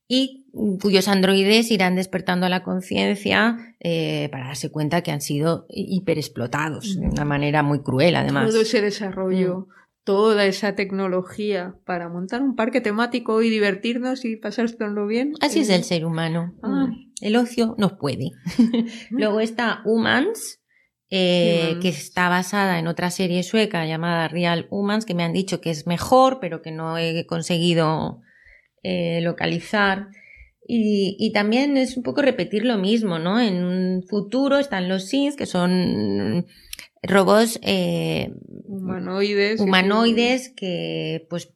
y 0.07 0.45
mm, 0.53 0.77
cuyos 0.77 1.09
androides 1.09 1.69
irán 1.71 1.97
despertando 1.97 2.47
la 2.47 2.63
conciencia 2.63 3.75
eh, 3.81 4.29
para 4.31 4.45
darse 4.45 4.71
cuenta 4.71 5.01
que 5.01 5.11
han 5.11 5.19
sido 5.19 5.65
hiperexplotados 5.67 6.97
de 6.97 7.05
una 7.05 7.25
manera 7.25 7.63
muy 7.63 7.81
cruel 7.81 8.15
además. 8.15 8.49
Todo 8.49 8.61
ese 8.61 8.79
desarrollo, 8.79 9.67
toda 10.05 10.45
esa 10.45 10.73
tecnología 10.73 11.75
para 11.85 12.07
montar 12.07 12.43
un 12.43 12.55
parque 12.55 12.79
temático 12.79 13.41
y 13.41 13.49
divertirnos 13.49 14.23
y 14.23 14.37
pasárselo 14.37 15.05
bien. 15.05 15.33
Así 15.41 15.59
es 15.59 15.69
eh, 15.69 15.75
el 15.75 15.83
ser 15.83 16.05
humano. 16.05 16.55
Ah. 16.63 16.87
Mm. 16.87 17.11
El 17.19 17.35
ocio 17.35 17.75
nos 17.77 17.91
puede. 17.93 18.31
Luego 19.11 19.41
está 19.41 19.81
Humans, 19.83 20.60
eh, 21.13 21.77
que 21.81 21.89
está 21.89 22.29
basada 22.29 22.79
en 22.79 22.87
otra 22.87 23.11
serie 23.11 23.43
sueca 23.43 23.85
llamada 23.85 24.29
Real 24.29 24.67
Humans, 24.69 25.05
que 25.05 25.13
me 25.13 25.23
han 25.23 25.33
dicho 25.33 25.59
que 25.59 25.69
es 25.69 25.85
mejor, 25.85 26.39
pero 26.39 26.61
que 26.61 26.71
no 26.71 26.97
he 26.97 27.25
conseguido 27.25 28.21
eh, 28.81 29.19
localizar. 29.21 30.07
Y, 30.65 31.17
y 31.19 31.33
también 31.33 31.75
es 31.75 31.97
un 31.97 32.03
poco 32.03 32.21
repetir 32.21 32.63
lo 32.63 32.77
mismo, 32.77 33.19
¿no? 33.19 33.41
En 33.41 33.65
un 33.65 34.03
futuro 34.03 34.57
están 34.57 34.87
los 34.87 35.09
Sims, 35.09 35.35
que 35.35 35.45
son 35.45 36.47
robots 37.03 37.59
eh, 37.63 38.31
Humanoides. 38.67 39.57
que 39.57 39.63
humanoides 39.63 40.53
que 40.55 41.25
pues 41.29 41.51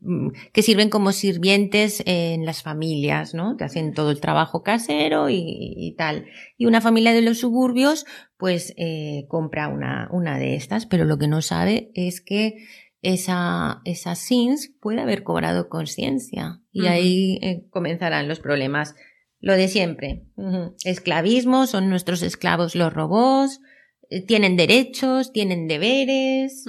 que 0.51 0.61
sirven 0.61 0.89
como 0.89 1.11
sirvientes 1.11 2.01
en 2.05 2.45
las 2.45 2.63
familias, 2.63 3.33
¿no? 3.33 3.55
Que 3.57 3.63
hacen 3.63 3.93
todo 3.93 4.11
el 4.11 4.19
trabajo 4.19 4.63
casero 4.63 5.29
y, 5.29 5.43
y 5.77 5.95
tal. 5.95 6.25
Y 6.57 6.65
una 6.65 6.81
familia 6.81 7.13
de 7.13 7.21
los 7.21 7.39
suburbios 7.39 8.05
pues 8.37 8.73
eh, 8.77 9.25
compra 9.29 9.67
una, 9.67 10.09
una 10.11 10.37
de 10.37 10.55
estas, 10.55 10.85
pero 10.85 11.05
lo 11.05 11.17
que 11.17 11.27
no 11.27 11.41
sabe 11.41 11.91
es 11.93 12.21
que 12.21 12.55
esa, 13.01 13.81
esa 13.85 14.15
SINS 14.15 14.73
puede 14.81 14.99
haber 15.01 15.23
cobrado 15.23 15.69
conciencia 15.69 16.61
y 16.71 16.87
ahí 16.87 17.39
eh, 17.41 17.67
comenzarán 17.69 18.27
los 18.27 18.39
problemas. 18.39 18.95
Lo 19.39 19.53
de 19.53 19.67
siempre. 19.67 20.23
Esclavismo, 20.85 21.67
son 21.67 21.87
nuestros 21.87 22.23
esclavos 22.23 22.73
los 22.73 22.91
robots, 22.91 23.61
tienen 24.21 24.55
derechos, 24.55 25.31
tienen 25.31 25.67
deberes. 25.67 26.65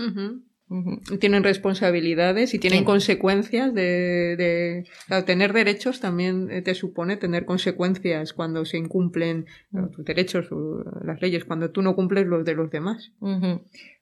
Tienen 1.20 1.44
responsabilidades 1.44 2.52
y 2.52 2.58
tienen 2.58 2.82
consecuencias 2.82 3.72
de, 3.72 4.34
de 4.36 4.84
claro, 5.06 5.24
tener 5.24 5.52
derechos 5.52 6.00
también 6.00 6.50
eh, 6.50 6.60
te 6.60 6.74
supone 6.74 7.16
tener 7.16 7.44
consecuencias 7.44 8.32
cuando 8.32 8.64
se 8.64 8.76
incumplen 8.76 9.46
claro, 9.70 9.90
tus 9.90 10.04
derechos 10.04 10.50
o 10.50 10.82
las 11.04 11.22
leyes, 11.22 11.44
cuando 11.44 11.70
tú 11.70 11.82
no 11.82 11.94
cumples 11.94 12.26
los 12.26 12.44
de 12.44 12.54
los 12.54 12.68
demás. 12.72 13.12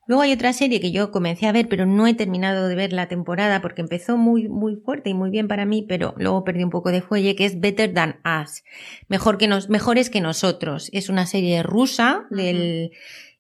Luego 0.06 0.22
hay 0.22 0.32
otra 0.32 0.52
serie 0.52 0.80
que 0.80 0.92
yo 0.92 1.10
comencé 1.10 1.46
a 1.46 1.52
ver, 1.52 1.66
pero 1.68 1.86
no 1.86 2.06
he 2.06 2.12
terminado 2.12 2.68
de 2.68 2.74
ver 2.74 2.92
la 2.92 3.08
temporada 3.08 3.62
porque 3.62 3.80
empezó 3.80 4.18
muy, 4.18 4.48
muy 4.48 4.76
fuerte 4.76 5.08
y 5.10 5.14
muy 5.14 5.30
bien 5.30 5.48
para 5.48 5.64
mí, 5.64 5.84
pero 5.88 6.14
luego 6.18 6.44
perdí 6.44 6.62
un 6.62 6.70
poco 6.70 6.90
de 6.90 7.00
fuelle, 7.00 7.34
que 7.36 7.46
es 7.46 7.58
Better 7.58 7.94
Than 7.94 8.20
Us. 8.42 8.64
Mejor 9.08 9.38
que 9.38 9.48
nos, 9.48 9.70
mejores 9.70 10.10
que 10.10 10.20
nosotros. 10.20 10.90
Es 10.92 11.08
una 11.08 11.24
serie 11.24 11.62
rusa 11.62 12.26
del, 12.30 12.90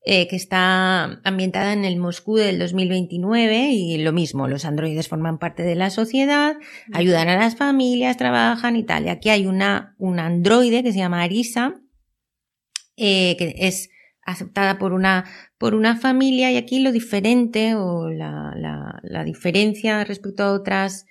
eh, 0.06 0.28
que 0.28 0.36
está 0.36 1.20
ambientada 1.24 1.72
en 1.72 1.84
el 1.84 1.96
Moscú 1.96 2.36
del 2.36 2.58
2029 2.58 3.70
y 3.70 3.98
lo 3.98 4.12
mismo, 4.12 4.48
los 4.48 4.64
androides 4.64 5.08
forman 5.08 5.38
parte 5.38 5.62
de 5.62 5.74
la 5.74 5.90
sociedad, 5.90 6.56
ayudan 6.92 7.28
a 7.28 7.36
las 7.36 7.56
familias, 7.56 8.16
trabajan 8.16 8.76
y 8.76 8.84
tal. 8.84 9.06
Y 9.06 9.08
aquí 9.08 9.30
hay 9.30 9.46
una, 9.46 9.94
un 9.98 10.18
androide 10.18 10.82
que 10.82 10.92
se 10.92 10.98
llama 10.98 11.22
Arisa, 11.22 11.80
eh, 12.96 13.36
que 13.38 13.54
es 13.56 13.88
aceptada 14.26 14.78
por 14.78 14.92
una, 14.92 15.24
por 15.58 15.74
una 15.74 15.96
familia 15.96 16.50
y 16.52 16.56
aquí 16.56 16.80
lo 16.80 16.92
diferente 16.92 17.74
o 17.74 18.10
la, 18.10 18.52
la, 18.56 19.00
la 19.02 19.24
diferencia 19.24 20.04
respecto 20.04 20.42
a 20.42 20.52
otras 20.52 21.06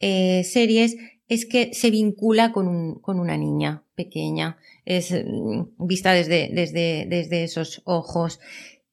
eh, 0.00 0.42
series 0.44 0.96
es 1.28 1.46
que 1.46 1.72
se 1.72 1.90
vincula 1.90 2.52
con, 2.52 2.68
un, 2.68 3.00
con 3.00 3.18
una 3.18 3.36
niña 3.36 3.84
pequeña, 3.94 4.58
es 4.84 5.12
mm, 5.12 5.86
vista 5.86 6.12
desde, 6.12 6.50
desde, 6.52 7.06
desde 7.08 7.44
esos 7.44 7.82
ojos. 7.84 8.40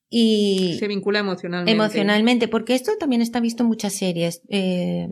Y 0.10 0.76
Se 0.80 0.88
vincula 0.88 1.20
emocionalmente. 1.20 1.72
emocionalmente, 1.72 2.48
porque 2.48 2.74
esto 2.76 2.92
también 3.00 3.22
está 3.22 3.40
visto 3.40 3.64
en 3.64 3.68
muchas 3.70 3.94
series. 3.94 4.42
Eh, 4.50 5.10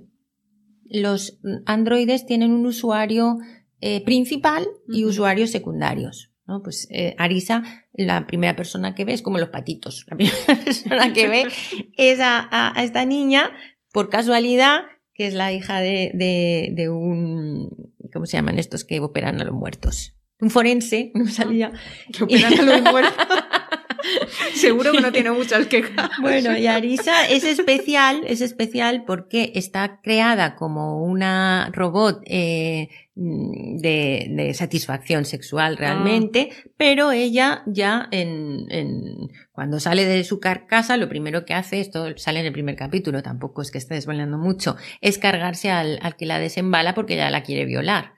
los 0.89 1.39
androides 1.65 2.25
tienen 2.25 2.51
un 2.51 2.65
usuario 2.65 3.38
eh, 3.82 4.03
principal 4.03 4.65
y 4.91 5.05
usuarios 5.05 5.51
secundarios. 5.51 6.32
¿no? 6.47 6.63
Pues 6.63 6.88
eh, 6.91 7.13
Arisa, 7.17 7.63
la 7.93 8.25
primera 8.25 8.55
persona 8.55 8.95
que 8.95 9.03
ve 9.05 9.13
es 9.13 9.21
como 9.21 9.38
los 9.38 9.49
patitos. 9.49 10.05
La 10.09 10.15
primera 10.17 10.38
persona 10.65 11.13
que 11.13 11.28
ve 11.28 11.45
es 11.97 12.19
a, 12.19 12.39
a- 12.39 12.80
a 12.80 12.84
esta 12.84 13.05
niña, 13.05 13.51
por 13.91 14.09
casualidad, 14.09 14.80
que 15.13 15.28
es 15.28 15.34
la 15.34 15.51
hija 15.51 15.80
de, 15.82 16.11
de, 16.13 16.69
de 16.73 16.89
un. 16.89 17.91
¿Cómo 18.13 18.25
se 18.25 18.38
llaman 18.38 18.57
estos 18.59 18.84
que 18.86 18.99
operan 19.01 19.41
a 19.41 19.43
los 19.43 19.53
muertos? 19.53 20.15
Un 20.40 20.50
forense, 20.50 21.12
no 21.16 21.26
me 21.26 21.32
salía. 21.32 21.72
Que 22.14 22.24
operan 22.24 22.54
a. 22.88 23.68
Seguro 24.54 24.92
que 24.92 25.02
no 25.02 25.12
tiene 25.12 25.32
muchas 25.32 25.68
quejas. 25.68 26.10
Bueno, 26.22 26.56
y 26.58 26.68
Arisa 26.68 27.28
es 27.28 27.44
especial, 27.44 28.22
es 28.28 28.42
especial 28.42 29.04
porque 29.06 29.52
está 29.56 30.00
creada 30.02 30.56
como 30.56 31.04
una 31.04 31.70
robot 31.74 32.22
eh, 32.26 32.90
de, 33.16 34.28
de, 34.30 34.54
satisfacción 34.54 35.26
sexual 35.26 35.74
Ah. 35.74 35.80
realmente, 35.80 36.50
pero 36.78 37.12
ella 37.12 37.64
ya 37.66 38.08
en, 38.12 38.68
en, 38.70 39.30
cuando 39.52 39.80
sale 39.80 40.06
de 40.06 40.24
su 40.24 40.40
carcasa, 40.40 40.98
lo 40.98 41.10
primero 41.10 41.44
que 41.44 41.56
hace, 41.56 41.80
esto 41.80 42.16
sale 42.18 42.40
en 42.42 42.46
el 42.46 42.54
primer 42.54 42.76
capítulo, 42.76 43.24
tampoco 43.24 43.64
es 43.64 43.72
que 43.72 43.80
esté 43.80 43.96
desvelando 43.96 44.38
mucho, 44.38 44.78
es 45.02 45.18
cargarse 45.18 45.72
al, 45.72 45.98
al 46.04 46.16
que 46.16 46.28
la 46.28 46.38
desembala 46.38 46.94
porque 46.94 47.16
ya 47.16 47.32
la 47.32 47.42
quiere 47.42 47.66
violar. 47.66 48.16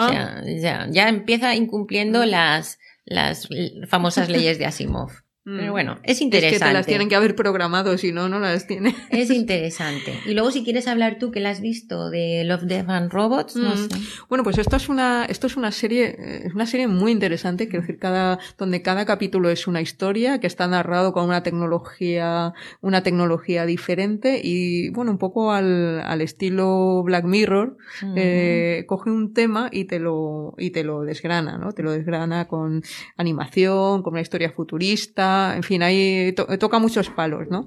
Ah. 0.00 0.06
O 0.06 0.44
sea, 0.44 0.44
ya, 0.44 0.86
ya 0.90 1.08
empieza 1.08 1.54
incumpliendo 1.54 2.24
las, 2.24 2.78
las 3.04 3.48
famosas 3.88 4.28
leyes 4.28 4.58
de 4.58 4.66
Asimov. 4.66 5.10
Pero 5.42 5.72
bueno, 5.72 5.98
es 6.04 6.20
interesante. 6.20 6.56
Es 6.56 6.62
que 6.62 6.68
te 6.68 6.72
las 6.74 6.86
tienen 6.86 7.08
que 7.08 7.16
haber 7.16 7.34
programado, 7.34 7.96
si 7.96 8.12
no, 8.12 8.28
no 8.28 8.38
las 8.38 8.66
tiene. 8.66 8.94
Es 9.10 9.30
interesante. 9.30 10.12
Y 10.26 10.34
luego, 10.34 10.50
si 10.50 10.62
quieres 10.64 10.86
hablar 10.86 11.18
tú, 11.18 11.30
que 11.30 11.40
la 11.40 11.48
has 11.50 11.60
visto 11.62 12.10
de 12.10 12.44
Love, 12.44 12.62
Death 12.64 12.88
and 12.90 13.10
Robots, 13.10 13.56
no 13.56 13.70
Mm. 13.72 13.76
sé. 13.76 13.88
Bueno, 14.28 14.44
pues 14.44 14.58
esto 14.58 14.76
es 14.76 14.88
una, 14.90 15.24
esto 15.24 15.46
es 15.46 15.56
una 15.56 15.72
serie, 15.72 16.08
eh, 16.18 16.42
es 16.44 16.54
una 16.54 16.66
serie 16.66 16.86
muy 16.88 17.10
interesante, 17.10 17.68
quiero 17.68 17.80
decir, 17.80 17.98
cada, 17.98 18.38
donde 18.58 18.82
cada 18.82 19.06
capítulo 19.06 19.48
es 19.50 19.66
una 19.66 19.80
historia 19.80 20.40
que 20.40 20.46
está 20.46 20.68
narrado 20.68 21.12
con 21.12 21.24
una 21.24 21.42
tecnología, 21.42 22.52
una 22.82 23.02
tecnología 23.02 23.64
diferente 23.66 24.40
y, 24.44 24.90
bueno, 24.90 25.10
un 25.10 25.18
poco 25.18 25.52
al, 25.52 26.00
al 26.00 26.20
estilo 26.20 27.02
Black 27.02 27.24
Mirror, 27.24 27.76
eh, 28.14 28.84
coge 28.86 29.10
un 29.10 29.32
tema 29.32 29.68
y 29.72 29.86
te 29.86 29.98
lo, 29.98 30.54
y 30.58 30.70
te 30.70 30.84
lo 30.84 31.00
desgrana, 31.02 31.56
¿no? 31.58 31.72
Te 31.72 31.82
lo 31.82 31.92
desgrana 31.92 32.46
con 32.46 32.82
animación, 33.16 34.02
con 34.02 34.12
una 34.14 34.20
historia 34.20 34.50
futurista, 34.50 35.29
en 35.56 35.62
fin, 35.62 35.82
ahí 35.82 36.32
to- 36.32 36.46
toca 36.58 36.78
muchos 36.78 37.08
palos, 37.10 37.48
¿no? 37.50 37.66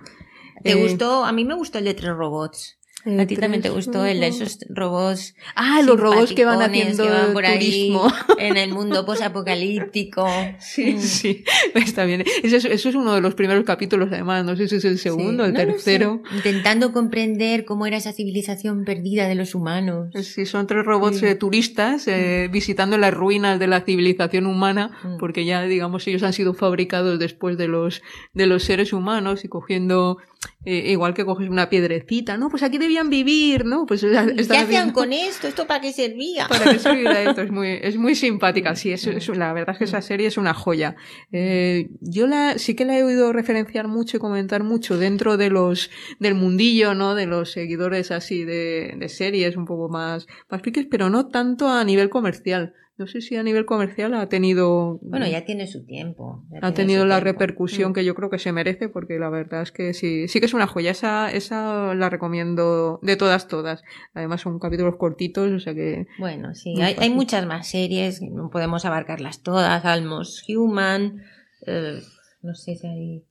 ¿Te 0.64 0.72
Eh, 0.72 0.76
gustó? 0.76 1.26
A 1.26 1.32
mí 1.32 1.46
me 1.46 1.54
gustó 1.56 1.78
el 1.80 1.86
de 1.86 1.94
tres 1.94 2.14
robots. 2.14 2.78
Eh, 3.06 3.20
A 3.22 3.28
ti 3.28 3.36
también 3.36 3.62
te 3.62 3.70
gustó 3.70 4.06
el 4.06 4.20
de 4.20 4.28
esos 4.28 4.60
robots. 4.70 5.36
Ah, 5.56 5.82
los 5.86 6.00
robots 6.00 6.34
que 6.34 6.46
van 6.46 6.62
haciendo 6.62 7.04
que 7.04 7.10
van 7.10 7.34
por 7.34 7.46
ahí 7.46 7.58
turismo. 7.60 8.08
en 8.38 8.58
el 8.58 8.74
mundo 8.74 9.06
posapocalíptico. 9.06 10.26
Sí, 10.60 10.94
Mm. 10.94 11.00
sí, 11.00 11.44
está 11.76 12.06
bien. 12.06 12.24
Eso 12.44 12.58
es, 12.58 12.66
eso 12.66 12.90
es 12.90 12.96
uno 12.96 13.14
de 13.14 13.22
los 13.22 13.36
primeros 13.36 13.64
capítulos, 13.66 14.10
además. 14.12 14.44
No 14.46 14.56
sé 14.56 14.68
si 14.68 14.76
es 14.78 14.86
el 14.86 14.98
segundo, 14.98 15.44
Sí, 15.44 15.48
el 15.50 15.54
no 15.54 15.60
tercero. 15.60 16.22
sé. 16.30 16.36
Intentando 16.38 16.92
comprender 16.94 17.66
cómo 17.66 17.86
era 17.86 17.98
esa 17.98 18.14
civilización 18.14 18.86
perdida 18.86 19.28
de 19.28 19.36
los 19.36 19.56
humanos. 19.56 20.10
Sí, 20.26 20.46
son 20.46 20.68
tres 20.68 20.86
robots 20.86 21.18
Sí. 21.20 21.26
eh, 21.28 21.36
turistas 21.36 22.08
eh, 22.08 22.50
visitando 22.52 22.98
las 22.98 23.14
ruinas 23.14 23.60
de 23.60 23.68
la 23.68 23.82
civilización 23.82 24.46
humana, 24.48 24.92
Mm. 25.04 25.18
porque 25.18 25.46
ya, 25.46 25.64
digamos, 25.64 26.08
ellos 26.08 26.24
han 26.24 26.34
sido 26.34 26.54
fabricados 26.54 27.20
después 27.20 27.58
de 27.58 27.68
los, 27.68 28.02
de 28.34 28.48
los 28.48 28.64
seres 28.64 28.94
humanos 28.94 29.44
y 29.46 29.48
cogiendo, 29.48 30.18
eh, 30.66 30.92
igual 30.92 31.14
que 31.14 31.26
coges 31.26 31.50
una 31.50 31.70
piedrecita, 31.70 32.38
¿no? 32.38 32.50
Pues 32.50 32.64
aquí 32.64 32.78
debían 32.94 33.10
vivir, 33.10 33.66
¿no? 33.66 33.86
Pues 33.86 34.02
¿Qué 34.02 34.58
hacían 34.58 34.92
con 34.92 35.14
esto? 35.14 35.48
¿Esto 35.48 35.66
para 35.66 35.82
qué 35.82 35.92
servía? 35.92 36.48
Para 36.48 36.72
que 36.72 36.80
servirá 36.80 37.22
esto, 37.24 37.42
es 37.42 37.52
muy, 37.52 37.70
es 37.82 37.98
muy 37.98 38.14
simpática, 38.16 38.76
sí, 38.76 38.92
es, 38.92 39.08
es- 39.08 39.28
la 39.30 39.52
verdad 39.54 39.74
es 39.74 39.78
que 39.80 39.84
esa 39.86 40.02
serie 40.02 40.28
es 40.28 40.38
una 40.38 40.54
joya. 40.54 40.96
Eh, 41.32 41.90
yo 42.02 42.28
la, 42.28 42.58
sí 42.60 42.76
que 42.76 42.86
la 42.86 42.98
he 42.98 43.04
oído 43.04 43.34
referenciar 43.34 43.88
mucho 43.88 44.18
y 44.18 44.20
comentar 44.20 44.64
mucho 44.64 44.98
dentro 44.98 45.38
de 45.38 45.50
los, 45.50 45.90
del 46.20 46.36
mundillo, 46.36 46.94
¿no? 46.94 47.16
De 47.16 47.26
los 47.26 47.52
seguidores 47.52 48.12
así 48.12 48.44
de, 48.44 48.94
de 48.98 49.10
series 49.10 49.58
un 49.58 49.66
poco 49.66 49.90
más, 49.90 50.28
más 50.50 50.62
piques, 50.62 50.86
pero 50.90 51.10
no 51.10 51.28
tanto 51.28 51.68
a 51.70 51.84
nivel 51.84 52.10
comercial. 52.10 52.74
No 52.96 53.08
sé 53.08 53.22
si 53.22 53.36
a 53.36 53.42
nivel 53.44 53.66
comercial 53.66 54.14
ha 54.14 54.30
tenido, 54.30 55.00
Bueno, 55.02 55.26
ya 55.28 55.44
tiene 55.46 55.66
su 55.66 55.84
tiempo. 55.84 56.44
ha 56.62 56.74
tenido 56.74 57.06
la 57.06 57.16
tiempo. 57.16 57.32
repercusión 57.32 57.90
Mm. 57.92 57.94
que 57.96 58.06
yo 58.06 58.14
creo 58.14 58.30
que 58.30 58.38
se 58.38 58.52
merece, 58.52 58.88
porque 58.88 59.18
la 59.18 59.30
verdad 59.32 59.64
es 59.64 59.72
que 59.72 59.96
sí, 59.96 60.28
sí 60.28 60.40
que 60.40 60.46
es 60.46 60.54
una 60.54 60.68
joya. 60.68 60.92
Esa, 60.92 61.32
esa 61.32 61.96
la 61.96 62.10
recomiendo 62.12 63.00
de 63.02 63.16
todas, 63.16 63.48
todas. 63.48 63.82
Además 64.14 64.42
son 64.42 64.60
capítulos 64.60 64.96
cortitos, 64.98 65.52
o 65.52 65.60
sea 65.60 65.74
que 65.74 66.06
Bueno, 66.20 66.54
sí, 66.54 66.80
hay, 66.82 66.96
hay 67.00 67.10
muchas 67.10 67.48
más 67.48 67.68
series, 67.68 68.22
no 68.22 68.52
podemos 68.52 68.86
abarcarlas 68.86 69.42
todas, 69.42 69.84
Almost 69.86 70.48
Human, 70.50 71.24
eh, 71.66 72.00
no 72.44 72.54
sé 72.54 72.76
si 72.76 72.86
hay... 72.88 73.24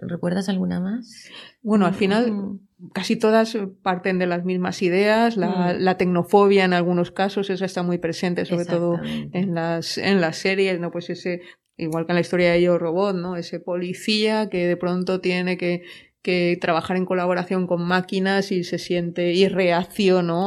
¿Recuerdas 0.00 0.48
alguna 0.48 0.80
más? 0.80 1.28
Bueno, 1.62 1.86
al 1.86 1.94
final 1.94 2.30
Mm. 2.32 2.60
casi 2.92 3.16
todas 3.16 3.56
parten 3.82 4.18
de 4.18 4.26
las 4.26 4.44
mismas 4.44 4.82
ideas. 4.82 5.36
La, 5.36 5.48
Mm. 5.74 5.80
la 5.82 5.96
tecnofobia 5.96 6.64
en 6.64 6.72
algunos 6.72 7.10
casos, 7.10 7.50
esa 7.50 7.64
está 7.64 7.82
muy 7.82 7.98
presente, 7.98 8.44
sobre 8.44 8.64
todo 8.64 9.00
en 9.32 9.54
las, 9.54 9.98
en 9.98 10.20
las 10.20 10.36
series, 10.36 10.78
¿no? 10.80 10.90
Pues 10.90 11.10
ese, 11.10 11.40
igual 11.76 12.06
que 12.06 12.12
en 12.12 12.16
la 12.16 12.20
historia 12.22 12.52
de 12.52 12.62
Yo 12.62 12.78
Robot, 12.78 13.16
¿no? 13.16 13.36
Ese 13.36 13.60
policía 13.60 14.48
que 14.48 14.66
de 14.66 14.76
pronto 14.76 15.20
tiene 15.20 15.56
que, 15.56 15.82
que 16.22 16.58
trabajar 16.60 16.96
en 16.96 17.06
colaboración 17.06 17.66
con 17.66 17.82
máquinas 17.86 18.50
y 18.52 18.64
se 18.64 18.78
siente 18.78 19.32
y 19.32 19.44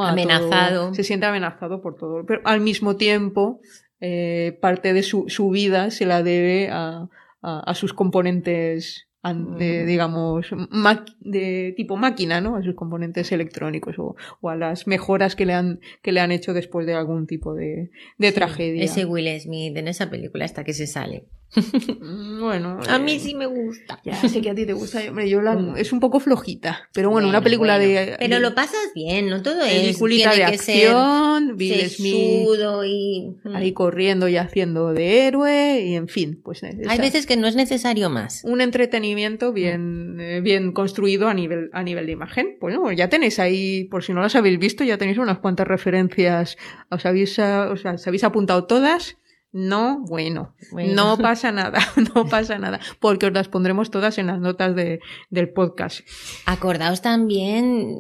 a 0.03 0.09
Amenazado. 0.11 0.85
todo. 0.87 0.93
se 0.93 1.03
siente 1.03 1.25
amenazado 1.25 1.81
por 1.81 1.95
todo. 1.95 2.25
Pero 2.25 2.41
al 2.45 2.59
mismo 2.61 2.95
tiempo, 2.97 3.61
eh, 4.01 4.57
parte 4.61 4.93
de 4.93 5.03
su, 5.03 5.25
su 5.29 5.49
vida 5.49 5.89
se 5.91 6.05
la 6.05 6.21
debe 6.21 6.69
a, 6.69 7.07
a, 7.41 7.59
a 7.61 7.73
sus 7.75 7.93
componentes 7.93 9.07
de, 9.23 9.83
Mm. 9.83 9.87
digamos, 9.87 10.47
ma- 10.71 11.03
de 11.19 11.73
tipo 11.75 11.97
máquina, 11.97 12.39
¿no? 12.41 12.55
A 12.55 12.63
sus 12.63 12.75
componentes 12.75 13.31
electrónicos 13.31 13.99
o, 13.99 14.15
o 14.41 14.49
a 14.49 14.55
las 14.55 14.87
mejoras 14.87 15.35
que 15.35 15.45
le 15.45 15.53
han, 15.53 15.79
que 16.01 16.11
le 16.11 16.21
han 16.21 16.31
hecho 16.31 16.53
después 16.53 16.85
de 16.85 16.93
algún 16.93 17.27
tipo 17.27 17.53
de, 17.53 17.91
de 18.17 18.29
Sí, 18.29 18.33
tragedia. 18.35 18.83
Ese 18.83 19.05
Will 19.05 19.27
Smith 19.39 19.75
en 19.75 19.87
esa 19.89 20.09
película 20.09 20.45
hasta 20.45 20.63
que 20.63 20.73
se 20.73 20.87
sale. 20.87 21.25
Mm, 21.55 22.39
Bueno, 22.41 22.79
A 22.87 22.99
mí 22.99 23.13
eh, 23.13 23.19
sí 23.19 23.33
me 23.35 23.45
gusta. 23.45 23.99
Ya 24.03 24.15
sé 24.15 24.41
que 24.41 24.49
a 24.51 24.55
ti 24.55 24.65
te 24.65 24.73
gusta, 24.73 24.99
hombre, 25.09 25.29
yo 25.29 25.41
la- 25.41 25.55
Mm. 25.55 25.77
es 25.77 25.91
un 25.91 25.99
poco 25.99 26.19
flojita, 26.19 26.87
pero 26.93 27.09
bueno, 27.09 27.27
una 27.27 27.41
película 27.41 27.77
bueno. 27.77 27.91
de... 27.93 28.15
Pero 28.19 28.35
de- 28.35 28.41
lo 28.41 28.53
pasas 28.55 28.91
bien, 28.93 29.29
no 29.29 29.41
todo 29.41 29.61
es... 29.63 29.97
tiene 29.97 30.35
de 30.35 30.43
acción, 30.43 31.55
Will 31.57 31.89
Smith 31.89 32.47
y... 32.85 33.35
mm. 33.43 33.55
ahí 33.55 33.73
corriendo 33.73 34.27
y 34.27 34.37
haciendo 34.37 34.93
de 34.93 35.27
héroe 35.27 35.81
y 35.85 35.95
en 35.95 36.07
fin, 36.07 36.39
pues 36.43 36.63
Hay 36.63 36.77
esa- 36.81 37.01
veces 37.01 37.25
que 37.25 37.35
no 37.37 37.47
es 37.47 37.55
necesario 37.55 38.09
más. 38.09 38.43
un 38.45 38.61
entretenimiento 38.61 39.51
bien, 39.51 40.17
eh, 40.19 40.41
bien 40.41 40.71
construido 40.71 41.27
a 41.27 41.33
nivel, 41.33 41.69
a 41.73 41.83
nivel 41.83 42.05
de 42.05 42.11
imagen. 42.11 42.57
Bueno, 42.61 42.91
ya 42.91 43.09
tenéis 43.09 43.39
ahí, 43.39 43.85
por 43.85 44.03
si 44.03 44.13
no 44.13 44.21
las 44.21 44.35
habéis 44.35 44.59
visto, 44.59 44.83
ya 44.83 44.97
tenéis 44.97 45.17
unas 45.17 45.39
cuantas 45.39 45.67
referencias. 45.67 46.57
¿Os 46.89 47.05
habéis, 47.05 47.31
o 47.31 47.75
sea, 47.77 47.93
¿os 47.95 48.07
habéis 48.07 48.23
apuntado 48.23 48.65
todas? 48.65 49.17
No, 49.51 50.03
bueno, 50.07 50.53
Bueno. 50.71 50.93
no 50.93 51.17
pasa 51.17 51.51
nada, 51.51 51.79
no 52.15 52.27
pasa 52.27 52.59
nada, 52.59 52.79
porque 52.99 53.25
os 53.25 53.33
las 53.33 53.47
pondremos 53.47 53.89
todas 53.89 54.19
en 54.19 54.27
las 54.27 54.39
notas 54.39 54.75
de, 54.75 54.99
del 55.31 55.49
podcast. 55.49 56.01
Acordaos 56.45 57.01
también, 57.01 57.95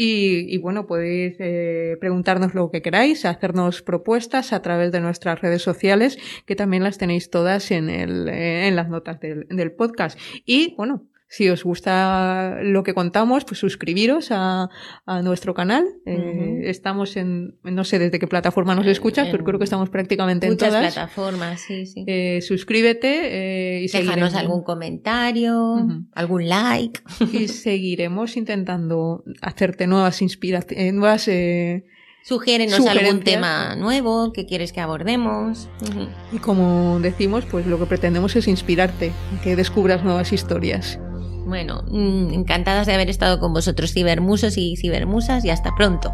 Y, 0.00 0.54
y 0.54 0.58
bueno, 0.58 0.86
podéis 0.86 1.34
eh, 1.40 1.96
preguntarnos 2.00 2.54
lo 2.54 2.70
que 2.70 2.82
queráis, 2.82 3.24
hacernos 3.24 3.82
propuestas 3.82 4.52
a 4.52 4.62
través 4.62 4.92
de 4.92 5.00
nuestras 5.00 5.40
redes 5.40 5.60
sociales, 5.62 6.18
que 6.46 6.54
también 6.54 6.84
las 6.84 6.98
tenéis 6.98 7.30
todas 7.30 7.72
en, 7.72 7.90
el, 7.90 8.28
eh, 8.28 8.68
en 8.68 8.76
las 8.76 8.88
notas 8.88 9.18
del, 9.20 9.46
del 9.48 9.72
podcast. 9.72 10.16
Y 10.46 10.74
bueno, 10.76 11.02
si 11.30 11.48
os 11.50 11.62
gusta 11.62 12.56
lo 12.62 12.82
que 12.82 12.94
contamos, 12.94 13.44
pues 13.44 13.60
suscribiros 13.60 14.28
a, 14.30 14.70
a 15.04 15.22
nuestro 15.22 15.52
canal. 15.52 15.84
Eh. 16.06 16.62
Estamos 16.64 17.16
en, 17.16 17.58
no 17.64 17.84
sé 17.84 17.98
desde 17.98 18.18
qué 18.18 18.26
plataforma 18.26 18.74
nos 18.74 18.86
En- 18.86 18.92
escuchas, 18.92 19.26
en 19.26 19.32
pero 19.32 19.44
creo 19.44 19.58
que 19.58 19.64
estamos 19.64 19.90
prácticamente 19.90 20.46
en 20.46 20.52
Muchas 20.54 20.70
todas. 20.70 20.94
plataformas, 20.94 21.60
sí, 21.60 21.84
sí. 21.84 22.04
Eh, 22.06 22.40
suscríbete 22.40 23.76
eh, 23.76 23.80
y 23.82 23.86
Déjanos 23.88 24.32
seguiremos- 24.32 24.34
algún 24.34 24.62
comentario, 24.62 25.76
algún 26.14 26.48
like. 26.48 27.00
y 27.32 27.48
seguiremos 27.48 28.36
intentando 28.38 29.22
hacerte 29.42 29.86
nuevas 29.86 30.22
inspiraciones, 30.22 30.94
nuevas 30.94 31.28
eh, 31.28 31.84
Sugiérenos 32.24 32.84
algún 32.86 33.20
tema 33.20 33.74
nuevo 33.76 34.32
que 34.32 34.44
quieres 34.44 34.72
que 34.72 34.80
abordemos. 34.80 35.68
Y 36.32 36.38
como 36.38 37.00
decimos, 37.00 37.44
pues 37.50 37.66
lo 37.66 37.78
que 37.78 37.86
pretendemos 37.86 38.36
es 38.36 38.48
inspirarte, 38.48 39.12
que 39.42 39.56
descubras 39.56 40.04
nuevas 40.04 40.32
historias. 40.32 40.98
Bueno, 41.48 41.82
mm, 41.88 42.34
encantadas 42.34 42.86
de 42.86 42.92
haber 42.92 43.08
estado 43.08 43.40
con 43.40 43.54
vosotros, 43.54 43.94
cibermusos 43.94 44.58
y 44.58 44.76
cibermusas, 44.76 45.46
y 45.46 45.50
hasta 45.50 45.74
pronto. 45.74 46.12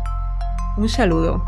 Un 0.76 0.88
saludo. 0.88 1.44